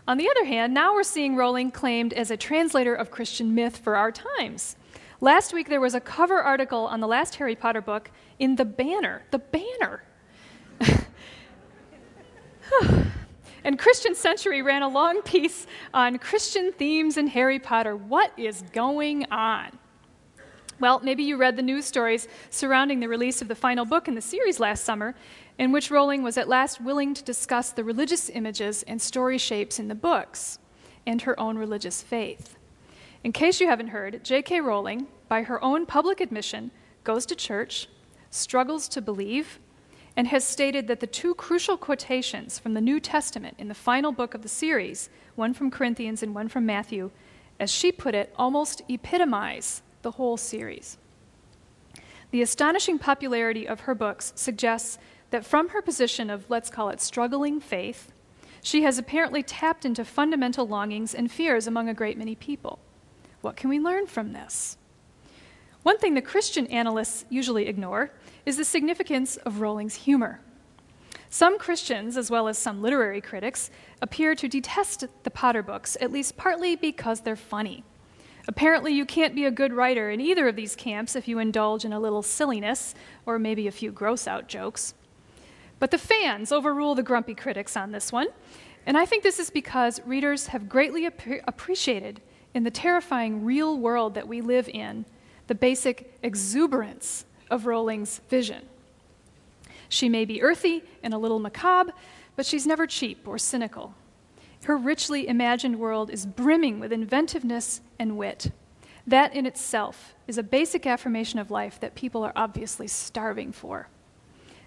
On 0.08 0.18
the 0.18 0.28
other 0.28 0.44
hand, 0.44 0.74
now 0.74 0.92
we're 0.92 1.04
seeing 1.04 1.36
Rowling 1.36 1.70
claimed 1.70 2.12
as 2.14 2.32
a 2.32 2.36
translator 2.36 2.96
of 2.96 3.12
Christian 3.12 3.54
myth 3.54 3.78
for 3.78 3.94
our 3.94 4.10
times. 4.10 4.74
Last 5.20 5.54
week 5.54 5.68
there 5.68 5.80
was 5.80 5.94
a 5.94 6.00
cover 6.00 6.42
article 6.42 6.88
on 6.88 6.98
the 6.98 7.06
last 7.06 7.36
Harry 7.36 7.54
Potter 7.54 7.80
book 7.80 8.10
in 8.40 8.56
The 8.56 8.64
Banner. 8.64 9.22
The 9.30 9.38
Banner! 9.38 10.02
And 13.64 13.78
Christian 13.78 14.14
Century 14.14 14.60
ran 14.60 14.82
a 14.82 14.88
long 14.88 15.22
piece 15.22 15.66
on 15.94 16.18
Christian 16.18 16.70
themes 16.72 17.16
in 17.16 17.28
Harry 17.28 17.58
Potter. 17.58 17.96
What 17.96 18.30
is 18.36 18.62
going 18.72 19.24
on? 19.32 19.78
Well, 20.80 21.00
maybe 21.02 21.22
you 21.22 21.38
read 21.38 21.56
the 21.56 21.62
news 21.62 21.86
stories 21.86 22.28
surrounding 22.50 23.00
the 23.00 23.08
release 23.08 23.40
of 23.40 23.48
the 23.48 23.54
final 23.54 23.86
book 23.86 24.06
in 24.06 24.14
the 24.14 24.20
series 24.20 24.60
last 24.60 24.84
summer, 24.84 25.14
in 25.58 25.72
which 25.72 25.90
Rowling 25.90 26.22
was 26.22 26.36
at 26.36 26.48
last 26.48 26.80
willing 26.80 27.14
to 27.14 27.24
discuss 27.24 27.70
the 27.70 27.84
religious 27.84 28.28
images 28.28 28.82
and 28.82 29.00
story 29.00 29.38
shapes 29.38 29.78
in 29.78 29.88
the 29.88 29.94
books 29.94 30.58
and 31.06 31.22
her 31.22 31.38
own 31.40 31.56
religious 31.56 32.02
faith. 32.02 32.56
In 33.22 33.32
case 33.32 33.60
you 33.60 33.68
haven't 33.68 33.88
heard, 33.88 34.22
J.K. 34.22 34.60
Rowling, 34.60 35.06
by 35.28 35.44
her 35.44 35.62
own 35.64 35.86
public 35.86 36.20
admission, 36.20 36.70
goes 37.02 37.24
to 37.26 37.34
church, 37.34 37.88
struggles 38.30 38.88
to 38.88 39.00
believe, 39.00 39.58
and 40.16 40.28
has 40.28 40.44
stated 40.44 40.86
that 40.86 41.00
the 41.00 41.06
two 41.06 41.34
crucial 41.34 41.76
quotations 41.76 42.58
from 42.58 42.74
the 42.74 42.80
New 42.80 43.00
Testament 43.00 43.56
in 43.58 43.68
the 43.68 43.74
final 43.74 44.12
book 44.12 44.34
of 44.34 44.42
the 44.42 44.48
series, 44.48 45.10
one 45.34 45.52
from 45.54 45.70
Corinthians 45.70 46.22
and 46.22 46.34
one 46.34 46.48
from 46.48 46.64
Matthew, 46.64 47.10
as 47.58 47.70
she 47.70 47.90
put 47.90 48.14
it, 48.14 48.32
almost 48.36 48.82
epitomize 48.88 49.82
the 50.02 50.12
whole 50.12 50.36
series. 50.36 50.98
The 52.30 52.42
astonishing 52.42 52.98
popularity 52.98 53.66
of 53.66 53.80
her 53.80 53.94
books 53.94 54.32
suggests 54.36 54.98
that 55.30 55.44
from 55.44 55.70
her 55.70 55.82
position 55.82 56.30
of, 56.30 56.48
let's 56.48 56.70
call 56.70 56.90
it, 56.90 57.00
struggling 57.00 57.60
faith, 57.60 58.12
she 58.62 58.82
has 58.82 58.98
apparently 58.98 59.42
tapped 59.42 59.84
into 59.84 60.04
fundamental 60.04 60.66
longings 60.66 61.14
and 61.14 61.30
fears 61.30 61.66
among 61.66 61.88
a 61.88 61.94
great 61.94 62.16
many 62.16 62.34
people. 62.34 62.78
What 63.40 63.56
can 63.56 63.68
we 63.68 63.78
learn 63.78 64.06
from 64.06 64.32
this? 64.32 64.78
One 65.84 65.98
thing 65.98 66.14
the 66.14 66.22
Christian 66.22 66.66
analysts 66.68 67.26
usually 67.28 67.66
ignore 67.66 68.10
is 68.46 68.56
the 68.56 68.64
significance 68.64 69.36
of 69.36 69.60
Rowling's 69.60 69.94
humor. 69.94 70.40
Some 71.28 71.58
Christians, 71.58 72.16
as 72.16 72.30
well 72.30 72.48
as 72.48 72.56
some 72.56 72.80
literary 72.80 73.20
critics, 73.20 73.70
appear 74.00 74.34
to 74.34 74.48
detest 74.48 75.04
the 75.24 75.30
Potter 75.30 75.62
books, 75.62 75.98
at 76.00 76.10
least 76.10 76.38
partly 76.38 76.74
because 76.74 77.20
they're 77.20 77.36
funny. 77.36 77.84
Apparently, 78.48 78.94
you 78.94 79.04
can't 79.04 79.34
be 79.34 79.44
a 79.44 79.50
good 79.50 79.74
writer 79.74 80.08
in 80.08 80.22
either 80.22 80.48
of 80.48 80.56
these 80.56 80.74
camps 80.74 81.14
if 81.16 81.28
you 81.28 81.38
indulge 81.38 81.84
in 81.84 81.92
a 81.92 82.00
little 82.00 82.22
silliness 82.22 82.94
or 83.26 83.38
maybe 83.38 83.66
a 83.66 83.72
few 83.72 83.92
gross 83.92 84.26
out 84.26 84.48
jokes. 84.48 84.94
But 85.80 85.90
the 85.90 85.98
fans 85.98 86.50
overrule 86.50 86.94
the 86.94 87.02
grumpy 87.02 87.34
critics 87.34 87.76
on 87.76 87.92
this 87.92 88.10
one, 88.10 88.28
and 88.86 88.96
I 88.96 89.04
think 89.04 89.22
this 89.22 89.38
is 89.38 89.50
because 89.50 90.00
readers 90.06 90.46
have 90.46 90.66
greatly 90.66 91.04
ap- 91.04 91.42
appreciated 91.46 92.22
in 92.54 92.64
the 92.64 92.70
terrifying 92.70 93.44
real 93.44 93.76
world 93.76 94.14
that 94.14 94.28
we 94.28 94.40
live 94.40 94.66
in 94.70 95.04
the 95.46 95.54
basic 95.54 96.16
exuberance 96.22 97.24
of 97.50 97.66
Rowling's 97.66 98.20
vision. 98.28 98.66
She 99.88 100.08
may 100.08 100.24
be 100.24 100.42
earthy 100.42 100.82
and 101.02 101.12
a 101.12 101.18
little 101.18 101.38
macabre, 101.38 101.92
but 102.36 102.46
she's 102.46 102.66
never 102.66 102.86
cheap 102.86 103.26
or 103.28 103.38
cynical. 103.38 103.94
Her 104.64 104.76
richly 104.76 105.28
imagined 105.28 105.78
world 105.78 106.10
is 106.10 106.26
brimming 106.26 106.80
with 106.80 106.92
inventiveness 106.92 107.80
and 107.98 108.16
wit. 108.16 108.50
That 109.06 109.34
in 109.34 109.44
itself 109.44 110.14
is 110.26 110.38
a 110.38 110.42
basic 110.42 110.86
affirmation 110.86 111.38
of 111.38 111.50
life 111.50 111.78
that 111.80 111.94
people 111.94 112.24
are 112.24 112.32
obviously 112.34 112.88
starving 112.88 113.52
for. 113.52 113.88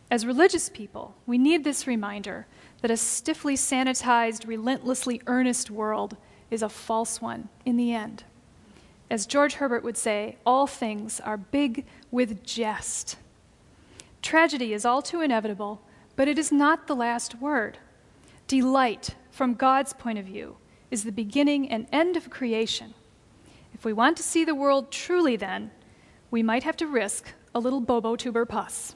As 0.09 0.25
religious 0.25 0.69
people, 0.69 1.15
we 1.25 1.38
need 1.38 1.63
this 1.63 1.88
reminder 1.88 2.45
that 2.82 2.91
a 2.91 2.97
stiffly 2.97 3.55
sanitized, 3.55 4.47
relentlessly 4.47 5.21
earnest 5.25 5.71
world 5.71 6.15
is 6.49 6.61
a 6.61 6.69
false 6.69 7.19
one 7.19 7.49
in 7.65 7.75
the 7.75 7.93
end. 7.93 8.23
As 9.10 9.26
George 9.26 9.55
Herbert 9.55 9.84
would 9.84 9.97
say, 9.97 10.38
all 10.45 10.68
things 10.68 11.20
are 11.22 11.38
big 11.38 11.86
with 12.12 12.43
jest. 12.43 13.18
Tragedy 14.22 14.74
is 14.74 14.86
all 14.86 15.01
too 15.01 15.22
inevitable, 15.22 15.82
but 16.16 16.28
it 16.28 16.38
is 16.38 16.51
not 16.51 16.88
the 16.88 16.95
last 16.95 17.39
word. 17.39 17.78
Delight, 18.47 19.16
from 19.32 19.53
God's 19.53 19.93
point 19.93 20.20
of 20.20 20.26
view, 20.26 20.58
is 20.91 21.03
the 21.03 21.12
beginning 21.12 21.70
and 21.70 21.88
end 21.91 22.18
of 22.18 22.30
creation. 22.30 22.93
If 23.74 23.86
we 23.86 23.93
want 23.93 24.18
to 24.18 24.24
see 24.24 24.43
the 24.43 24.55
world 24.55 24.91
truly, 24.91 25.36
then, 25.36 25.72
we 26.32 26.43
might 26.43 26.64
have 26.64 26.78
to 26.78 26.88
risk 26.88 27.34
a 27.53 27.60
little 27.60 27.82
bubotuber 27.82 28.47
pus. 28.47 28.95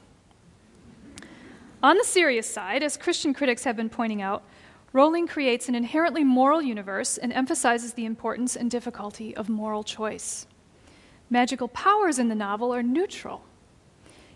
On 1.82 1.96
the 1.96 2.04
serious 2.04 2.48
side, 2.48 2.82
as 2.82 2.96
Christian 2.96 3.32
critics 3.34 3.64
have 3.64 3.76
been 3.76 3.88
pointing 3.88 4.22
out, 4.22 4.42
Rowling 4.92 5.26
creates 5.26 5.68
an 5.68 5.74
inherently 5.74 6.22
moral 6.22 6.60
universe 6.60 7.16
and 7.16 7.32
emphasizes 7.32 7.94
the 7.94 8.04
importance 8.04 8.56
and 8.56 8.70
difficulty 8.70 9.34
of 9.34 9.48
moral 9.48 9.82
choice. 9.82 10.46
Magical 11.30 11.68
powers 11.68 12.18
in 12.18 12.28
the 12.28 12.34
novel 12.34 12.74
are 12.74 12.82
neutral. 12.82 13.42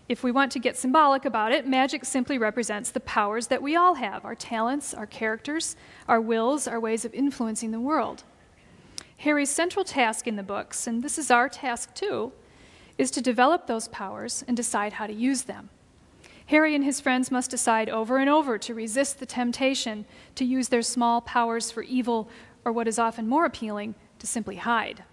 If 0.09 0.23
we 0.23 0.31
want 0.31 0.51
to 0.53 0.59
get 0.59 0.77
symbolic 0.77 1.25
about 1.25 1.51
it, 1.51 1.67
magic 1.67 2.05
simply 2.05 2.37
represents 2.39 2.89
the 2.89 3.01
powers 3.01 3.47
that 3.47 3.61
we 3.61 3.75
all 3.75 3.95
have 3.95 4.25
our 4.25 4.35
talents, 4.35 4.93
our 4.93 5.05
characters, 5.05 5.75
our 6.07 6.21
wills, 6.21 6.67
our 6.67 6.79
ways 6.79 7.05
of 7.05 7.13
influencing 7.13 7.71
the 7.71 7.79
world. 7.79 8.23
Harry's 9.17 9.49
central 9.49 9.85
task 9.85 10.25
in 10.25 10.37
the 10.37 10.43
books, 10.43 10.87
and 10.87 11.03
this 11.03 11.19
is 11.19 11.29
our 11.29 11.49
task 11.49 11.93
too, 11.93 12.31
is 12.97 13.11
to 13.11 13.21
develop 13.21 13.67
those 13.67 13.89
powers 13.89 14.43
and 14.47 14.57
decide 14.57 14.93
how 14.93 15.05
to 15.05 15.13
use 15.13 15.43
them. 15.43 15.69
Harry 16.47 16.73
and 16.73 16.83
his 16.83 17.01
friends 17.01 17.29
must 17.29 17.51
decide 17.51 17.89
over 17.89 18.17
and 18.17 18.29
over 18.29 18.57
to 18.57 18.73
resist 18.73 19.19
the 19.19 19.25
temptation 19.25 20.05
to 20.35 20.45
use 20.45 20.69
their 20.69 20.81
small 20.81 21.21
powers 21.21 21.71
for 21.71 21.83
evil, 21.83 22.29
or 22.63 22.71
what 22.71 22.87
is 22.87 22.97
often 22.97 23.27
more 23.27 23.45
appealing, 23.45 23.95
to 24.19 24.25
simply 24.25 24.55
hide. 24.55 25.03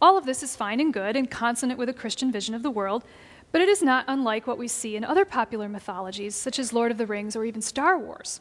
All 0.00 0.16
of 0.16 0.24
this 0.24 0.42
is 0.42 0.56
fine 0.56 0.80
and 0.80 0.92
good 0.92 1.16
and 1.16 1.30
consonant 1.30 1.78
with 1.78 1.88
a 1.88 1.94
Christian 1.94 2.32
vision 2.32 2.54
of 2.54 2.62
the 2.62 2.70
world, 2.70 3.04
but 3.50 3.60
it 3.60 3.68
is 3.68 3.82
not 3.82 4.04
unlike 4.08 4.46
what 4.46 4.58
we 4.58 4.68
see 4.68 4.96
in 4.96 5.04
other 5.04 5.24
popular 5.24 5.68
mythologies, 5.68 6.34
such 6.34 6.58
as 6.58 6.72
Lord 6.72 6.90
of 6.90 6.98
the 6.98 7.06
Rings 7.06 7.36
or 7.36 7.44
even 7.44 7.60
Star 7.60 7.98
Wars. 7.98 8.40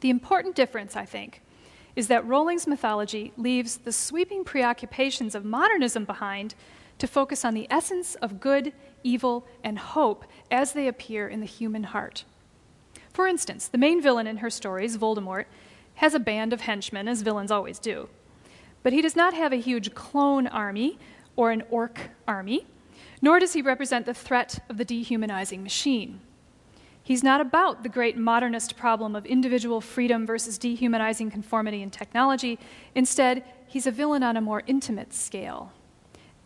The 0.00 0.10
important 0.10 0.54
difference, 0.54 0.96
I 0.96 1.04
think, 1.04 1.42
is 1.96 2.08
that 2.08 2.26
Rowling's 2.26 2.66
mythology 2.66 3.32
leaves 3.36 3.78
the 3.78 3.92
sweeping 3.92 4.44
preoccupations 4.44 5.34
of 5.34 5.44
modernism 5.44 6.04
behind 6.04 6.54
to 7.04 7.12
focus 7.12 7.44
on 7.44 7.52
the 7.52 7.66
essence 7.68 8.14
of 8.14 8.40
good 8.40 8.72
evil, 9.02 9.46
and 9.62 9.78
hope 9.78 10.24
as 10.50 10.72
they 10.72 10.88
appear 10.88 11.28
in 11.28 11.40
the 11.40 11.46
human 11.46 11.84
heart. 11.84 12.24
For 13.12 13.26
instance, 13.26 13.68
the 13.68 13.76
main 13.76 14.00
villain 14.00 14.26
in 14.26 14.38
her 14.38 14.48
stories, 14.48 14.96
Voldemort, 14.96 15.44
has 15.96 16.14
a 16.14 16.18
band 16.18 16.54
of 16.54 16.62
henchmen, 16.62 17.06
as 17.06 17.20
villains 17.20 17.50
always 17.50 17.78
do. 17.78 18.08
But 18.82 18.94
he 18.94 19.02
does 19.02 19.14
not 19.14 19.34
have 19.34 19.52
a 19.52 19.56
huge 19.56 19.94
clone 19.94 20.46
army 20.46 20.98
or 21.36 21.50
an 21.50 21.62
orc 21.68 22.08
army, 22.26 22.66
nor 23.20 23.38
does 23.38 23.52
he 23.52 23.60
represent 23.60 24.06
the 24.06 24.14
threat 24.14 24.64
of 24.70 24.78
the 24.78 24.84
dehumanizing 24.86 25.62
machine. 25.62 26.22
He's 27.02 27.22
not 27.22 27.42
about 27.42 27.82
the 27.82 27.90
great 27.90 28.16
modernist 28.16 28.78
problem 28.78 29.14
of 29.14 29.26
individual 29.26 29.82
freedom 29.82 30.24
versus 30.24 30.56
dehumanizing 30.56 31.30
conformity 31.30 31.82
in 31.82 31.90
technology. 31.90 32.58
Instead, 32.94 33.44
he's 33.66 33.86
a 33.86 33.90
villain 33.90 34.22
on 34.22 34.38
a 34.38 34.40
more 34.40 34.62
intimate 34.66 35.12
scale 35.12 35.70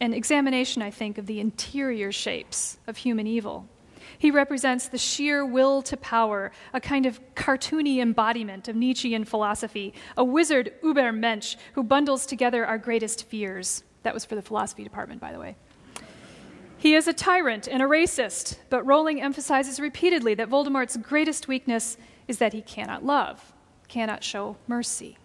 an 0.00 0.14
examination, 0.14 0.82
I 0.82 0.90
think, 0.90 1.18
of 1.18 1.26
the 1.26 1.40
interior 1.40 2.12
shapes 2.12 2.78
of 2.86 2.98
human 2.98 3.26
evil. 3.26 3.68
He 4.18 4.30
represents 4.30 4.88
the 4.88 4.98
sheer 4.98 5.44
will 5.44 5.82
to 5.82 5.96
power, 5.96 6.50
a 6.72 6.80
kind 6.80 7.06
of 7.06 7.20
cartoony 7.34 7.98
embodiment 7.98 8.68
of 8.68 8.76
Nietzschean 8.76 9.24
philosophy, 9.24 9.94
a 10.16 10.24
wizard 10.24 10.72
Übermensch 10.82 11.56
who 11.74 11.82
bundles 11.82 12.26
together 12.26 12.64
our 12.66 12.78
greatest 12.78 13.24
fears. 13.26 13.84
That 14.02 14.14
was 14.14 14.24
for 14.24 14.34
the 14.34 14.42
philosophy 14.42 14.82
department, 14.84 15.20
by 15.20 15.32
the 15.32 15.38
way. 15.38 15.56
He 16.78 16.94
is 16.94 17.08
a 17.08 17.12
tyrant 17.12 17.66
and 17.68 17.82
a 17.82 17.86
racist, 17.86 18.56
but 18.70 18.86
Rowling 18.86 19.20
emphasizes 19.20 19.80
repeatedly 19.80 20.34
that 20.34 20.48
Voldemort's 20.48 20.96
greatest 20.96 21.48
weakness 21.48 21.96
is 22.28 22.38
that 22.38 22.52
he 22.52 22.62
cannot 22.62 23.04
love, 23.04 23.52
cannot 23.88 24.22
show 24.22 24.56
mercy. 24.68 25.18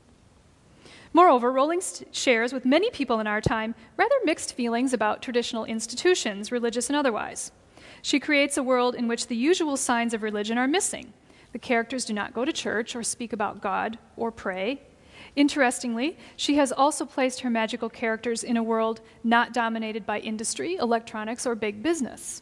Moreover, 1.13 1.51
Rowling 1.51 1.81
shares 2.11 2.51
with 2.51 2.65
many 2.65 2.89
people 2.89 3.19
in 3.19 3.27
our 3.27 3.39
time 3.39 3.75
rather 3.97 4.15
mixed 4.23 4.55
feelings 4.55 4.93
about 4.93 5.21
traditional 5.21 5.63
institutions, 5.65 6.51
religious 6.51 6.89
and 6.89 6.95
otherwise. 6.95 7.51
She 8.01 8.19
creates 8.19 8.57
a 8.57 8.63
world 8.63 8.95
in 8.95 9.07
which 9.07 9.27
the 9.27 9.35
usual 9.35 9.77
signs 9.77 10.13
of 10.13 10.23
religion 10.23 10.57
are 10.57 10.67
missing. 10.67 11.13
The 11.51 11.59
characters 11.59 12.03
do 12.03 12.13
not 12.13 12.33
go 12.33 12.45
to 12.45 12.51
church 12.51 12.95
or 12.95 13.03
speak 13.03 13.31
about 13.31 13.61
God 13.61 13.99
or 14.17 14.31
pray. 14.31 14.81
Interestingly, 15.35 16.17
she 16.35 16.55
has 16.55 16.71
also 16.71 17.05
placed 17.05 17.41
her 17.41 17.49
magical 17.49 17.89
characters 17.89 18.43
in 18.43 18.57
a 18.57 18.63
world 18.63 19.01
not 19.23 19.53
dominated 19.53 20.05
by 20.05 20.19
industry, 20.19 20.75
electronics, 20.75 21.45
or 21.45 21.53
big 21.53 21.83
business. 21.83 22.41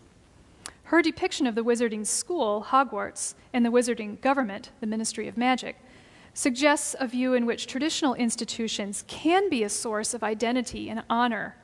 Her 0.83 1.01
depiction 1.01 1.45
of 1.45 1.55
the 1.55 1.63
wizarding 1.63 2.05
school, 2.05 2.65
Hogwarts, 2.69 3.35
and 3.53 3.65
the 3.65 3.69
wizarding 3.69 4.19
government, 4.21 4.71
the 4.79 4.87
Ministry 4.87 5.27
of 5.27 5.37
Magic, 5.37 5.77
suggests 6.33 6.95
a 6.99 7.07
view 7.07 7.33
in 7.33 7.45
which 7.45 7.67
traditional 7.67 8.13
institutions 8.13 9.03
can 9.07 9.49
be 9.49 9.63
a 9.63 9.69
source 9.69 10.13
of 10.13 10.23
identity 10.23 10.89
and 10.89 11.03
honor, 11.09 11.55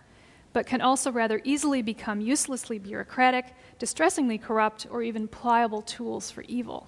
but 0.53 0.65
can 0.65 0.82
also 0.82 1.11
rather 1.11 1.41
easily 1.43 1.82
become 1.82 2.20
uselessly 2.20 2.78
bureaucratic, 2.80 3.53
distressingly 3.80 4.38
corrupt, 4.38 4.88
or 4.89 5.01
even 5.01 5.28
pliable 5.28 5.82
tools 5.82 6.32
for 6.32 6.41
evil. 6.43 6.88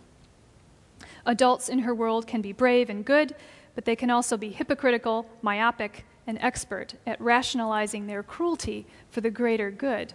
Adults 1.26 1.70
in 1.70 1.80
her 1.80 1.94
world 1.94 2.28
can 2.28 2.42
be 2.42 2.52
brave 2.52 2.90
and 2.90 3.06
good, 3.06 3.36
but 3.76 3.86
they 3.86 3.96
can 3.96 4.10
also 4.10 4.36
be 4.36 4.50
hypocritical, 4.50 5.30
myopic, 5.42 6.06
and 6.28 6.38
expert 6.42 6.96
at 7.08 7.20
rationalizing 7.22 8.08
their 8.08 8.24
cruelty 8.24 8.86
for 9.10 9.22
the 9.22 9.32
greater 9.32 9.72
good. 9.72 10.14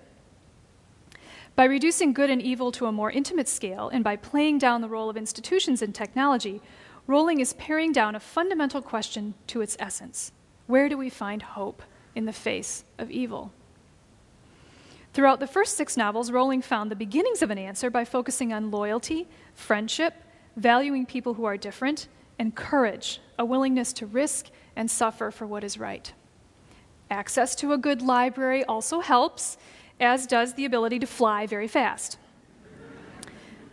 By 1.57 1.65
reducing 1.65 2.13
good 2.13 2.31
and 2.31 2.43
evil 2.43 2.73
to 2.73 2.87
a 2.87 2.93
more 2.93 3.11
intimate 3.11 3.49
scale 3.49 3.89
and 3.89 4.03
by 4.03 4.17
playing 4.17 4.59
down 4.59 4.81
the 4.81 4.89
role 4.89 5.09
of 5.09 5.17
institutions 5.17 5.83
and 5.83 5.95
technology, 5.95 6.61
Rowling 7.07 7.41
is 7.41 7.53
paring 7.53 7.93
down 7.93 8.15
a 8.15 8.21
fundamental 8.21 8.81
question 8.81 9.35
to 9.49 9.61
its 9.61 9.77
essence 9.79 10.33
Where 10.67 10.89
do 10.89 10.97
we 10.97 11.11
find 11.11 11.43
hope 11.43 11.83
in 12.15 12.25
the 12.25 12.33
face 12.33 12.85
of 12.99 13.11
evil? 13.11 13.53
Throughout 15.13 15.39
the 15.39 15.47
first 15.47 15.77
six 15.77 15.97
novels, 15.97 16.33
Rowling 16.33 16.63
found 16.63 16.91
the 16.91 16.97
beginnings 16.97 17.43
of 17.43 17.51
an 17.51 17.59
answer 17.59 17.89
by 17.91 18.05
focusing 18.05 18.53
on 18.53 18.71
loyalty, 18.71 19.29
friendship, 19.55 20.15
valuing 20.57 21.07
people 21.07 21.35
who 21.35 21.45
are 21.45 21.57
different, 21.57 22.09
and 22.39 22.55
courage, 22.55 23.21
a 23.39 23.45
willingness 23.45 23.93
to 23.93 24.07
risk 24.07 24.49
and 24.75 24.91
suffer 24.91 25.31
for 25.31 25.47
what 25.47 25.63
is 25.63 25.79
right. 25.79 26.13
Access 27.11 27.55
to 27.57 27.73
a 27.73 27.79
good 27.79 28.03
library 28.03 28.65
also 28.65 29.01
helps, 29.01 29.57
as 30.01 30.27
does 30.27 30.55
the 30.55 30.65
ability 30.65 30.99
to 30.99 31.07
fly 31.07 31.47
very 31.47 31.69
fast. 31.69 32.19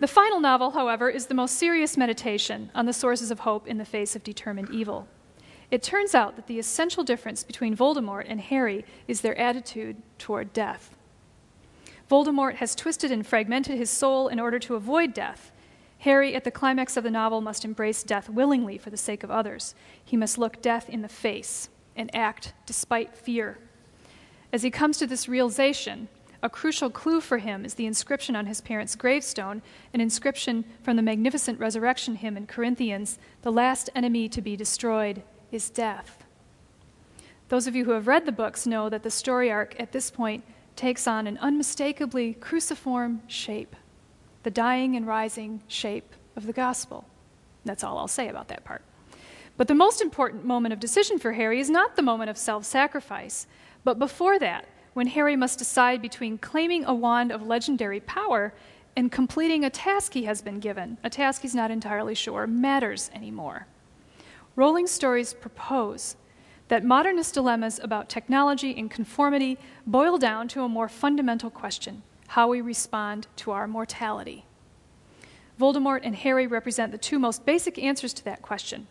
The 0.01 0.07
final 0.07 0.39
novel, 0.39 0.71
however, 0.71 1.11
is 1.11 1.27
the 1.27 1.35
most 1.35 1.57
serious 1.57 1.95
meditation 1.95 2.71
on 2.73 2.87
the 2.87 2.91
sources 2.91 3.29
of 3.29 3.41
hope 3.41 3.67
in 3.67 3.77
the 3.77 3.85
face 3.85 4.15
of 4.15 4.23
determined 4.23 4.71
evil. 4.71 5.07
It 5.69 5.83
turns 5.83 6.15
out 6.15 6.35
that 6.37 6.47
the 6.47 6.57
essential 6.57 7.03
difference 7.03 7.43
between 7.43 7.77
Voldemort 7.77 8.25
and 8.27 8.41
Harry 8.41 8.83
is 9.07 9.21
their 9.21 9.37
attitude 9.37 10.01
toward 10.17 10.53
death. 10.53 10.97
Voldemort 12.09 12.55
has 12.55 12.73
twisted 12.73 13.11
and 13.11 13.27
fragmented 13.27 13.77
his 13.77 13.91
soul 13.91 14.27
in 14.27 14.39
order 14.39 14.57
to 14.57 14.73
avoid 14.73 15.13
death. 15.13 15.51
Harry, 15.99 16.33
at 16.33 16.45
the 16.45 16.49
climax 16.49 16.97
of 16.97 17.03
the 17.03 17.11
novel, 17.11 17.39
must 17.39 17.63
embrace 17.63 18.01
death 18.01 18.27
willingly 18.27 18.79
for 18.79 18.89
the 18.89 18.97
sake 18.97 19.23
of 19.23 19.29
others. 19.29 19.75
He 20.03 20.17
must 20.17 20.39
look 20.39 20.63
death 20.63 20.89
in 20.89 21.03
the 21.03 21.09
face 21.09 21.69
and 21.95 22.09
act 22.15 22.53
despite 22.65 23.15
fear. 23.15 23.59
As 24.51 24.63
he 24.63 24.71
comes 24.71 24.97
to 24.97 25.05
this 25.05 25.29
realization, 25.29 26.07
a 26.43 26.49
crucial 26.49 26.89
clue 26.89 27.21
for 27.21 27.37
him 27.37 27.65
is 27.65 27.75
the 27.75 27.85
inscription 27.85 28.35
on 28.35 28.47
his 28.47 28.61
parents' 28.61 28.95
gravestone, 28.95 29.61
an 29.93 30.01
inscription 30.01 30.65
from 30.81 30.95
the 30.95 31.01
magnificent 31.01 31.59
resurrection 31.59 32.15
hymn 32.15 32.35
in 32.35 32.47
Corinthians 32.47 33.19
The 33.43 33.51
last 33.51 33.89
enemy 33.95 34.27
to 34.29 34.41
be 34.41 34.55
destroyed 34.55 35.23
is 35.51 35.69
death. 35.69 36.23
Those 37.49 37.67
of 37.67 37.75
you 37.75 37.85
who 37.85 37.91
have 37.91 38.07
read 38.07 38.25
the 38.25 38.31
books 38.31 38.65
know 38.65 38.89
that 38.89 39.03
the 39.03 39.11
story 39.11 39.51
arc 39.51 39.79
at 39.79 39.91
this 39.91 40.09
point 40.09 40.43
takes 40.75 41.05
on 41.05 41.27
an 41.27 41.37
unmistakably 41.39 42.33
cruciform 42.33 43.21
shape, 43.27 43.75
the 44.43 44.49
dying 44.49 44.95
and 44.95 45.05
rising 45.05 45.61
shape 45.67 46.15
of 46.35 46.47
the 46.47 46.53
gospel. 46.53 47.05
That's 47.65 47.83
all 47.83 47.97
I'll 47.97 48.07
say 48.07 48.29
about 48.29 48.47
that 48.47 48.63
part. 48.63 48.81
But 49.57 49.67
the 49.67 49.75
most 49.75 50.01
important 50.01 50.45
moment 50.45 50.73
of 50.73 50.79
decision 50.79 51.19
for 51.19 51.33
Harry 51.33 51.59
is 51.59 51.69
not 51.69 51.95
the 51.95 52.01
moment 52.01 52.29
of 52.29 52.37
self 52.37 52.65
sacrifice, 52.65 53.45
but 53.83 53.99
before 53.99 54.39
that, 54.39 54.65
when 54.93 55.07
Harry 55.07 55.35
must 55.35 55.59
decide 55.59 56.01
between 56.01 56.37
claiming 56.37 56.85
a 56.85 56.93
wand 56.93 57.31
of 57.31 57.45
legendary 57.45 57.99
power 57.99 58.53
and 58.95 59.11
completing 59.11 59.63
a 59.63 59.69
task 59.69 60.13
he 60.13 60.25
has 60.25 60.41
been 60.41 60.59
given, 60.59 60.97
a 61.03 61.09
task 61.09 61.41
he's 61.41 61.55
not 61.55 61.71
entirely 61.71 62.15
sure 62.15 62.45
matters 62.45 63.09
anymore. 63.13 63.67
Rowling 64.55 64.87
stories 64.87 65.33
propose 65.33 66.17
that 66.67 66.83
modernist 66.83 67.33
dilemmas 67.33 67.79
about 67.79 68.09
technology 68.09 68.77
and 68.77 68.91
conformity 68.91 69.57
boil 69.85 70.17
down 70.17 70.47
to 70.49 70.63
a 70.63 70.69
more 70.69 70.89
fundamental 70.89 71.49
question 71.49 72.03
how 72.27 72.47
we 72.47 72.61
respond 72.61 73.27
to 73.35 73.51
our 73.51 73.67
mortality. 73.67 74.45
Voldemort 75.59 75.99
and 76.01 76.15
Harry 76.15 76.47
represent 76.47 76.93
the 76.93 76.97
two 76.97 77.19
most 77.19 77.45
basic 77.45 77.77
answers 77.77 78.13
to 78.13 78.23
that 78.23 78.41
question. 78.41 78.87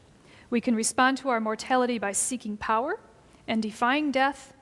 We 0.51 0.61
can 0.61 0.75
respond 0.75 1.17
to 1.19 1.31
our 1.31 1.41
mortality 1.41 1.99
by 1.99 2.13
seeking 2.13 2.59
power 2.59 3.01
and 3.49 3.63
defying 3.63 4.11
death, 4.11 4.53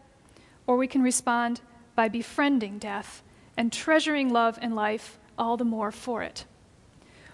or 0.69 0.77
we 0.77 0.87
can 0.87 1.03
respond 1.03 1.63
by 1.97 2.09
befriending 2.09 2.79
death 2.79 3.25
and 3.57 3.73
treasuring 3.73 4.29
love 4.29 4.57
and 4.63 4.77
life 4.77 5.19
all 5.37 5.57
the 5.57 5.65
more 5.65 5.91
for 5.91 6.23
it. 6.23 6.45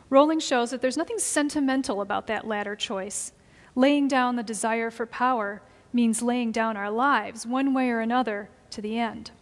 Rowling 0.08 0.38
shows 0.38 0.70
that 0.70 0.80
there's 0.80 0.96
nothing 0.96 1.18
sentimental 1.18 2.00
about 2.00 2.28
that 2.28 2.46
latter 2.46 2.76
choice. 2.76 3.32
Laying 3.74 4.06
down 4.06 4.36
the 4.36 4.42
desire 4.44 4.90
for 4.90 5.04
power 5.04 5.60
means 5.92 6.22
laying 6.22 6.52
down 6.52 6.76
our 6.76 6.90
lives, 6.90 7.44
one 7.44 7.74
way 7.74 7.90
or 7.90 8.00
another, 8.00 8.48
to 8.70 8.80
the 8.80 8.98
end. 8.98 9.32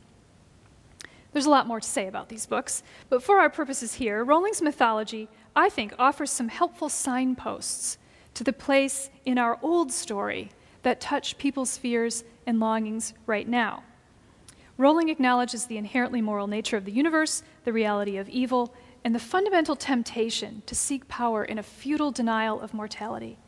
There's 1.32 1.46
a 1.46 1.50
lot 1.50 1.66
more 1.66 1.80
to 1.80 1.88
say 1.88 2.06
about 2.06 2.30
these 2.30 2.46
books, 2.46 2.82
but 3.10 3.22
for 3.22 3.40
our 3.40 3.50
purposes 3.50 3.94
here, 3.94 4.24
Rowling's 4.24 4.62
mythology, 4.62 5.28
I 5.54 5.68
think, 5.68 5.94
offers 5.98 6.30
some 6.30 6.48
helpful 6.48 6.88
signposts 6.88 7.98
to 8.34 8.44
the 8.44 8.52
place 8.52 9.10
in 9.26 9.36
our 9.36 9.58
old 9.62 9.92
story 9.92 10.50
that 10.82 11.00
touch 11.00 11.36
people's 11.36 11.76
fears 11.76 12.24
and 12.46 12.60
longings 12.60 13.14
right 13.26 13.48
now. 13.48 13.82
Rowling 14.78 15.08
acknowledges 15.08 15.66
the 15.66 15.76
inherently 15.76 16.20
moral 16.20 16.46
nature 16.46 16.76
of 16.76 16.84
the 16.84 16.92
universe, 16.92 17.42
the 17.64 17.72
reality 17.72 18.16
of 18.16 18.28
evil, 18.28 18.74
and 19.04 19.14
the 19.14 19.20
fundamental 19.20 19.76
temptation 19.76 20.62
to 20.66 20.74
seek 20.74 21.08
power 21.08 21.44
in 21.44 21.58
a 21.58 21.62
futile 21.62 22.10
denial 22.10 22.60
of 22.60 22.72
mortality. 22.72 23.38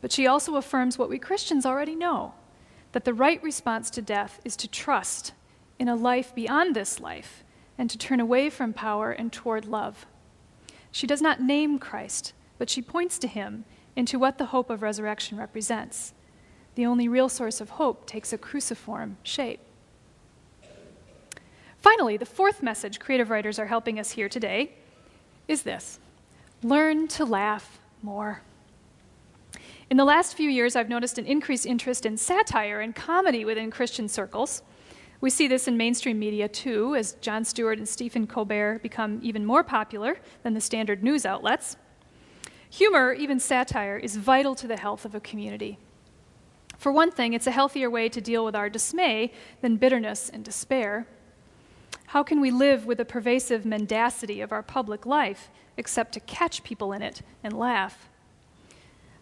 But 0.00 0.12
she 0.12 0.26
also 0.26 0.56
affirms 0.56 0.98
what 0.98 1.08
we 1.08 1.18
Christians 1.18 1.66
already 1.66 1.94
know 1.94 2.34
that 2.92 3.04
the 3.04 3.14
right 3.14 3.42
response 3.42 3.88
to 3.90 4.02
death 4.02 4.40
is 4.44 4.54
to 4.56 4.68
trust 4.68 5.32
in 5.78 5.88
a 5.88 5.96
life 5.96 6.34
beyond 6.34 6.76
this 6.76 7.00
life 7.00 7.42
and 7.78 7.88
to 7.88 7.96
turn 7.96 8.20
away 8.20 8.50
from 8.50 8.72
power 8.72 9.10
and 9.10 9.32
toward 9.32 9.64
love. 9.64 10.06
She 10.90 11.06
does 11.06 11.22
not 11.22 11.40
name 11.40 11.78
Christ, 11.78 12.34
but 12.58 12.68
she 12.68 12.82
points 12.82 13.18
to 13.20 13.26
him 13.26 13.64
into 13.96 14.18
what 14.18 14.36
the 14.36 14.46
hope 14.46 14.68
of 14.68 14.82
resurrection 14.82 15.38
represents. 15.38 16.12
The 16.74 16.86
only 16.86 17.08
real 17.08 17.28
source 17.28 17.60
of 17.60 17.70
hope 17.70 18.06
takes 18.06 18.32
a 18.32 18.38
cruciform 18.38 19.18
shape. 19.22 19.60
Finally, 21.78 22.16
the 22.16 22.26
fourth 22.26 22.62
message 22.62 23.00
creative 23.00 23.28
writers 23.28 23.58
are 23.58 23.66
helping 23.66 23.98
us 23.98 24.12
hear 24.12 24.28
today 24.28 24.72
is 25.48 25.62
this 25.62 25.98
learn 26.62 27.08
to 27.08 27.24
laugh 27.24 27.80
more. 28.02 28.42
In 29.90 29.96
the 29.96 30.04
last 30.04 30.34
few 30.34 30.48
years, 30.48 30.76
I've 30.76 30.88
noticed 30.88 31.18
an 31.18 31.26
increased 31.26 31.66
interest 31.66 32.06
in 32.06 32.16
satire 32.16 32.80
and 32.80 32.94
comedy 32.94 33.44
within 33.44 33.70
Christian 33.70 34.08
circles. 34.08 34.62
We 35.20 35.28
see 35.28 35.48
this 35.48 35.68
in 35.68 35.76
mainstream 35.76 36.18
media 36.18 36.48
too, 36.48 36.94
as 36.94 37.12
Jon 37.20 37.44
Stewart 37.44 37.78
and 37.78 37.88
Stephen 37.88 38.26
Colbert 38.26 38.80
become 38.82 39.18
even 39.22 39.44
more 39.44 39.62
popular 39.62 40.18
than 40.42 40.54
the 40.54 40.60
standard 40.60 41.02
news 41.02 41.26
outlets. 41.26 41.76
Humor, 42.70 43.12
even 43.12 43.38
satire, 43.38 43.98
is 43.98 44.16
vital 44.16 44.54
to 44.54 44.66
the 44.66 44.78
health 44.78 45.04
of 45.04 45.14
a 45.14 45.20
community. 45.20 45.78
For 46.82 46.90
one 46.90 47.12
thing, 47.12 47.32
it's 47.32 47.46
a 47.46 47.52
healthier 47.52 47.88
way 47.88 48.08
to 48.08 48.20
deal 48.20 48.44
with 48.44 48.56
our 48.56 48.68
dismay 48.68 49.30
than 49.60 49.76
bitterness 49.76 50.28
and 50.28 50.44
despair. 50.44 51.06
How 52.06 52.24
can 52.24 52.40
we 52.40 52.50
live 52.50 52.86
with 52.86 52.98
the 52.98 53.04
pervasive 53.04 53.64
mendacity 53.64 54.40
of 54.40 54.50
our 54.50 54.64
public 54.64 55.06
life 55.06 55.48
except 55.76 56.10
to 56.14 56.18
catch 56.18 56.64
people 56.64 56.92
in 56.92 57.00
it 57.00 57.22
and 57.44 57.56
laugh? 57.56 58.08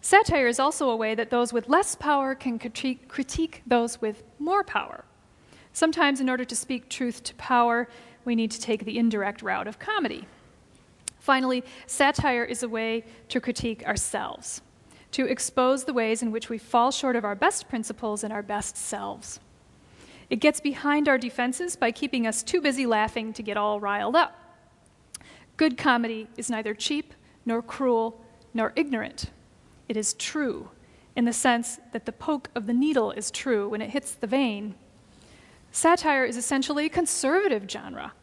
Satire 0.01 0.47
is 0.47 0.59
also 0.59 0.89
a 0.89 0.95
way 0.95 1.13
that 1.13 1.29
those 1.29 1.53
with 1.53 1.69
less 1.69 1.93
power 1.93 2.33
can 2.33 2.57
critique 2.57 3.61
those 3.67 4.01
with 4.01 4.23
more 4.39 4.63
power. 4.63 5.05
Sometimes, 5.71 6.19
in 6.19 6.31
order 6.31 6.43
to 6.45 6.55
speak 6.55 6.89
truth 6.89 7.21
to 7.25 7.35
power, 7.35 7.87
we 8.25 8.33
need 8.33 8.49
to 8.49 8.59
take 8.59 8.85
the 8.85 8.97
indirect 8.97 9.43
route 9.43 9.67
of 9.67 9.77
comedy. 9.77 10.25
Finally, 11.19 11.63
satire 11.85 12.43
is 12.43 12.63
a 12.63 12.67
way 12.67 13.05
to 13.29 13.39
critique 13.39 13.85
ourselves, 13.85 14.63
to 15.11 15.25
expose 15.25 15.83
the 15.83 15.93
ways 15.93 16.21
in 16.21 16.31
which 16.31 16.49
we 16.49 16.57
fall 16.57 16.91
short 16.91 17.15
of 17.15 17.25
our 17.25 17.35
best 17.35 17.69
principles 17.69 18.23
and 18.23 18.31
our 18.31 18.41
best 18.41 18.77
selves. 18.77 19.39
It 20.29 20.37
gets 20.37 20.59
behind 20.61 21.09
our 21.09 21.17
defenses 21.17 21.75
by 21.75 21.91
keeping 21.91 22.25
us 22.25 22.43
too 22.43 22.61
busy 22.61 22.85
laughing 22.85 23.33
to 23.33 23.43
get 23.43 23.57
all 23.57 23.79
riled 23.79 24.15
up. 24.15 24.35
Good 25.57 25.77
comedy 25.77 26.27
is 26.37 26.49
neither 26.49 26.73
cheap, 26.73 27.13
nor 27.45 27.61
cruel, 27.61 28.23
nor 28.53 28.71
ignorant. 28.75 29.29
It 29.89 29.97
is 29.97 30.13
true, 30.13 30.69
in 31.15 31.25
the 31.25 31.33
sense 31.33 31.79
that 31.91 32.05
the 32.05 32.13
poke 32.13 32.49
of 32.55 32.65
the 32.65 32.73
needle 32.73 33.11
is 33.11 33.29
true 33.29 33.67
when 33.67 33.81
it 33.81 33.89
hits 33.89 34.13
the 34.13 34.27
vein. 34.27 34.75
Satire 35.71 36.25
is 36.25 36.37
essentially 36.37 36.85
a 36.85 36.89
conservative 36.89 37.69
genre 37.69 38.13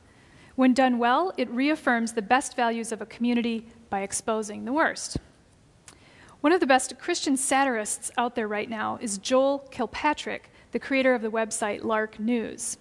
when 0.59 0.74
done 0.74 0.99
well, 0.99 1.32
it 1.36 1.49
reaffirms 1.51 2.14
the 2.14 2.20
best 2.20 2.57
values 2.57 2.91
of 2.91 3.01
a 3.01 3.07
community 3.07 3.68
by 3.91 4.01
exposing 4.01 4.64
the 4.64 4.72
worst. 4.72 5.16
One 6.41 6.53
of 6.53 6.61
the 6.61 6.66
best 6.66 6.99
Christian 7.01 7.36
satirists 7.36 8.12
out 8.16 8.36
there 8.36 8.47
right 8.47 8.70
now 8.70 8.97
is 9.01 9.18
Joel 9.18 9.59
Kilpatrick, 9.70 10.53
the 10.70 10.78
creator 10.78 11.12
of 11.12 11.22
the 11.22 11.32
website 11.32 11.82
Lark 11.82 12.20
News. 12.20 12.76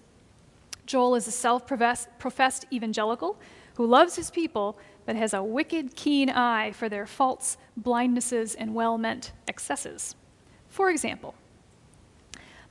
Joel 0.85 1.15
is 1.15 1.27
a 1.27 1.31
self 1.31 1.65
professed 1.65 2.65
evangelical 2.71 3.35
who 3.75 3.87
loves 3.87 4.15
his 4.15 4.29
people 4.29 4.77
but 5.07 5.15
has 5.15 5.33
a 5.33 5.41
wicked 5.41 5.95
keen 5.95 6.29
eye 6.29 6.71
for 6.71 6.87
their 6.87 7.07
faults, 7.07 7.57
blindnesses, 7.81 8.55
and 8.59 8.75
well 8.75 8.97
meant 8.97 9.31
excesses. 9.47 10.15
For 10.67 10.91
example, 10.91 11.33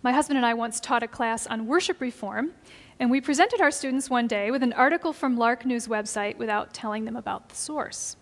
my 0.03 0.12
husband 0.12 0.37
and 0.37 0.47
I 0.47 0.55
once 0.55 0.78
taught 0.78 1.03
a 1.03 1.09
class 1.09 1.49
on 1.49 1.66
worship 1.66 2.01
reform, 2.01 2.53
and 3.01 3.11
we 3.11 3.20
presented 3.20 3.61
our 3.61 3.72
students 3.72 4.09
one 4.09 4.28
day 4.28 4.53
with 4.53 4.62
an 4.62 4.72
article 4.74 5.12
from 5.12 5.37
Lark 5.37 5.64
News 5.64 5.89
website 5.89 6.37
without 6.37 6.72
telling 6.72 7.07
them 7.07 7.16
about 7.16 7.49
the 7.49 7.57
source. 7.57 8.16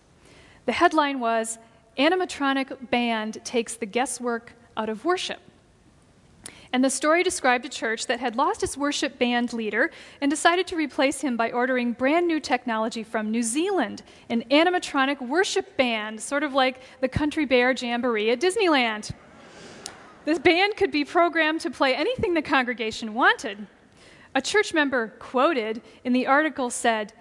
The 0.65 0.71
headline 0.71 1.19
was 1.19 1.59
Animatronic 1.97 2.89
Band 2.89 3.39
Takes 3.45 3.75
the 3.75 3.85
Guesswork 3.85 4.53
Out 4.75 4.89
of 4.89 5.05
Worship. 5.05 5.39
And 6.73 6.83
the 6.83 6.89
story 6.89 7.23
described 7.23 7.63
a 7.65 7.69
church 7.69 8.07
that 8.07 8.19
had 8.19 8.35
lost 8.35 8.61
its 8.61 8.75
worship 8.75 9.17
band 9.17 9.53
leader 9.53 9.91
and 10.19 10.29
decided 10.29 10.67
to 10.67 10.75
replace 10.75 11.21
him 11.21 11.37
by 11.37 11.51
ordering 11.51 11.93
brand 11.93 12.27
new 12.27 12.41
technology 12.41 13.01
from 13.01 13.31
New 13.31 13.43
Zealand 13.43 14.03
an 14.29 14.43
animatronic 14.51 15.25
worship 15.25 15.77
band, 15.77 16.19
sort 16.19 16.43
of 16.43 16.53
like 16.53 16.81
the 16.99 17.07
Country 17.07 17.45
Bear 17.45 17.71
Jamboree 17.71 18.29
at 18.29 18.41
Disneyland. 18.41 19.11
This 20.25 20.37
band 20.39 20.75
could 20.75 20.91
be 20.91 21.05
programmed 21.05 21.61
to 21.61 21.71
play 21.71 21.95
anything 21.95 22.33
the 22.33 22.41
congregation 22.41 23.13
wanted. 23.13 23.67
A 24.33 24.41
church 24.41 24.73
member 24.73 25.13
quoted 25.19 25.81
in 26.03 26.11
the 26.11 26.27
article 26.27 26.69
said, 26.69 27.13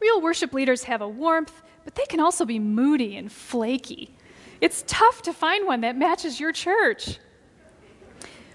Real 0.00 0.20
worship 0.20 0.52
leaders 0.52 0.84
have 0.84 1.00
a 1.00 1.08
warmth, 1.08 1.62
but 1.84 1.94
they 1.94 2.04
can 2.04 2.20
also 2.20 2.44
be 2.44 2.58
moody 2.58 3.16
and 3.16 3.32
flaky. 3.32 4.14
It's 4.60 4.84
tough 4.86 5.22
to 5.22 5.32
find 5.32 5.66
one 5.66 5.82
that 5.82 5.96
matches 5.96 6.40
your 6.40 6.52
church. 6.52 7.18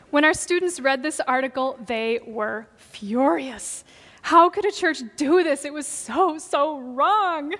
When 0.10 0.26
our 0.26 0.34
students 0.34 0.80
read 0.80 1.02
this 1.02 1.20
article, 1.22 1.80
they 1.86 2.20
were 2.26 2.68
furious. 2.76 3.84
How 4.22 4.50
could 4.50 4.66
a 4.66 4.72
church 4.72 5.02
do 5.18 5.44
this? 5.44 5.66
It 5.66 5.74
was 5.74 5.88
so, 5.88 6.38
so 6.38 6.80
wrong. 6.80 7.54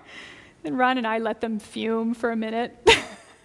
And 0.64 0.78
Ron 0.78 0.98
and 0.98 1.08
I 1.08 1.18
let 1.18 1.42
them 1.42 1.60
fume 1.60 2.14
for 2.14 2.32
a 2.32 2.36
minute 2.36 2.78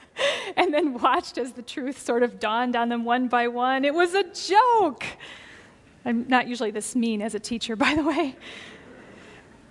and 0.56 0.72
then 0.74 0.94
watched 0.94 1.38
as 1.38 1.52
the 1.52 1.62
truth 1.62 2.00
sort 2.00 2.22
of 2.22 2.38
dawned 2.38 2.76
on 2.76 2.88
them 2.88 3.04
one 3.04 3.28
by 3.28 3.48
one. 3.48 3.84
It 3.84 3.94
was 3.94 4.14
a 4.14 4.24
joke. 4.24 5.04
I'm 6.04 6.28
not 6.28 6.46
usually 6.46 6.70
this 6.70 6.94
mean 6.94 7.22
as 7.22 7.34
a 7.34 7.40
teacher, 7.40 7.76
by 7.76 7.94
the 7.94 8.04
way. 8.04 8.36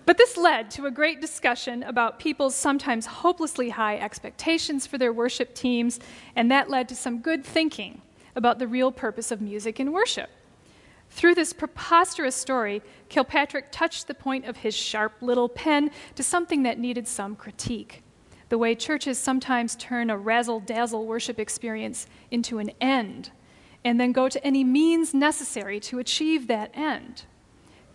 But 0.07 0.17
this 0.17 0.37
led 0.37 0.71
to 0.71 0.87
a 0.87 0.91
great 0.91 1.21
discussion 1.21 1.83
about 1.83 2.17
people's 2.17 2.55
sometimes 2.55 3.05
hopelessly 3.05 3.69
high 3.69 3.97
expectations 3.97 4.87
for 4.87 4.97
their 4.97 5.13
worship 5.13 5.53
teams, 5.53 5.99
and 6.35 6.49
that 6.49 6.69
led 6.69 6.89
to 6.89 6.95
some 6.95 7.19
good 7.19 7.45
thinking 7.45 8.01
about 8.35 8.57
the 8.57 8.67
real 8.67 8.91
purpose 8.91 9.31
of 9.31 9.41
music 9.41 9.79
in 9.79 9.91
worship. 9.91 10.29
Through 11.09 11.35
this 11.35 11.53
preposterous 11.53 12.35
story, 12.35 12.81
Kilpatrick 13.09 13.71
touched 13.71 14.07
the 14.07 14.13
point 14.13 14.45
of 14.45 14.57
his 14.57 14.73
sharp 14.73 15.13
little 15.21 15.49
pen 15.49 15.91
to 16.15 16.23
something 16.23 16.63
that 16.63 16.79
needed 16.79 17.07
some 17.07 17.35
critique 17.35 18.01
the 18.49 18.57
way 18.57 18.75
churches 18.75 19.17
sometimes 19.17 19.75
turn 19.75 20.09
a 20.09 20.17
razzle 20.17 20.59
dazzle 20.59 21.05
worship 21.05 21.39
experience 21.39 22.07
into 22.31 22.59
an 22.59 22.71
end 22.79 23.31
and 23.83 23.99
then 23.99 24.11
go 24.11 24.29
to 24.29 24.43
any 24.45 24.63
means 24.63 25.13
necessary 25.13 25.79
to 25.79 25.99
achieve 25.99 26.47
that 26.47 26.71
end. 26.73 27.23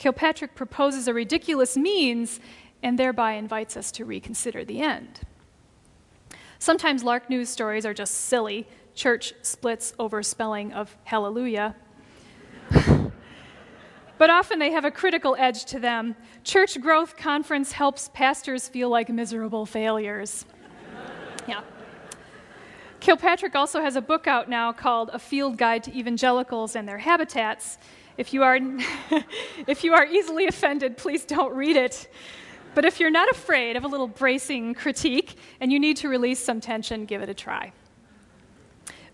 Kilpatrick 0.03 0.57
proposes 0.57 1.07
a 1.07 1.15
ridiculous 1.15 1.77
means 1.77 2.41
and 2.83 2.99
thereby 2.99 3.35
invites 3.35 3.77
us 3.77 3.93
to 3.93 4.05
reconsider 4.05 4.65
the 4.65 4.81
end. 4.81 5.21
Sometimes 6.59 7.05
Lark 7.05 7.31
news 7.31 7.49
stories 7.49 7.87
are 7.87 7.95
just 7.95 8.13
silly, 8.13 8.67
church 8.97 9.33
splits 9.43 9.95
over 10.01 10.21
spelling 10.25 10.73
of 10.73 10.97
hallelujah. 11.05 11.77
but 14.19 14.29
often 14.29 14.59
they 14.59 14.73
have 14.73 14.85
a 14.85 14.91
critical 14.91 15.37
edge 15.39 15.67
to 15.67 15.79
them. 15.79 16.17
Church 16.43 16.81
Growth 16.81 17.17
Conference 17.17 17.71
helps 17.71 18.11
pastors 18.13 18.67
feel 18.67 18.89
like 18.89 19.09
miserable 19.09 19.67
failures. 19.67 20.47
yeah. 21.47 21.61
Kilpatrick 22.99 23.55
also 23.55 23.81
has 23.81 23.95
a 23.95 24.03
book 24.03 24.27
out 24.27 24.49
now 24.49 24.73
called 24.73 25.11
A 25.13 25.21
Field 25.21 25.57
Guide 25.57 25.85
to 25.85 25.97
Evangelicals 25.97 26.75
and 26.75 26.89
Their 26.89 26.99
Habitats, 26.99 27.79
if 28.17 28.33
you 28.33 28.43
are, 28.43 28.59
if 29.67 29.85
you 29.85 29.95
are 29.95 30.05
easily 30.07 30.47
offended, 30.47 30.97
please 30.97 31.25
don't 31.25 31.55
read 31.55 31.77
it. 31.77 32.09
But 32.75 32.85
if 32.85 33.01
you're 33.01 33.11
not 33.11 33.31
afraid 33.31 33.77
of 33.77 33.85
a 33.85 33.89
little 33.89 34.09
bracing 34.09 34.75
critique 34.75 35.37
and 35.61 35.71
you 35.71 35.79
need 35.79 35.99
to 35.99 36.09
release 36.09 36.39
some 36.39 36.61
tension, 36.61 37.05
give 37.05 37.21
it 37.21 37.29
a 37.29 37.35
try. 37.35 37.73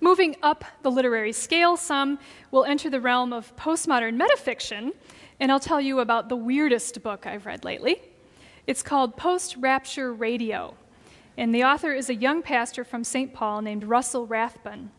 Moving 0.01 0.36
up 0.42 0.64
the 0.82 0.90
literary 0.90 1.32
scale 1.32 1.76
some, 1.76 2.20
we'll 2.53 2.64
enter 2.64 2.88
the 2.88 3.01
realm 3.01 3.32
of 3.32 3.55
postmodern 3.57 4.20
metafiction, 4.20 4.92
and 5.40 5.51
I'll 5.51 5.59
tell 5.59 5.80
you 5.80 5.99
about 5.99 6.28
the 6.28 6.36
weirdest 6.36 7.03
book 7.03 7.26
I've 7.26 7.46
read 7.46 7.64
lately. 7.64 8.01
It's 8.68 8.82
called 8.82 9.16
Post 9.16 9.57
Rapture 9.57 10.12
Radio, 10.12 10.74
and 11.36 11.53
the 11.53 11.64
author 11.64 11.92
is 11.92 12.09
a 12.11 12.14
young 12.14 12.42
pastor 12.42 12.84
from 12.84 13.03
St. 13.03 13.32
Paul 13.32 13.62
named 13.62 13.82
Russell 13.82 14.24
Rathbun. 14.24 14.92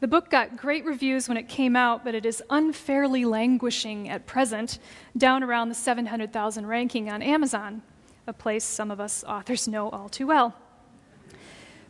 The 0.00 0.08
book 0.08 0.30
got 0.30 0.56
great 0.56 0.86
reviews 0.86 1.28
when 1.28 1.36
it 1.36 1.46
came 1.46 1.76
out, 1.76 2.04
but 2.04 2.14
it 2.14 2.24
is 2.24 2.42
unfairly 2.48 3.26
languishing 3.26 4.08
at 4.08 4.26
present, 4.26 4.78
down 5.14 5.42
around 5.42 5.68
the 5.68 5.74
700,000 5.74 6.66
ranking 6.66 7.10
on 7.10 7.20
Amazon, 7.20 7.82
a 8.26 8.32
place 8.32 8.64
some 8.64 8.90
of 8.90 8.98
us 8.98 9.22
authors 9.24 9.68
know 9.68 9.90
all 9.90 10.08
too 10.08 10.26
well. 10.26 10.54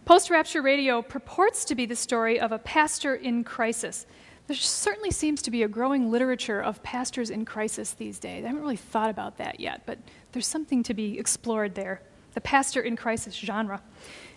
Post 0.04 0.28
Rapture 0.28 0.60
Radio 0.60 1.02
purports 1.02 1.64
to 1.66 1.76
be 1.76 1.86
the 1.86 1.94
story 1.94 2.40
of 2.40 2.50
a 2.50 2.58
pastor 2.58 3.14
in 3.14 3.44
crisis. 3.44 4.06
There 4.48 4.56
certainly 4.56 5.12
seems 5.12 5.40
to 5.42 5.52
be 5.52 5.62
a 5.62 5.68
growing 5.68 6.10
literature 6.10 6.60
of 6.60 6.82
pastors 6.82 7.30
in 7.30 7.44
crisis 7.44 7.92
these 7.92 8.18
days. 8.18 8.42
I 8.44 8.48
haven't 8.48 8.62
really 8.62 8.74
thought 8.74 9.10
about 9.10 9.36
that 9.36 9.60
yet, 9.60 9.82
but 9.86 9.98
there's 10.32 10.48
something 10.48 10.82
to 10.82 10.94
be 10.94 11.16
explored 11.16 11.76
there 11.76 12.02
the 12.34 12.40
pastor 12.40 12.80
in 12.80 12.96
crisis 12.96 13.34
genre. 13.34 13.82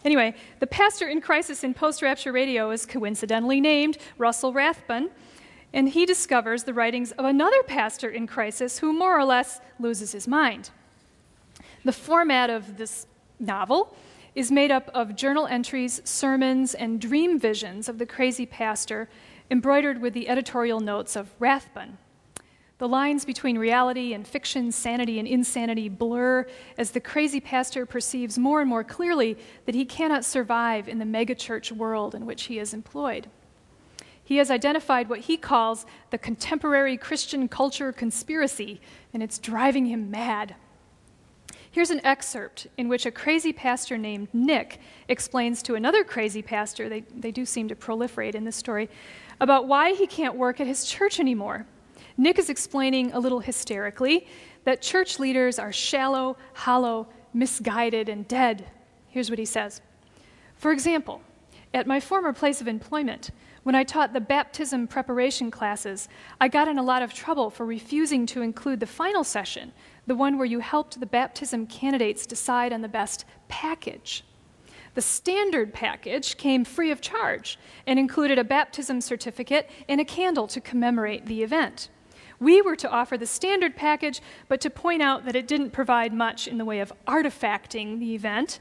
Anyway, 0.05 0.35
the 0.59 0.67
pastor 0.67 1.07
in 1.07 1.21
crisis 1.21 1.63
in 1.63 1.73
post 1.73 2.01
rapture 2.01 2.31
radio 2.31 2.71
is 2.71 2.85
coincidentally 2.85 3.61
named 3.61 3.97
Russell 4.17 4.53
Rathbun, 4.53 5.09
and 5.73 5.89
he 5.89 6.05
discovers 6.05 6.63
the 6.63 6.73
writings 6.73 7.11
of 7.13 7.25
another 7.25 7.63
pastor 7.63 8.09
in 8.09 8.27
crisis 8.27 8.79
who 8.79 8.93
more 8.93 9.17
or 9.17 9.25
less 9.25 9.59
loses 9.79 10.11
his 10.11 10.27
mind. 10.27 10.69
The 11.85 11.91
format 11.91 12.49
of 12.49 12.77
this 12.77 13.07
novel 13.39 13.95
is 14.35 14.51
made 14.51 14.71
up 14.71 14.89
of 14.93 15.15
journal 15.15 15.47
entries, 15.47 16.01
sermons, 16.03 16.73
and 16.73 16.99
dream 16.99 17.39
visions 17.39 17.87
of 17.87 17.97
the 17.97 18.05
crazy 18.05 18.45
pastor, 18.45 19.09
embroidered 19.51 20.01
with 20.01 20.13
the 20.13 20.27
editorial 20.27 20.79
notes 20.79 21.15
of 21.15 21.31
Rathbun. 21.39 21.97
The 22.84 22.89
lines 22.89 23.23
between 23.23 23.57
reality 23.57 24.13
and 24.13 24.27
fiction, 24.27 24.69
sanity 24.69 25.17
and 25.17 25.25
insanity 25.25 25.88
blur 25.88 26.45
as 26.77 26.91
the 26.91 26.99
crazy 26.99 27.39
pastor 27.39 27.86
perceives 27.86 28.38
more 28.38 28.59
and 28.59 28.69
more 28.69 28.84
clearly 28.84 29.38
that 29.65 29.73
he 29.73 29.86
cannot 29.86 30.25
survive 30.25 30.89
in 30.89 30.99
the 30.99 31.05
megachurch 31.05 31.71
world 31.71 32.13
in 32.13 32.25
which 32.25 32.43
he 32.43 32.59
is 32.59 32.73
employed. 32.73 33.29
He 34.21 34.36
has 34.36 34.51
identified 34.51 35.07
what 35.07 35.21
he 35.21 35.38
calls 35.38 35.86
the 36.09 36.17
contemporary 36.17 36.97
Christian 36.97 37.47
culture 37.47 37.93
conspiracy, 37.93 38.81
and 39.13 39.23
it's 39.23 39.39
driving 39.39 39.86
him 39.86 40.11
mad. 40.11 40.55
Here's 41.71 41.89
an 41.89 42.05
excerpt 42.05 42.67
in 42.75 42.89
which 42.89 43.05
a 43.05 43.11
crazy 43.11 43.53
pastor 43.53 43.97
named 43.97 44.27
Nick 44.34 44.81
explains 45.07 45.63
to 45.63 45.75
another 45.75 46.03
crazy 46.03 46.41
pastor, 46.41 46.89
they, 46.89 47.05
they 47.15 47.31
do 47.31 47.45
seem 47.45 47.69
to 47.69 47.77
proliferate 47.77 48.36
in 48.36 48.43
this 48.43 48.57
story, 48.57 48.89
about 49.39 49.69
why 49.69 49.93
he 49.93 50.05
can't 50.05 50.36
work 50.36 50.59
at 50.59 50.67
his 50.67 50.84
church 50.84 51.17
anymore. 51.21 51.65
Nick 52.18 52.38
is 52.38 52.49
explaining 52.49 53.11
a 53.11 53.20
little 53.20 53.39
hysterically 53.39 54.28
that 54.66 54.82
church 54.82 55.20
leaders 55.20 55.59
are 55.59 55.72
shallow, 55.72 56.38
hollow, 56.53 57.07
misguided, 57.34 58.09
and 58.09 58.28
dead. 58.28 58.66
Here's 59.09 59.30
what 59.30 59.39
he 59.39 59.45
says 59.45 59.82
For 60.55 60.72
example, 60.72 61.22
at 61.74 61.88
my 61.88 61.99
former 61.99 62.34
place 62.34 62.61
of 62.61 62.68
employment, 62.68 63.32
when 63.64 63.76
I 63.76 63.84
taught 63.84 64.14
the 64.14 64.22
baptism 64.22 64.88
preparation 64.88 65.49
classes, 65.49 66.09
I 66.39 66.49
got 66.49 66.68
in 66.68 66.78
a 66.78 66.84
lot 66.84 67.01
of 67.01 67.14
trouble 67.14 67.49
for 67.49 67.66
refusing 67.66 68.26
to 68.28 68.41
include 68.41 68.80
the 68.80 68.86
final 68.86 69.24
session, 69.24 69.72
the 70.05 70.16
one 70.16 70.38
where 70.38 70.45
you 70.45 70.59
helped 70.59 70.99
the 70.99 71.05
baptism 71.05 71.66
candidates 71.66 72.28
decide 72.28 72.74
on 72.74 72.82
the 72.82 72.88
best 72.89 73.26
package. 73.47 74.24
The 74.95 75.01
standard 75.01 75.74
package 75.74 76.38
came 76.38 76.66
free 76.66 76.91
of 76.91 77.01
charge 77.01 77.57
and 77.88 77.97
included 77.97 78.38
a 78.38 78.43
baptism 78.43 79.01
certificate 79.01 79.70
and 79.89 79.99
a 79.99 80.05
candle 80.05 80.45
to 80.47 80.61
commemorate 80.61 81.26
the 81.26 81.41
event. 81.41 81.89
We 82.43 82.61
were 82.61 82.75
to 82.75 82.89
offer 82.89 83.17
the 83.17 83.25
standard 83.25 83.77
package, 83.77 84.21
but 84.49 84.59
to 84.61 84.69
point 84.69 85.01
out 85.01 85.23
that 85.23 85.35
it 85.35 85.47
didn't 85.47 85.69
provide 85.69 86.13
much 86.13 86.45
in 86.45 86.57
the 86.57 86.65
way 86.65 86.81
of 86.81 86.91
artifacting 87.07 87.99
the 87.99 88.13
event. 88.15 88.59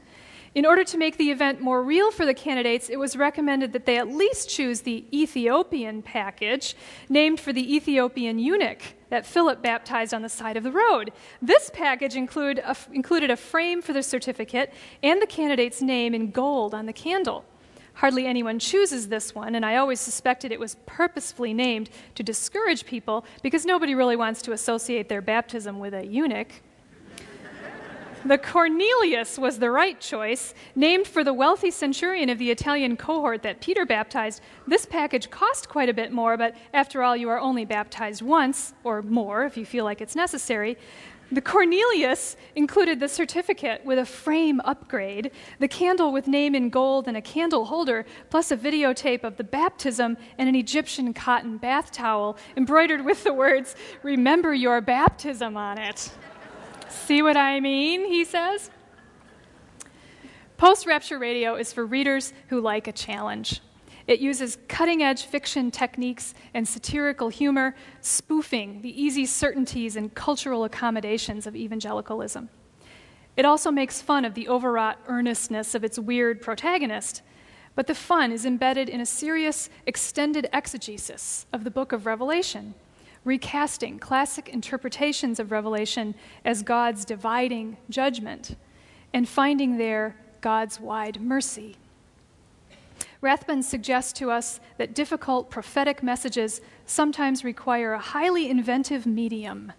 In 0.55 0.65
order 0.65 0.85
to 0.85 0.97
make 0.97 1.17
the 1.17 1.31
event 1.31 1.59
more 1.59 1.83
real 1.83 2.09
for 2.09 2.25
the 2.25 2.33
candidates, 2.33 2.89
it 2.89 2.97
was 2.97 3.17
recommended 3.17 3.73
that 3.73 3.85
they 3.85 3.97
at 3.97 4.07
least 4.07 4.49
choose 4.49 4.81
the 4.81 5.03
Ethiopian 5.11 6.01
package, 6.01 6.77
named 7.09 7.41
for 7.41 7.51
the 7.51 7.75
Ethiopian 7.75 8.39
eunuch 8.39 8.93
that 9.09 9.25
Philip 9.25 9.61
baptized 9.61 10.13
on 10.13 10.21
the 10.21 10.29
side 10.29 10.55
of 10.55 10.63
the 10.63 10.71
road. 10.71 11.11
This 11.41 11.69
package 11.73 12.15
include 12.15 12.59
a, 12.59 12.77
included 12.93 13.31
a 13.31 13.35
frame 13.35 13.81
for 13.81 13.91
the 13.91 14.03
certificate 14.03 14.73
and 15.01 15.21
the 15.21 15.27
candidate's 15.27 15.81
name 15.81 16.13
in 16.13 16.31
gold 16.31 16.73
on 16.73 16.85
the 16.85 16.93
candle. 16.93 17.43
Hardly 17.93 18.25
anyone 18.25 18.59
chooses 18.59 19.07
this 19.07 19.35
one, 19.35 19.55
and 19.55 19.65
I 19.65 19.75
always 19.77 19.99
suspected 19.99 20.51
it 20.51 20.59
was 20.59 20.75
purposefully 20.85 21.53
named 21.53 21.89
to 22.15 22.23
discourage 22.23 22.85
people 22.85 23.23
because 23.41 23.65
nobody 23.65 23.95
really 23.95 24.15
wants 24.15 24.41
to 24.43 24.51
associate 24.51 25.09
their 25.09 25.21
baptism 25.21 25.79
with 25.79 25.93
a 25.93 26.05
eunuch. 26.05 26.61
The 28.25 28.37
Cornelius 28.37 29.37
was 29.37 29.59
the 29.59 29.69
right 29.69 29.99
choice. 29.99 30.53
Named 30.75 31.05
for 31.07 31.25
the 31.25 31.33
wealthy 31.33 31.69
centurion 31.71 32.29
of 32.29 32.39
the 32.39 32.51
Italian 32.51 32.95
cohort 32.95 33.43
that 33.43 33.59
Peter 33.59 33.85
baptized, 33.85 34.41
this 34.65 34.85
package 34.85 35.29
cost 35.29 35.67
quite 35.67 35.89
a 35.89 35.93
bit 35.93 36.13
more, 36.13 36.37
but 36.37 36.55
after 36.73 37.03
all, 37.03 37.17
you 37.17 37.27
are 37.27 37.39
only 37.39 37.65
baptized 37.65 38.21
once, 38.21 38.73
or 38.85 39.01
more 39.01 39.43
if 39.43 39.57
you 39.57 39.65
feel 39.65 39.83
like 39.83 39.99
it's 39.99 40.15
necessary. 40.15 40.77
The 41.33 41.41
Cornelius 41.41 42.37
included 42.55 42.99
the 42.99 43.07
certificate 43.07 43.83
with 43.83 43.97
a 43.97 44.05
frame 44.05 44.61
upgrade, 44.65 45.31
the 45.57 45.67
candle 45.67 46.13
with 46.13 46.27
name 46.27 46.53
in 46.53 46.69
gold 46.69 47.07
and 47.07 47.17
a 47.17 47.21
candle 47.21 47.65
holder, 47.65 48.05
plus 48.29 48.51
a 48.51 48.57
videotape 48.57 49.23
of 49.23 49.37
the 49.37 49.43
baptism 49.43 50.15
and 50.37 50.47
an 50.47 50.53
Egyptian 50.53 51.11
cotton 51.11 51.57
bath 51.57 51.91
towel 51.91 52.37
embroidered 52.55 53.03
with 53.03 53.23
the 53.23 53.33
words, 53.33 53.75
Remember 54.03 54.53
your 54.53 54.79
baptism 54.79 55.57
on 55.57 55.79
it. 55.79 56.11
See 56.89 57.23
what 57.23 57.35
I 57.35 57.59
mean? 57.59 58.05
He 58.05 58.25
says. 58.25 58.69
Post 60.57 60.85
rapture 60.85 61.17
radio 61.17 61.55
is 61.55 61.73
for 61.73 61.83
readers 61.83 62.31
who 62.49 62.61
like 62.61 62.87
a 62.87 62.91
challenge. 62.91 63.59
It 64.05 64.19
uses 64.19 64.57
cutting 64.67 65.01
edge 65.01 65.23
fiction 65.23 65.71
techniques 65.71 66.33
and 66.53 66.67
satirical 66.67 67.29
humor, 67.29 67.75
spoofing 68.01 68.81
the 68.81 69.01
easy 69.01 69.25
certainties 69.25 69.95
and 69.95 70.13
cultural 70.13 70.65
accommodations 70.65 71.47
of 71.47 71.55
evangelicalism. 71.55 72.49
It 73.35 73.45
also 73.45 73.71
makes 73.71 74.01
fun 74.01 74.25
of 74.25 74.33
the 74.33 74.47
overwrought 74.47 74.99
earnestness 75.07 75.73
of 75.73 75.83
its 75.83 75.97
weird 75.97 76.41
protagonist, 76.41 77.21
but 77.75 77.87
the 77.87 77.95
fun 77.95 78.31
is 78.31 78.45
embedded 78.45 78.89
in 78.89 79.01
a 79.01 79.05
serious, 79.05 79.69
extended 79.87 80.47
exegesis 80.53 81.47
of 81.51 81.63
the 81.63 81.71
book 81.71 81.91
of 81.91 82.05
Revelation, 82.05 82.75
recasting 83.23 83.97
classic 83.97 84.49
interpretations 84.49 85.39
of 85.39 85.51
Revelation 85.51 86.13
as 86.45 86.61
God's 86.61 87.05
dividing 87.05 87.77
judgment, 87.89 88.55
and 89.13 89.27
finding 89.27 89.77
there 89.77 90.15
God's 90.41 90.79
wide 90.79 91.21
mercy. 91.21 91.77
Rathbun 93.23 93.63
suggests 93.63 94.11
to 94.19 94.29
us 94.29 94.59
that 94.77 94.93
difficult 94.93 95.49
prophetic 95.49 96.03
messages 96.03 96.59
sometimes 96.85 97.45
require 97.45 97.93
a 97.93 97.99
highly 97.99 98.49
inventive 98.49 99.05
medium, 99.05 99.71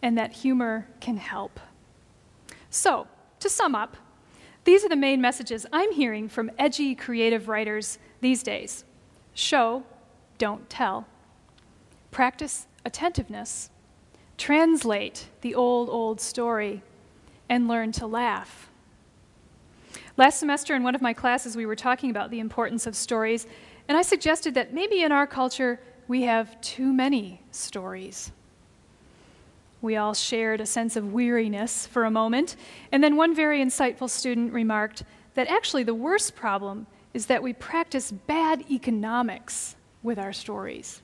and 0.00 0.16
that 0.16 0.32
humor 0.32 0.86
can 1.00 1.16
help. 1.16 1.58
So, 2.70 3.08
to 3.40 3.50
sum 3.50 3.74
up, 3.74 3.96
these 4.62 4.84
are 4.84 4.88
the 4.88 4.94
main 4.94 5.20
messages 5.20 5.66
I'm 5.72 5.90
hearing 5.90 6.28
from 6.28 6.52
edgy 6.60 6.94
creative 6.94 7.48
writers 7.48 7.98
these 8.20 8.44
days 8.44 8.84
show, 9.34 9.82
don't 10.38 10.70
tell. 10.70 11.08
Practice 12.12 12.68
attentiveness. 12.84 13.70
Translate 14.38 15.26
the 15.40 15.56
old, 15.56 15.88
old 15.90 16.20
story. 16.20 16.82
And 17.48 17.66
learn 17.66 17.90
to 17.92 18.06
laugh. 18.06 18.70
Last 20.18 20.38
semester, 20.38 20.74
in 20.74 20.82
one 20.82 20.94
of 20.94 21.00
my 21.00 21.14
classes, 21.14 21.56
we 21.56 21.64
were 21.64 21.76
talking 21.76 22.10
about 22.10 22.30
the 22.30 22.40
importance 22.40 22.86
of 22.86 22.94
stories, 22.94 23.46
and 23.88 23.96
I 23.96 24.02
suggested 24.02 24.54
that 24.54 24.74
maybe 24.74 25.02
in 25.02 25.10
our 25.10 25.26
culture 25.26 25.80
we 26.06 26.22
have 26.22 26.60
too 26.60 26.92
many 26.92 27.40
stories. 27.50 28.30
We 29.80 29.96
all 29.96 30.12
shared 30.12 30.60
a 30.60 30.66
sense 30.66 30.96
of 30.96 31.14
weariness 31.14 31.86
for 31.86 32.04
a 32.04 32.10
moment, 32.10 32.56
and 32.92 33.02
then 33.02 33.16
one 33.16 33.34
very 33.34 33.64
insightful 33.64 34.08
student 34.08 34.52
remarked 34.52 35.02
that 35.34 35.48
actually 35.48 35.82
the 35.82 35.94
worst 35.94 36.36
problem 36.36 36.86
is 37.14 37.26
that 37.26 37.42
we 37.42 37.54
practice 37.54 38.12
bad 38.12 38.70
economics 38.70 39.76
with 40.02 40.18
our 40.18 40.32
stories. 40.34 41.00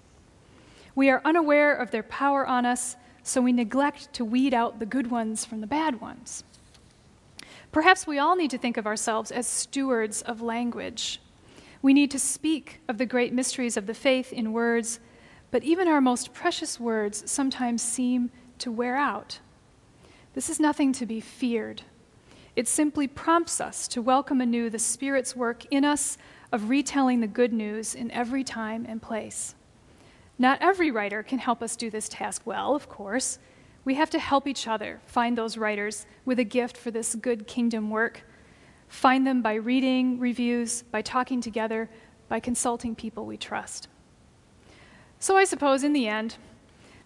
We 0.95 1.09
are 1.09 1.23
unaware 1.25 1.75
of 1.75 1.91
their 1.93 2.03
power 2.03 2.47
on 2.47 2.67
us, 2.67 2.97
so 3.23 3.41
we 3.41 3.53
neglect 3.53 4.13
to 4.15 4.25
weed 4.25 4.53
out 4.53 4.79
the 4.79 4.87
good 4.87 5.11
ones 5.11 5.47
from 5.47 5.63
the 5.63 5.67
bad 5.67 6.01
ones. 6.01 6.45
Perhaps 7.73 8.07
we 8.07 8.19
all 8.19 8.35
need 8.35 8.51
to 8.51 8.59
think 8.59 8.77
of 8.77 8.87
ourselves 8.87 9.31
as 9.31 9.47
stewards 9.47 10.23
of 10.23 10.41
language. 10.41 11.21
We 11.83 11.93
need 11.93 12.11
to 12.11 12.19
speak 12.19 12.81
of 12.89 12.99
the 12.99 13.07
great 13.07 13.33
mysteries 13.33 13.77
of 13.77 13.87
the 13.87 13.95
faith 13.95 14.33
in 14.33 14.53
words, 14.53 15.01
but 15.51 15.63
even 15.63 15.87
our 15.87 16.01
most 16.01 16.33
precious 16.33 16.81
words 16.81 17.31
sometimes 17.31 17.83
seem 17.83 18.31
to 18.59 18.73
wear 18.73 18.97
out. 18.97 19.39
This 20.35 20.51
is 20.51 20.59
nothing 20.59 20.93
to 20.95 21.07
be 21.07 21.21
feared. 21.21 21.83
It 22.57 22.67
simply 22.67 23.07
prompts 23.07 23.61
us 23.61 23.87
to 23.89 24.03
welcome 24.03 24.41
anew 24.41 24.71
the 24.71 24.79
Spirit's 24.79 25.37
work 25.37 25.65
in 25.71 25.85
us 25.85 26.19
of 26.51 26.69
retelling 26.69 27.21
the 27.21 27.27
good 27.27 27.53
news 27.53 27.95
in 27.95 28.11
every 28.11 28.43
time 28.43 28.87
and 28.89 29.01
place. 29.01 29.55
Not 30.39 30.61
every 30.61 30.91
writer 30.91 31.23
can 31.23 31.39
help 31.39 31.63
us 31.63 31.77
do 31.77 31.91
this 31.91 32.09
task 32.09 32.43
well, 32.45 32.75
of 32.75 32.89
course. 32.89 33.39
We 33.85 33.95
have 33.95 34.11
to 34.11 34.19
help 34.19 34.47
each 34.47 34.67
other 34.67 35.01
find 35.07 35.37
those 35.37 35.57
writers 35.57 36.07
with 36.25 36.39
a 36.39 36.45
gift 36.45 36.77
for 36.77 36.91
this 36.91 37.15
good 37.15 37.47
kingdom 37.47 37.91
work. 37.91 38.23
Find 38.89 39.27
them 39.27 39.43
by 39.43 39.55
reading 39.55 40.19
reviews, 40.19 40.83
by 40.83 41.03
talking 41.03 41.41
together, 41.41 41.89
by 42.29 42.41
consulting 42.41 42.95
people 42.95 43.27
we 43.27 43.37
trust. 43.37 43.89
So 45.19 45.37
I 45.37 45.45
suppose 45.45 45.85
in 45.85 45.93
the 45.93 46.07
end, 46.07 46.37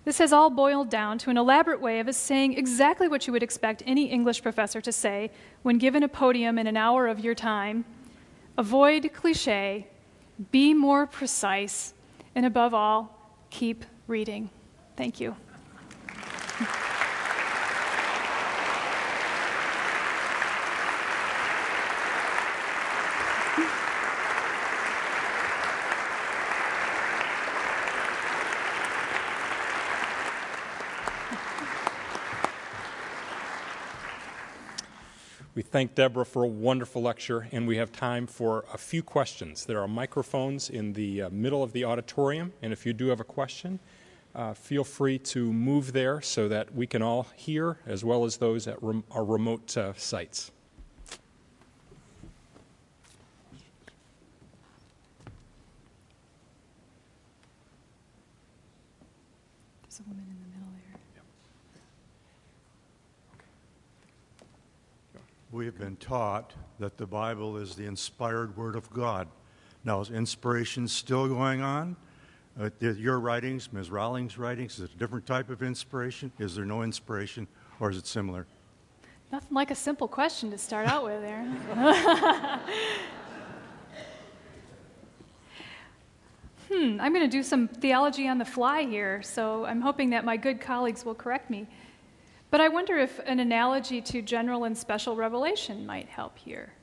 this 0.05 0.18
has 0.18 0.33
all 0.33 0.51
boiled 0.51 0.91
down 0.91 1.18
to 1.18 1.31
an 1.31 1.37
elaborate 1.37 1.81
way 1.81 2.01
of 2.01 2.12
saying 2.14 2.55
exactly 2.59 3.07
what 3.07 3.27
you 3.27 3.33
would 3.33 3.43
expect 3.43 3.83
any 3.87 4.07
English 4.07 4.43
professor 4.43 4.81
to 4.81 4.91
say 4.91 5.31
when 5.62 5.79
given 5.79 6.03
a 6.03 6.09
podium 6.09 6.59
in 6.59 6.66
an 6.66 6.77
hour 6.77 7.07
of 7.07 7.20
your 7.20 7.37
time. 7.37 7.85
Avoid 8.59 9.11
cliche, 9.14 9.87
be 10.51 10.75
more 10.75 11.07
precise, 11.07 11.95
and 12.35 12.45
above 12.45 12.75
all, 12.75 13.16
keep 13.51 13.85
reading. 14.09 14.51
Thank 14.97 15.20
you. 15.20 15.37
We 35.55 35.61
thank 35.61 35.94
Deborah 35.94 36.24
for 36.24 36.44
a 36.44 36.48
wonderful 36.48 37.03
lecture, 37.03 37.46
and 37.53 37.66
we 37.66 37.76
have 37.76 37.92
time 37.92 38.26
for 38.26 38.64
a 38.72 38.78
few 38.78 39.03
questions. 39.03 39.66
There 39.66 39.80
are 39.80 39.88
microphones 39.88 40.70
in 40.70 40.94
the 40.94 41.22
uh, 41.22 41.30
middle 41.30 41.62
of 41.62 41.72
the 41.72 41.84
auditorium, 41.84 42.53
and 42.62 42.72
if 42.72 42.86
you 42.86 42.92
do 42.92 43.09
have 43.09 43.20
a 43.20 43.24
question, 43.24 43.78
uh, 44.35 44.55
feel 44.55 44.85
free 44.85 45.18
to 45.18 45.53
move 45.53 45.93
there 45.93 46.20
so 46.20 46.49
that 46.49 46.74
we 46.74 46.87
can 46.87 47.03
all 47.03 47.26
hear, 47.37 47.78
as 47.87 48.05
well 48.05 48.24
as 48.24 48.39
those 48.39 48.66
at 48.66 48.83
rem- 48.83 49.05
our 49.11 49.24
remote 49.24 49.76
uh, 49.76 49.93
sites. 49.95 50.51
There's 59.83 60.01
a 60.01 60.03
woman 60.09 60.24
in 60.28 60.37
the 60.43 60.49
middle 60.57 60.72
there. 60.72 60.99
We 65.51 65.66
have 65.66 65.78
been 65.78 65.97
taught 65.97 66.55
that 66.78 66.97
the 66.97 67.07
Bible 67.07 67.59
is 67.59 67.74
the 67.74 67.85
inspired 67.85 68.57
Word 68.57 68.76
of 68.76 68.91
God. 68.91 69.28
Now, 69.85 70.01
is 70.01 70.11
inspiration 70.11 70.89
still 70.89 71.28
going 71.28 71.61
on? 71.61 71.97
Uh, 72.61 72.68
your 72.80 73.18
writings, 73.18 73.72
Ms. 73.72 73.90
Rowling's 73.90 74.36
writings, 74.36 74.74
is 74.74 74.80
it 74.80 74.90
a 74.94 74.98
different 74.98 75.24
type 75.26 75.48
of 75.48 75.62
inspiration? 75.62 76.30
Is 76.38 76.55
there 76.55 76.66
no 76.66 76.82
inspiration, 76.82 77.48
or 77.80 77.90
is 77.90 77.96
it 77.96 78.07
similar? 78.07 78.46
Nothing 79.30 79.55
like 79.55 79.70
a 79.70 79.74
simple 79.74 80.07
question 80.07 80.50
to 80.50 80.59
start 80.59 80.86
out 80.86 81.03
with 81.03 81.22
there. 81.22 81.42
hmm, 86.68 87.00
I'm 87.00 87.14
going 87.14 87.24
to 87.24 87.28
do 87.28 87.42
some 87.42 87.68
theology 87.68 88.28
on 88.28 88.36
the 88.36 88.44
fly 88.44 88.82
here, 88.82 89.22
so 89.22 89.64
I'm 89.64 89.80
hoping 89.80 90.11
that 90.11 90.26
my 90.26 90.36
good 90.36 90.61
colleagues 90.61 91.07
will 91.07 91.14
correct 91.14 91.48
me. 91.48 91.66
But 92.50 92.61
I 92.61 92.68
wonder 92.68 92.98
if 92.98 93.18
an 93.20 93.40
analogy 93.40 94.03
to 94.03 94.20
general 94.20 94.64
and 94.64 94.76
special 94.76 95.16
revelation 95.16 95.86
might 95.86 96.11
help 96.11 96.36
here 96.36 96.74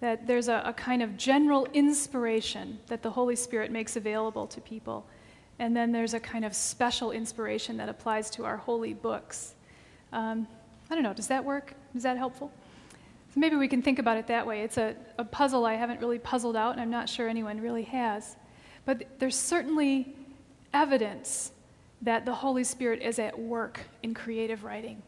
that 0.00 0.26
there's 0.26 0.48
a, 0.48 0.62
a, 0.64 0.72
kind 0.72 1.02
of 1.02 1.16
general 1.16 1.66
inspiration 1.72 2.78
that 2.86 3.02
the 3.02 3.10
Holy 3.10 3.34
Spirit 3.34 3.70
makes 3.70 3.96
available 3.96 4.46
to 4.46 4.60
people. 4.60 5.04
And 5.58 5.76
then 5.76 5.90
there's 5.90 6.14
a 6.14 6.20
kind 6.20 6.44
of 6.44 6.54
special 6.54 7.10
inspiration 7.10 7.76
that 7.78 7.88
applies 7.88 8.30
to 8.30 8.44
our 8.44 8.56
holy 8.56 8.94
books. 8.94 9.54
Um, 10.12 10.46
I 10.88 10.94
don't 10.94 11.02
know, 11.02 11.14
does 11.14 11.26
that 11.28 11.44
work? 11.44 11.74
Is 11.96 12.04
that 12.04 12.16
helpful? 12.16 12.52
So 13.34 13.40
maybe 13.40 13.56
we 13.56 13.66
can 13.66 13.82
think 13.82 13.98
about 13.98 14.16
it 14.16 14.28
that 14.28 14.46
way. 14.46 14.62
It's 14.62 14.78
a, 14.78 14.94
a 15.18 15.24
puzzle 15.24 15.66
I 15.66 15.74
haven't 15.74 16.00
really 16.00 16.18
puzzled 16.18 16.56
out, 16.56 16.72
and 16.72 16.80
I'm 16.80 16.90
not 16.90 17.08
sure 17.08 17.28
anyone 17.28 17.60
really 17.60 17.82
has. 17.82 18.36
But 18.84 19.18
there's 19.18 19.36
certainly 19.36 20.14
evidence 20.72 21.52
that 22.02 22.24
the 22.24 22.34
Holy 22.34 22.64
Spirit 22.64 23.02
is 23.02 23.18
at 23.18 23.38
work 23.38 23.80
in 24.02 24.14
creative 24.14 24.64
writing. 24.64 25.02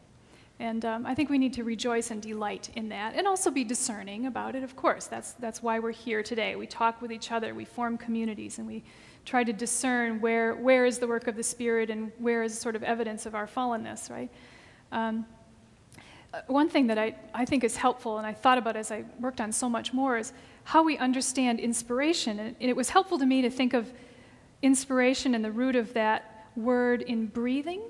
And 0.61 0.85
um, 0.85 1.07
I 1.07 1.15
think 1.15 1.31
we 1.31 1.39
need 1.39 1.53
to 1.53 1.63
rejoice 1.63 2.11
and 2.11 2.21
delight 2.21 2.69
in 2.75 2.89
that 2.89 3.15
and 3.15 3.27
also 3.27 3.49
be 3.49 3.63
discerning 3.63 4.27
about 4.27 4.55
it, 4.55 4.61
of 4.61 4.75
course. 4.75 5.07
That's, 5.07 5.33
that's 5.33 5.63
why 5.63 5.79
we're 5.79 5.89
here 5.89 6.21
today. 6.21 6.55
We 6.55 6.67
talk 6.67 7.01
with 7.01 7.11
each 7.11 7.31
other, 7.31 7.55
we 7.55 7.65
form 7.65 7.97
communities, 7.97 8.59
and 8.59 8.67
we 8.67 8.83
try 9.25 9.43
to 9.43 9.53
discern 9.53 10.21
where, 10.21 10.53
where 10.53 10.85
is 10.85 10.99
the 10.99 11.07
work 11.07 11.25
of 11.25 11.35
the 11.35 11.41
Spirit 11.41 11.89
and 11.89 12.11
where 12.19 12.43
is 12.43 12.59
sort 12.59 12.75
of 12.75 12.83
evidence 12.83 13.25
of 13.25 13.33
our 13.33 13.47
fallenness, 13.47 14.11
right? 14.11 14.29
Um, 14.91 15.25
uh, 16.31 16.41
one 16.45 16.69
thing 16.69 16.85
that 16.87 16.99
I, 16.99 17.15
I 17.33 17.43
think 17.43 17.63
is 17.63 17.75
helpful, 17.75 18.19
and 18.19 18.27
I 18.27 18.33
thought 18.33 18.59
about 18.59 18.75
as 18.75 18.91
I 18.91 19.03
worked 19.19 19.41
on 19.41 19.51
so 19.51 19.67
much 19.67 19.93
more, 19.93 20.19
is 20.19 20.31
how 20.65 20.83
we 20.83 20.95
understand 20.99 21.59
inspiration. 21.59 22.39
And 22.39 22.55
it 22.59 22.75
was 22.75 22.91
helpful 22.91 23.17
to 23.17 23.25
me 23.25 23.41
to 23.41 23.49
think 23.49 23.73
of 23.73 23.91
inspiration 24.61 25.33
and 25.33 25.43
the 25.43 25.51
root 25.51 25.75
of 25.75 25.93
that 25.93 26.51
word 26.55 27.01
in 27.01 27.25
breathing, 27.25 27.81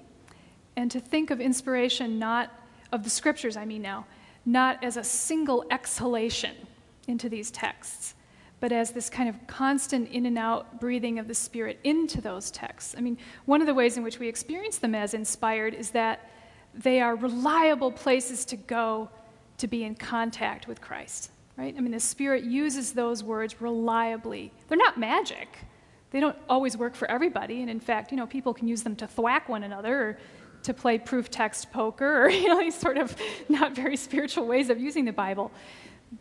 and 0.77 0.89
to 0.89 1.01
think 1.01 1.31
of 1.31 1.41
inspiration 1.41 2.17
not 2.17 2.49
of 2.91 3.03
the 3.03 3.09
scriptures, 3.09 3.57
I 3.57 3.65
mean 3.65 3.81
now, 3.81 4.05
not 4.45 4.83
as 4.83 4.97
a 4.97 5.03
single 5.03 5.65
exhalation 5.71 6.55
into 7.07 7.29
these 7.29 7.51
texts, 7.51 8.15
but 8.59 8.71
as 8.71 8.91
this 8.91 9.09
kind 9.09 9.27
of 9.27 9.35
constant 9.47 10.09
in 10.09 10.25
and 10.25 10.37
out 10.37 10.79
breathing 10.79 11.19
of 11.19 11.27
the 11.27 11.33
Spirit 11.33 11.79
into 11.83 12.21
those 12.21 12.51
texts. 12.51 12.95
I 12.97 13.01
mean, 13.01 13.17
one 13.45 13.61
of 13.61 13.67
the 13.67 13.73
ways 13.73 13.97
in 13.97 14.03
which 14.03 14.19
we 14.19 14.27
experience 14.27 14.77
them 14.77 14.95
as 14.95 15.13
inspired 15.13 15.73
is 15.73 15.91
that 15.91 16.29
they 16.73 17.01
are 17.01 17.15
reliable 17.15 17.91
places 17.91 18.45
to 18.45 18.55
go 18.55 19.09
to 19.57 19.67
be 19.67 19.83
in 19.83 19.95
contact 19.95 20.67
with 20.67 20.79
Christ, 20.79 21.31
right? 21.57 21.73
I 21.75 21.81
mean, 21.81 21.91
the 21.91 21.99
Spirit 21.99 22.43
uses 22.43 22.93
those 22.93 23.23
words 23.23 23.61
reliably. 23.61 24.51
They're 24.67 24.77
not 24.77 24.99
magic. 24.99 25.57
They 26.11 26.19
don't 26.19 26.37
always 26.49 26.77
work 26.77 26.93
for 26.95 27.09
everybody, 27.09 27.61
and 27.61 27.69
in 27.69 27.79
fact, 27.79 28.11
you 28.11 28.17
know, 28.17 28.27
people 28.27 28.53
can 28.53 28.67
use 28.67 28.83
them 28.83 28.95
to 28.97 29.07
thwack 29.07 29.49
one 29.49 29.63
another 29.63 30.01
or 30.01 30.17
to 30.63 30.73
play 30.73 30.97
proof 30.97 31.29
text 31.29 31.71
poker 31.71 32.23
or 32.23 32.29
you 32.41 32.47
know 32.47 32.59
these 32.59 32.75
sort 32.75 32.97
of 32.97 33.15
not 33.49 33.75
very 33.75 33.97
spiritual 33.97 34.45
ways 34.45 34.69
of 34.69 34.79
using 34.79 35.05
the 35.05 35.13
Bible. 35.13 35.51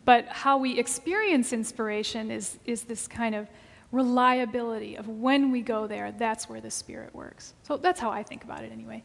But 0.05 0.27
how 0.27 0.57
we 0.57 0.79
experience 0.79 1.51
inspiration 1.51 2.31
is, 2.31 2.57
is 2.65 2.83
this 2.83 3.07
kind 3.07 3.35
of 3.35 3.47
reliability 3.91 4.95
of 4.95 5.07
when 5.07 5.51
we 5.51 5.61
go 5.61 5.85
there, 5.85 6.13
that's 6.13 6.47
where 6.47 6.61
the 6.61 6.71
Spirit 6.71 7.13
works. 7.13 7.53
So 7.63 7.75
that's 7.77 7.99
how 7.99 8.09
I 8.09 8.23
think 8.23 8.43
about 8.43 8.63
it 8.63 8.71
anyway. 8.71 9.03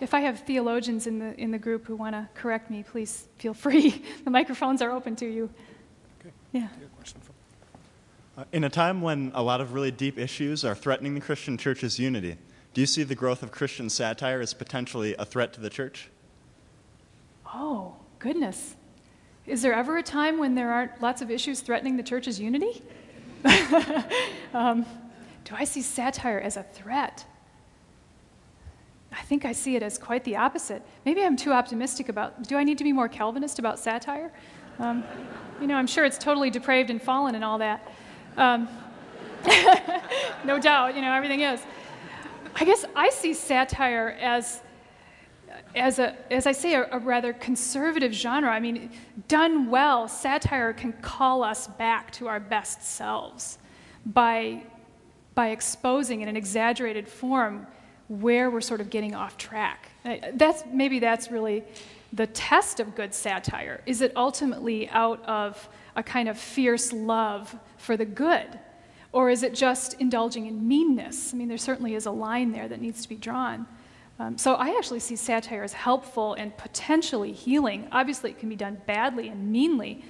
If 0.00 0.14
I 0.14 0.20
have 0.20 0.40
theologians 0.40 1.06
in 1.06 1.18
the, 1.18 1.34
in 1.40 1.50
the 1.50 1.58
group 1.58 1.86
who 1.86 1.96
want 1.96 2.14
to 2.14 2.28
correct 2.34 2.70
me, 2.70 2.84
please 2.88 3.28
feel 3.38 3.54
free. 3.54 4.04
the 4.24 4.30
microphones 4.30 4.82
are 4.82 4.90
open 4.90 5.16
to 5.16 5.26
you. 5.26 5.50
Okay. 6.20 6.30
Yeah. 6.52 6.68
Uh, 8.36 8.44
in 8.52 8.64
a 8.64 8.68
time 8.68 9.00
when 9.00 9.32
a 9.34 9.42
lot 9.42 9.60
of 9.60 9.72
really 9.72 9.90
deep 9.90 10.18
issues 10.18 10.64
are 10.64 10.74
threatening 10.74 11.14
the 11.14 11.20
Christian 11.20 11.56
church's 11.56 11.98
unity, 11.98 12.36
do 12.74 12.80
you 12.80 12.86
see 12.88 13.04
the 13.04 13.14
growth 13.14 13.42
of 13.42 13.52
Christian 13.52 13.88
satire 13.88 14.40
as 14.40 14.52
potentially 14.52 15.14
a 15.16 15.24
threat 15.24 15.52
to 15.54 15.60
the 15.60 15.70
church? 15.70 16.10
Oh, 17.46 17.94
goodness. 18.18 18.74
Is 19.46 19.62
there 19.62 19.72
ever 19.72 19.96
a 19.96 20.02
time 20.02 20.38
when 20.38 20.56
there 20.56 20.72
aren't 20.72 21.00
lots 21.00 21.22
of 21.22 21.30
issues 21.30 21.60
threatening 21.60 21.96
the 21.96 22.02
church's 22.02 22.40
unity? 22.40 22.82
um, 24.54 24.84
do 25.44 25.54
I 25.54 25.64
see 25.64 25.82
satire 25.82 26.40
as 26.40 26.56
a 26.56 26.64
threat? 26.64 27.24
I 29.12 29.22
think 29.22 29.44
I 29.44 29.52
see 29.52 29.76
it 29.76 29.82
as 29.82 29.96
quite 29.96 30.24
the 30.24 30.34
opposite. 30.34 30.82
Maybe 31.06 31.22
I'm 31.22 31.36
too 31.36 31.52
optimistic 31.52 32.08
about. 32.08 32.48
Do 32.48 32.56
I 32.56 32.64
need 32.64 32.78
to 32.78 32.84
be 32.84 32.92
more 32.92 33.08
Calvinist 33.08 33.60
about 33.60 33.78
satire? 33.78 34.32
Um, 34.80 35.04
you 35.60 35.68
know, 35.68 35.76
I'm 35.76 35.86
sure 35.86 36.04
it's 36.04 36.18
totally 36.18 36.50
depraved 36.50 36.90
and 36.90 37.00
fallen 37.00 37.36
and 37.36 37.44
all 37.44 37.58
that. 37.58 37.86
Um, 38.36 38.68
no 40.44 40.58
doubt, 40.58 40.96
you 40.96 41.02
know, 41.02 41.12
everything 41.12 41.42
is. 41.42 41.60
I 42.54 42.64
guess 42.64 42.84
I 42.94 43.10
see 43.10 43.34
satire 43.34 44.16
as 44.20 44.60
as, 45.74 45.98
a, 45.98 46.16
as 46.32 46.46
I 46.46 46.52
say, 46.52 46.74
a, 46.74 46.88
a, 46.90 46.98
rather 46.98 47.32
conservative 47.32 48.12
genre. 48.12 48.50
I 48.50 48.60
mean, 48.60 48.90
done 49.28 49.70
well, 49.70 50.08
satire 50.08 50.72
can 50.72 50.92
call 50.94 51.42
us 51.42 51.66
back 51.66 52.10
to 52.12 52.28
our 52.28 52.40
best 52.40 52.82
selves 52.82 53.58
by, 54.06 54.62
by 55.34 55.50
exposing 55.50 56.20
in 56.22 56.28
an 56.28 56.36
exaggerated 56.36 57.08
form 57.08 57.66
where 58.08 58.50
we're 58.50 58.60
sort 58.60 58.80
of 58.80 58.90
getting 58.90 59.14
off 59.14 59.36
track. 59.36 59.90
That's, 60.34 60.64
maybe 60.72 60.98
that's 60.98 61.30
really 61.30 61.64
the 62.12 62.26
test 62.28 62.80
of 62.80 62.94
good 62.94 63.14
satire. 63.14 63.80
Is 63.86 64.00
it 64.00 64.12
ultimately 64.16 64.88
out 64.90 65.24
of 65.24 65.68
a 65.96 66.02
kind 66.02 66.28
of 66.28 66.38
fierce 66.38 66.92
love 66.92 67.54
for 67.78 67.96
the 67.96 68.04
good? 68.04 68.58
Or 69.14 69.30
is 69.30 69.44
it 69.44 69.54
just 69.54 69.94
indulging 70.00 70.46
in 70.46 70.66
meanness? 70.66 71.32
I 71.32 71.36
mean, 71.36 71.46
there 71.46 71.56
certainly 71.56 71.94
is 71.94 72.06
a 72.06 72.10
line 72.10 72.50
there 72.50 72.66
that 72.66 72.80
needs 72.80 73.00
to 73.02 73.08
be 73.08 73.14
drawn. 73.14 73.64
Um, 74.18 74.36
so 74.36 74.54
I 74.54 74.76
actually 74.76 74.98
see 74.98 75.14
satire 75.14 75.62
as 75.62 75.72
helpful 75.72 76.34
and 76.34 76.56
potentially 76.56 77.30
healing. 77.30 77.86
Obviously, 77.92 78.30
it 78.30 78.40
can 78.40 78.48
be 78.48 78.56
done 78.56 78.76
badly 78.86 79.28
and 79.28 79.52
meanly, 79.52 80.04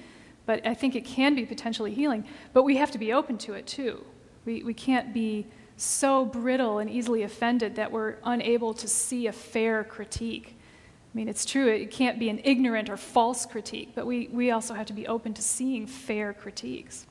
but 0.47 0.65
I 0.65 0.73
think 0.73 0.95
it 0.95 1.05
can 1.05 1.35
be 1.35 1.45
potentially 1.45 1.93
healing. 1.93 2.25
But 2.51 2.63
we 2.63 2.77
have 2.77 2.89
to 2.91 2.97
be 2.97 3.13
open 3.13 3.37
to 3.39 3.53
it 3.53 3.67
too. 3.67 4.03
We, 4.43 4.63
we 4.63 4.73
can't 4.73 5.13
be 5.13 5.45
so 5.77 6.25
brittle 6.25 6.79
and 6.79 6.89
easily 6.89 7.21
offended 7.21 7.75
that 7.75 7.91
we're 7.91 8.15
unable 8.23 8.73
to 8.73 8.87
see 8.87 9.27
a 9.27 9.31
fair 9.31 9.83
critique. 9.83 10.57
I 10.57 11.15
mean, 11.15 11.29
it's 11.29 11.45
true, 11.45 11.67
it 11.67 11.91
can't 11.91 12.17
be 12.17 12.29
an 12.29 12.41
ignorant 12.43 12.89
or 12.89 12.97
false 12.97 13.45
critique, 13.45 13.91
but 13.93 14.07
we, 14.07 14.29
we 14.29 14.49
also 14.49 14.73
have 14.73 14.87
to 14.87 14.93
be 14.93 15.05
open 15.05 15.35
to 15.35 15.43
seeing 15.43 15.85
fair 15.85 16.33
critiques. 16.33 17.05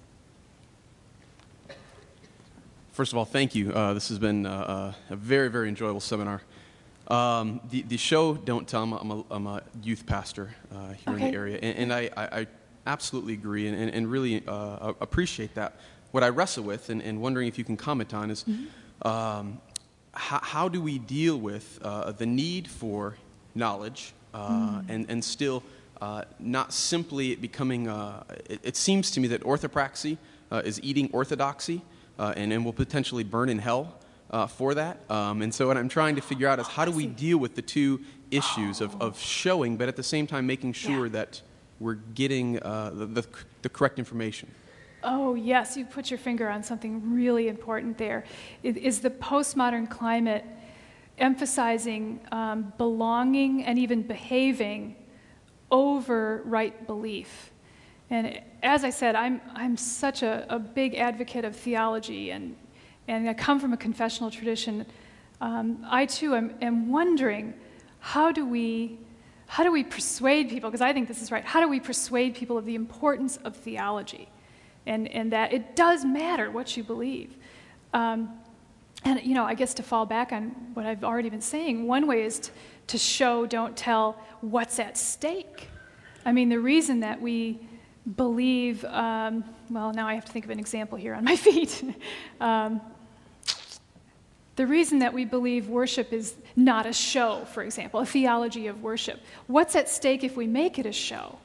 First 2.95 3.11
of 3.11 3.19
all, 3.19 3.25
thank 3.25 3.57
you. 3.57 3.73
Uh, 3.73 3.93
this 3.93 4.09
has 4.09 4.21
been 4.21 4.47
uh, 4.47 4.93
a 5.11 5.17
very, 5.17 5.51
very 5.51 5.69
enjoyable 5.69 5.99
seminar. 5.99 6.41
Um, 7.09 7.61
the, 7.69 7.83
the 7.83 7.97
show 7.97 8.35
Don't 8.35 8.69
Tell, 8.69 8.85
I'm 8.85 9.11
a, 9.11 9.25
I'm 9.33 9.49
a 9.49 9.65
youth 9.83 10.07
pastor 10.07 10.55
uh, 10.73 10.93
here 10.93 11.15
okay. 11.15 11.25
in 11.25 11.33
the 11.33 11.37
area, 11.37 11.59
and, 11.61 11.79
and 11.79 11.93
I, 11.93 12.11
I, 12.17 12.47
absolutely 12.87 13.33
agree 13.33 13.67
and, 13.67 13.91
and 13.91 14.09
really 14.09 14.45
uh, 14.47 14.93
appreciate 15.01 15.57
that. 15.57 15.75
What 16.13 16.23
I 16.23 16.29
wrestle 16.29 16.63
with 16.63 16.89
and, 16.89 17.03
and 17.03 17.21
wondering 17.21 17.49
if 17.49 17.59
you 17.59 17.65
can 17.65 17.77
comment 17.77 18.15
on 18.15 18.31
is 18.31 18.45
mm-hmm. 18.45 19.09
um, 19.09 19.61
how, 20.13 20.39
how, 20.41 20.69
do 20.69 20.81
we 20.81 20.99
deal 20.99 21.37
with 21.37 21.81
uh, 21.83 22.13
the 22.13 22.27
need 22.27 22.69
for 22.69 23.17
knowledge 23.57 24.13
uh, 24.35 24.49
mm. 24.51 24.85
and, 24.89 25.07
and 25.09 25.25
still 25.25 25.65
uh, 26.01 26.23
not 26.39 26.73
simply 26.73 27.35
becoming, 27.35 27.89
uh, 27.89 28.23
it, 28.49 28.61
it, 28.63 28.77
seems 28.77 29.11
to 29.13 29.21
me 29.21 29.27
that 29.29 29.43
orthopraxy 29.43 30.17
is 30.63 30.79
eating 30.85 31.11
orthodoxy 31.13 31.83
and, 32.19 32.53
and 32.53 32.65
will 32.65 32.73
potentially 32.73 33.25
burn 33.25 33.49
in 33.49 33.59
hell 33.59 33.99
uh, 34.31 34.47
for 34.47 34.75
that. 34.75 34.99
Um, 35.11 35.43
and 35.43 35.55
so, 35.55 35.69
what 35.69 35.77
I'm 35.77 35.89
trying 35.89 36.17
to 36.17 36.23
figure 36.23 36.49
out 36.49 36.59
is 36.59 36.67
how 36.67 36.85
do 36.85 36.91
we 36.91 37.07
deal 37.07 37.39
with 37.39 37.55
the 37.55 37.63
two 37.63 38.01
issues 38.31 38.81
of, 38.81 39.01
of 39.01 39.19
showing, 39.19 39.77
but 39.77 39.89
at 39.89 39.97
the 39.97 40.03
same 40.03 40.27
time 40.27 40.47
making 40.47 40.73
sure 40.73 41.07
yeah. 41.07 41.13
that 41.13 41.43
we're 41.81 41.95
getting 41.95 42.61
uh, 42.63 42.91
the, 42.95 43.07
the, 43.07 43.27
the, 43.63 43.69
correct 43.69 43.99
information. 43.99 44.51
Oh, 45.03 45.35
yes, 45.35 45.77
you 45.77 45.85
put 45.85 46.11
your 46.11 46.19
finger 46.19 46.49
on 46.49 46.63
something 46.63 47.13
really 47.13 47.49
important 47.49 47.99
there. 47.99 48.25
Is 48.63 49.01
the 49.01 49.11
postmodern 49.11 49.91
climate 49.91 50.45
emphasizing 51.19 52.21
um, 52.33 52.73
belonging 52.79 53.65
and 53.65 53.79
even 53.79 54.03
behaving 54.03 54.97
over 55.71 56.43
right 56.45 56.87
belief? 56.87 57.51
And 58.11 58.41
as 58.63 58.85
I 58.85 58.91
said, 58.91 59.15
I'm, 59.15 59.41
I'm 59.55 59.77
such 59.77 60.23
a, 60.23 60.47
a 60.49 60.59
big 60.59 60.95
advocate 60.95 61.45
of 61.45 61.57
theology 61.57 62.31
and 62.31 62.57
and 63.07 63.29
I 63.29 63.35
come 63.35 63.61
from 63.61 63.73
a 63.73 63.77
confessional 63.77 64.31
tradition, 64.31 64.87
um, 65.41 65.85
I 65.89 66.07
too 66.07 66.35
am, 66.35 66.55
am, 66.63 66.91
wondering 66.91 67.55
how 68.01 68.33
do 68.33 68.47
we 68.47 68.99
how 69.47 69.63
do 69.63 69.71
we 69.71 69.85
persuade 69.85 70.49
people 70.49 70.71
because 70.71 70.81
I 70.81 70.93
think 70.93 71.07
this 71.07 71.21
is 71.21 71.31
right. 71.31 71.45
How 71.45 71.61
do 71.61 71.69
we 71.69 71.79
persuade 71.79 72.35
people 72.35 72.57
of 72.57 72.65
the 72.65 72.75
importance 72.75 73.37
of 73.39 73.57
theology, 73.57 74.29
and 74.87 75.07
and 75.09 75.33
that 75.33 75.53
it 75.53 75.77
does 75.77 76.05
matter 76.05 76.51
what 76.51 76.77
you 76.77 76.83
believe. 76.83 77.37
Um, 77.93 78.31
and 79.05 79.21
you 79.23 79.35
know, 79.35 79.45
I 79.45 79.53
guess 79.53 79.75
to 79.75 79.83
fall 79.83 80.07
back 80.07 80.33
on 80.33 80.49
what 80.73 80.87
I've 80.87 81.05
already 81.05 81.29
been 81.29 81.43
saying, 81.43 81.87
one 81.87 82.07
way 82.07 82.23
is 82.23 82.39
to, 82.39 82.51
to 82.87 82.99
show, 82.99 83.45
don't 83.45 83.77
tell, 83.77 84.17
what's 84.41 84.79
at 84.79 84.97
stake. 84.97 85.69
I 86.25 86.33
mean, 86.33 86.49
the 86.49 86.59
reason 86.59 87.01
that 87.01 87.21
we 87.21 87.61
believe, 88.17 88.85
um, 88.85 89.45
well, 89.71 89.93
now 89.93 90.07
I 90.07 90.15
have 90.15 90.25
to 90.25 90.33
think 90.33 90.45
of 90.45 90.51
an 90.51 90.59
example 90.59 90.99
here 90.99 91.15
on 91.15 91.25
my 91.25 91.37
feet. 91.49 91.83
um, 92.41 92.81
the 94.57 94.67
reason 94.67 95.01
that 95.01 95.13
we 95.13 95.25
believe 95.25 95.69
worship 95.69 96.13
is 96.13 96.35
not 96.55 96.87
a 96.87 96.93
show, 96.93 97.45
for 97.47 97.63
example, 97.63 98.01
a 98.01 98.07
theology 98.07 98.69
of 98.69 98.83
worship. 98.83 99.21
What's 99.49 99.75
at 99.75 99.89
stake 99.89 100.23
if 100.23 100.37
we 100.37 100.47
make 100.47 100.79
it 100.79 100.87
a 100.87 100.93
show? 100.93 101.39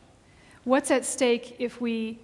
What's 0.63 0.91
at 0.91 1.05
stake 1.05 1.55
if 1.57 1.81
we 1.81 2.19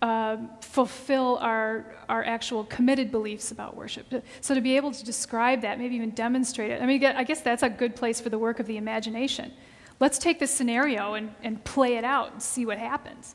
uh, 0.00 0.38
fulfill 0.62 1.36
our, 1.42 1.84
our 2.08 2.24
actual 2.24 2.64
committed 2.64 3.10
beliefs 3.10 3.50
about 3.50 3.76
worship? 3.76 4.06
So, 4.40 4.54
to 4.54 4.62
be 4.62 4.76
able 4.76 4.92
to 4.92 5.04
describe 5.04 5.60
that, 5.60 5.78
maybe 5.78 5.96
even 5.96 6.10
demonstrate 6.10 6.70
it, 6.70 6.80
I 6.80 6.86
mean, 6.86 7.04
I 7.04 7.24
guess 7.24 7.42
that's 7.42 7.62
a 7.62 7.68
good 7.68 7.94
place 7.94 8.18
for 8.18 8.30
the 8.30 8.38
work 8.38 8.60
of 8.60 8.66
the 8.66 8.78
imagination. 8.78 9.52
Let's 9.98 10.18
take 10.18 10.38
this 10.38 10.50
scenario 10.50 11.14
and, 11.14 11.34
and 11.42 11.62
play 11.64 11.96
it 11.96 12.04
out 12.04 12.32
and 12.32 12.42
see 12.42 12.64
what 12.64 12.78
happens. 12.78 13.34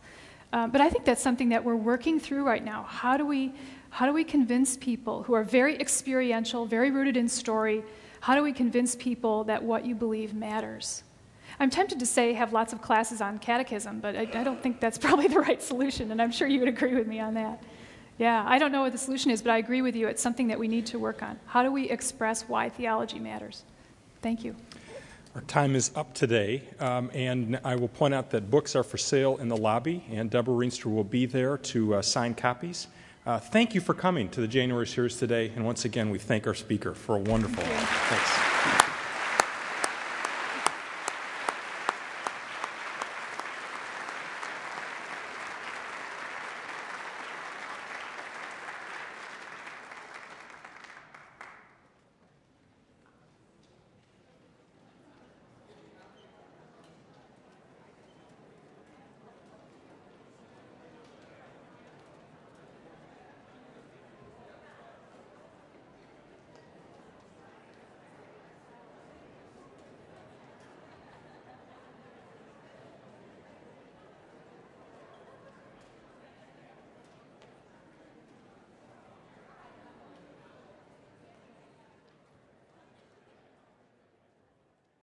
Uh, 0.54 0.68
but 0.68 0.82
I 0.82 0.90
think 0.90 1.06
that's 1.06 1.22
something 1.22 1.50
that 1.50 1.64
we're 1.64 1.76
working 1.76 2.20
through 2.20 2.46
right 2.46 2.64
now. 2.64 2.84
How 2.84 3.18
do 3.18 3.26
we 3.26 3.54
how 3.90 4.06
do 4.06 4.12
we 4.12 4.26
convince 4.26 4.76
people 4.76 5.24
who 5.24 5.34
are 5.34 5.44
very 5.46 5.80
experiential, 5.80 6.66
very 6.66 6.92
rooted 6.92 7.16
in 7.16 7.30
story, 7.30 7.82
how 8.20 8.36
do 8.36 8.44
we 8.44 8.52
convince 8.52 8.94
people 8.94 9.46
that 9.46 9.64
what 9.64 9.86
you 9.86 9.96
believe 9.96 10.34
matters? 10.34 11.04
I'm 11.62 11.70
tempted 11.70 12.00
to 12.00 12.06
say 12.06 12.34
have 12.34 12.52
lots 12.52 12.74
of 12.74 12.82
classes 12.82 13.22
on 13.22 13.38
catechism, 13.40 14.02
but 14.02 14.18
I, 14.18 14.22
I, 14.22 14.44
don't 14.44 14.62
think 14.62 14.82
that's 14.82 14.98
probably 15.06 15.28
the 15.28 15.40
right 15.40 15.62
solution, 15.62 16.12
and 16.12 16.22
I'm 16.22 16.32
sure 16.32 16.46
you 16.46 16.60
would 16.60 16.68
agree 16.68 16.94
with 16.94 17.08
me 17.08 17.22
on 17.22 17.36
that. 17.36 17.64
Yeah, 18.18 18.44
I 18.46 18.60
don't 18.60 18.72
know 18.72 18.82
what 18.82 18.92
the 18.92 18.98
solution 18.98 19.32
is, 19.32 19.42
but 19.42 19.52
I 19.52 19.60
agree 19.60 19.82
with 19.82 19.96
you. 19.96 20.08
It's 20.08 20.22
something 20.22 20.48
that 20.48 20.60
we 20.60 20.68
need 20.68 20.86
to 20.88 21.00
work 21.00 21.24
on. 21.24 21.40
How 21.46 21.64
do 21.64 21.72
we 21.72 21.90
express 21.90 22.44
why 22.50 22.68
theology 22.68 23.20
matters? 23.20 23.64
Thank 24.22 24.44
you. 24.44 24.56
Our 25.36 25.42
time 25.42 25.76
is 25.76 25.92
up 25.96 26.14
today, 26.14 26.64
um, 26.80 27.12
and 27.14 27.60
I 27.66 27.76
will 27.76 27.90
point 27.90 28.14
out 28.14 28.30
that 28.30 28.50
books 28.50 28.74
are 28.74 28.84
for 28.84 28.98
sale 28.98 29.36
in 29.36 29.50
the 29.50 29.58
lobby, 29.58 30.06
and 30.10 30.30
Deborah 30.30 30.54
Rienstra 30.54 30.86
will 30.86 31.04
be 31.04 31.26
there 31.26 31.58
to 31.58 31.96
uh, 31.96 32.02
sign 32.02 32.36
copies. 32.36 32.88
Uh, 33.26 33.38
thank 33.38 33.76
you 33.76 33.82
for 33.82 33.94
coming 33.94 34.30
to 34.30 34.40
the 34.40 34.48
January 34.48 34.88
series 34.88 35.18
today, 35.18 35.52
and 35.54 35.66
once 35.66 35.84
again, 35.84 36.10
we 36.10 36.20
thank 36.20 36.48
our 36.48 36.54
speaker 36.54 36.94
for 36.94 37.18
a 37.18 37.20
wonderful. 37.20 37.66
Thanks. 37.66 38.95